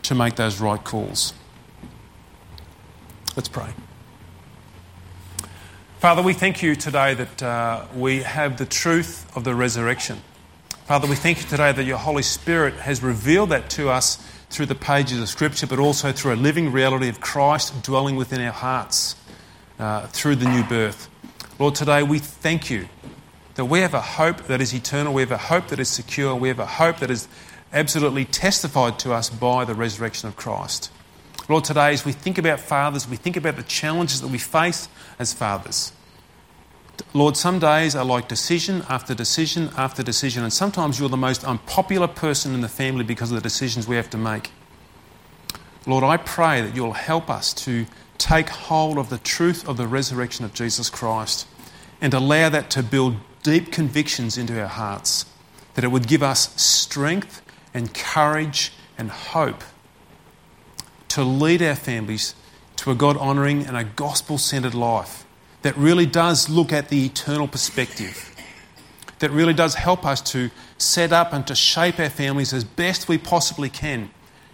to 0.02 0.14
make 0.14 0.36
those 0.36 0.60
right 0.60 0.82
calls. 0.82 1.32
Let's 3.36 3.48
pray. 3.48 3.70
Father, 6.00 6.20
we 6.20 6.32
thank 6.34 6.62
you 6.62 6.74
today 6.74 7.14
that 7.14 7.42
uh, 7.42 7.86
we 7.94 8.22
have 8.22 8.58
the 8.58 8.66
truth 8.66 9.30
of 9.36 9.44
the 9.44 9.54
resurrection. 9.54 10.20
Father, 10.86 11.06
we 11.06 11.14
thank 11.14 11.40
you 11.40 11.48
today 11.48 11.70
that 11.70 11.84
your 11.84 11.96
Holy 11.96 12.24
Spirit 12.24 12.74
has 12.74 13.02
revealed 13.02 13.50
that 13.50 13.70
to 13.70 13.88
us 13.88 14.16
through 14.50 14.66
the 14.66 14.74
pages 14.74 15.20
of 15.20 15.28
Scripture, 15.28 15.66
but 15.66 15.78
also 15.78 16.12
through 16.12 16.34
a 16.34 16.36
living 16.36 16.72
reality 16.72 17.08
of 17.08 17.20
Christ 17.20 17.82
dwelling 17.84 18.16
within 18.16 18.40
our 18.40 18.52
hearts 18.52 19.14
uh, 19.78 20.08
through 20.08 20.36
the 20.36 20.50
new 20.50 20.64
birth. 20.64 21.08
Lord, 21.62 21.76
today 21.76 22.02
we 22.02 22.18
thank 22.18 22.70
you 22.70 22.88
that 23.54 23.66
we 23.66 23.78
have 23.82 23.94
a 23.94 24.00
hope 24.00 24.48
that 24.48 24.60
is 24.60 24.74
eternal, 24.74 25.14
we 25.14 25.22
have 25.22 25.30
a 25.30 25.38
hope 25.38 25.68
that 25.68 25.78
is 25.78 25.88
secure, 25.88 26.34
we 26.34 26.48
have 26.48 26.58
a 26.58 26.66
hope 26.66 26.96
that 26.96 27.08
is 27.08 27.28
absolutely 27.72 28.24
testified 28.24 28.98
to 28.98 29.12
us 29.12 29.30
by 29.30 29.64
the 29.64 29.72
resurrection 29.72 30.26
of 30.26 30.34
Christ. 30.34 30.90
Lord, 31.48 31.62
today 31.62 31.92
as 31.92 32.04
we 32.04 32.10
think 32.10 32.36
about 32.36 32.58
fathers, 32.58 33.06
we 33.06 33.14
think 33.14 33.36
about 33.36 33.54
the 33.54 33.62
challenges 33.62 34.20
that 34.22 34.26
we 34.26 34.38
face 34.38 34.88
as 35.20 35.32
fathers. 35.32 35.92
Lord, 37.14 37.36
some 37.36 37.60
days 37.60 37.94
are 37.94 38.04
like 38.04 38.26
decision 38.26 38.82
after 38.88 39.14
decision 39.14 39.70
after 39.76 40.02
decision, 40.02 40.42
and 40.42 40.52
sometimes 40.52 40.98
you're 40.98 41.08
the 41.08 41.16
most 41.16 41.44
unpopular 41.44 42.08
person 42.08 42.54
in 42.54 42.60
the 42.60 42.68
family 42.68 43.04
because 43.04 43.30
of 43.30 43.36
the 43.36 43.40
decisions 43.40 43.86
we 43.86 43.94
have 43.94 44.10
to 44.10 44.18
make. 44.18 44.50
Lord, 45.86 46.02
I 46.02 46.16
pray 46.16 46.60
that 46.60 46.74
you'll 46.74 46.94
help 46.94 47.30
us 47.30 47.54
to 47.54 47.86
take 48.18 48.48
hold 48.48 48.98
of 48.98 49.10
the 49.10 49.18
truth 49.18 49.68
of 49.68 49.76
the 49.76 49.86
resurrection 49.86 50.44
of 50.44 50.54
Jesus 50.54 50.90
Christ 50.90 51.46
and 52.02 52.12
allow 52.12 52.48
that 52.48 52.68
to 52.68 52.82
build 52.82 53.16
deep 53.44 53.70
convictions 53.72 54.36
into 54.36 54.60
our 54.60 54.66
hearts, 54.66 55.24
that 55.74 55.84
it 55.84 55.88
would 55.88 56.08
give 56.08 56.22
us 56.22 56.60
strength 56.60 57.40
and 57.72 57.94
courage 57.94 58.72
and 58.98 59.10
hope 59.10 59.62
to 61.08 61.22
lead 61.22 61.62
our 61.62 61.76
families 61.76 62.34
to 62.76 62.90
a 62.90 62.94
God 62.94 63.16
honouring 63.16 63.64
and 63.64 63.76
a 63.76 63.84
gospel 63.84 64.36
centred 64.36 64.74
life 64.74 65.24
that 65.62 65.76
really 65.76 66.04
does 66.04 66.48
look 66.48 66.72
at 66.72 66.88
the 66.88 67.06
eternal 67.06 67.46
perspective, 67.46 68.34
that 69.20 69.30
really 69.30 69.54
does 69.54 69.76
help 69.76 70.04
us 70.04 70.20
to 70.20 70.50
set 70.78 71.12
up 71.12 71.32
and 71.32 71.46
to 71.46 71.54
shape 71.54 72.00
our 72.00 72.10
families 72.10 72.52
as 72.52 72.64
best 72.64 73.08
we 73.08 73.16
possibly 73.16 73.68
can 73.68 74.10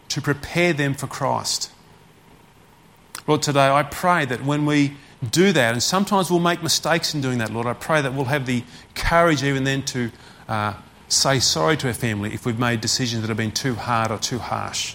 to 0.08 0.20
prepare 0.20 0.74
them 0.74 0.92
for 0.92 1.06
Christ. 1.06 1.70
Lord, 3.26 3.40
today 3.40 3.68
I 3.68 3.82
pray 3.84 4.26
that 4.26 4.44
when 4.44 4.66
we 4.66 4.96
do 5.30 5.52
that, 5.52 5.72
and 5.72 5.82
sometimes 5.82 6.30
we'll 6.30 6.40
make 6.40 6.62
mistakes 6.62 7.14
in 7.14 7.20
doing 7.20 7.38
that, 7.38 7.52
Lord, 7.52 7.66
I 7.66 7.72
pray 7.72 8.00
that 8.02 8.14
we'll 8.14 8.26
have 8.26 8.46
the 8.46 8.62
courage 8.94 9.42
even 9.42 9.64
then 9.64 9.82
to 9.86 10.10
uh, 10.48 10.74
say 11.08 11.40
sorry 11.40 11.76
to 11.78 11.88
our 11.88 11.94
family 11.94 12.32
if 12.34 12.46
we've 12.46 12.58
made 12.58 12.80
decisions 12.80 13.22
that 13.22 13.28
have 13.28 13.36
been 13.36 13.50
too 13.50 13.74
hard 13.74 14.10
or 14.10 14.18
too 14.18 14.38
harsh. 14.38 14.94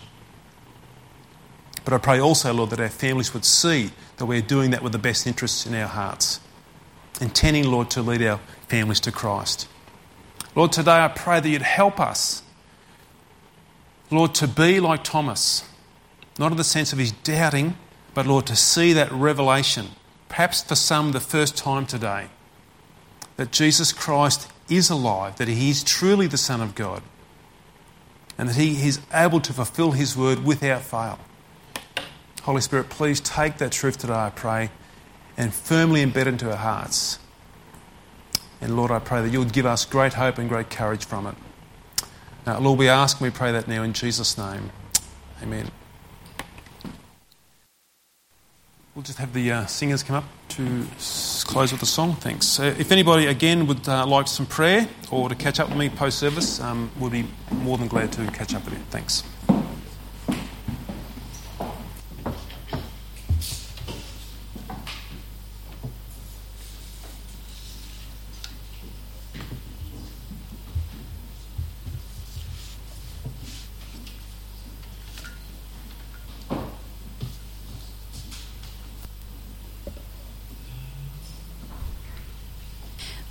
But 1.83 1.93
I 1.93 1.97
pray 1.97 2.19
also, 2.19 2.53
Lord, 2.53 2.69
that 2.69 2.79
our 2.79 2.89
families 2.89 3.33
would 3.33 3.43
see 3.43 3.91
that 4.17 4.25
we're 4.25 4.41
doing 4.41 4.71
that 4.71 4.81
with 4.81 4.93
the 4.93 4.99
best 4.99 5.27
interests 5.27 5.65
in 5.65 5.75
our 5.75 5.87
hearts, 5.87 6.39
intending, 7.19 7.69
Lord, 7.69 7.89
to 7.91 8.01
lead 8.01 8.21
our 8.21 8.39
families 8.67 9.01
to 9.01 9.11
Christ. 9.11 9.67
Lord, 10.55 10.71
today 10.71 11.03
I 11.03 11.09
pray 11.09 11.39
that 11.39 11.49
you'd 11.49 11.61
help 11.61 11.99
us, 11.99 12.43
Lord, 14.11 14.33
to 14.35 14.47
be 14.47 14.79
like 14.79 15.03
Thomas, 15.03 15.67
not 16.39 16.51
in 16.51 16.57
the 16.57 16.63
sense 16.63 16.93
of 16.93 16.99
his 16.99 17.11
doubting, 17.11 17.75
but 18.13 18.27
Lord, 18.27 18.45
to 18.47 18.55
see 18.55 18.93
that 18.93 19.11
revelation, 19.11 19.87
perhaps 20.29 20.63
for 20.63 20.75
some 20.75 21.11
the 21.11 21.19
first 21.19 21.57
time 21.57 21.85
today, 21.85 22.27
that 23.37 23.51
Jesus 23.51 23.91
Christ 23.91 24.49
is 24.69 24.89
alive, 24.89 25.35
that 25.37 25.47
he 25.47 25.69
is 25.69 25.83
truly 25.83 26.27
the 26.27 26.37
Son 26.37 26.61
of 26.61 26.75
God, 26.75 27.01
and 28.37 28.49
that 28.49 28.55
he 28.55 28.87
is 28.87 28.99
able 29.13 29.39
to 29.41 29.53
fulfill 29.53 29.91
his 29.91 30.17
word 30.17 30.43
without 30.43 30.81
fail. 30.81 31.19
Holy 32.43 32.61
Spirit, 32.61 32.89
please 32.89 33.21
take 33.21 33.57
that 33.57 33.71
truth 33.71 33.97
today, 33.97 34.13
I 34.13 34.29
pray, 34.29 34.69
and 35.37 35.53
firmly 35.53 36.05
embed 36.05 36.17
it 36.17 36.27
into 36.27 36.49
our 36.49 36.57
hearts. 36.57 37.19
And 38.59 38.75
Lord, 38.75 38.91
I 38.91 38.99
pray 38.99 39.21
that 39.21 39.29
you 39.29 39.39
would 39.39 39.53
give 39.53 39.65
us 39.65 39.85
great 39.85 40.13
hope 40.13 40.37
and 40.37 40.49
great 40.49 40.69
courage 40.69 41.05
from 41.05 41.27
it. 41.27 41.35
Now, 42.45 42.59
Lord, 42.59 42.79
we 42.79 42.89
ask 42.89 43.19
and 43.19 43.31
we 43.31 43.35
pray 43.35 43.51
that 43.51 43.67
now 43.67 43.83
in 43.83 43.93
Jesus' 43.93 44.37
name. 44.37 44.71
Amen. 45.41 45.71
We'll 48.95 49.01
just 49.01 49.17
have 49.17 49.33
the 49.33 49.51
uh, 49.51 49.65
singers 49.65 50.03
come 50.03 50.17
up 50.17 50.25
to 50.49 50.85
close 51.45 51.71
with 51.71 51.79
the 51.79 51.87
song. 51.87 52.13
Thanks. 52.13 52.59
If 52.59 52.91
anybody, 52.91 53.25
again, 53.25 53.65
would 53.65 53.89
uh, 53.89 54.05
like 54.05 54.27
some 54.27 54.45
prayer 54.45 54.87
or 55.09 55.29
to 55.29 55.35
catch 55.35 55.59
up 55.59 55.69
with 55.69 55.79
me 55.79 55.89
post 55.89 56.19
service, 56.19 56.59
um, 56.59 56.91
we'll 56.99 57.09
be 57.09 57.25
more 57.51 57.79
than 57.79 57.87
glad 57.87 58.11
to 58.13 58.27
catch 58.27 58.53
up 58.53 58.63
with 58.65 58.73
you. 58.73 58.79
Thanks. 58.91 59.23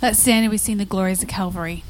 Let's 0.03 0.19
stand 0.19 0.43
and 0.43 0.51
we 0.51 0.57
sing 0.57 0.79
the 0.79 0.83
glories 0.83 1.23
of 1.23 1.29
Calvary. 1.29 1.85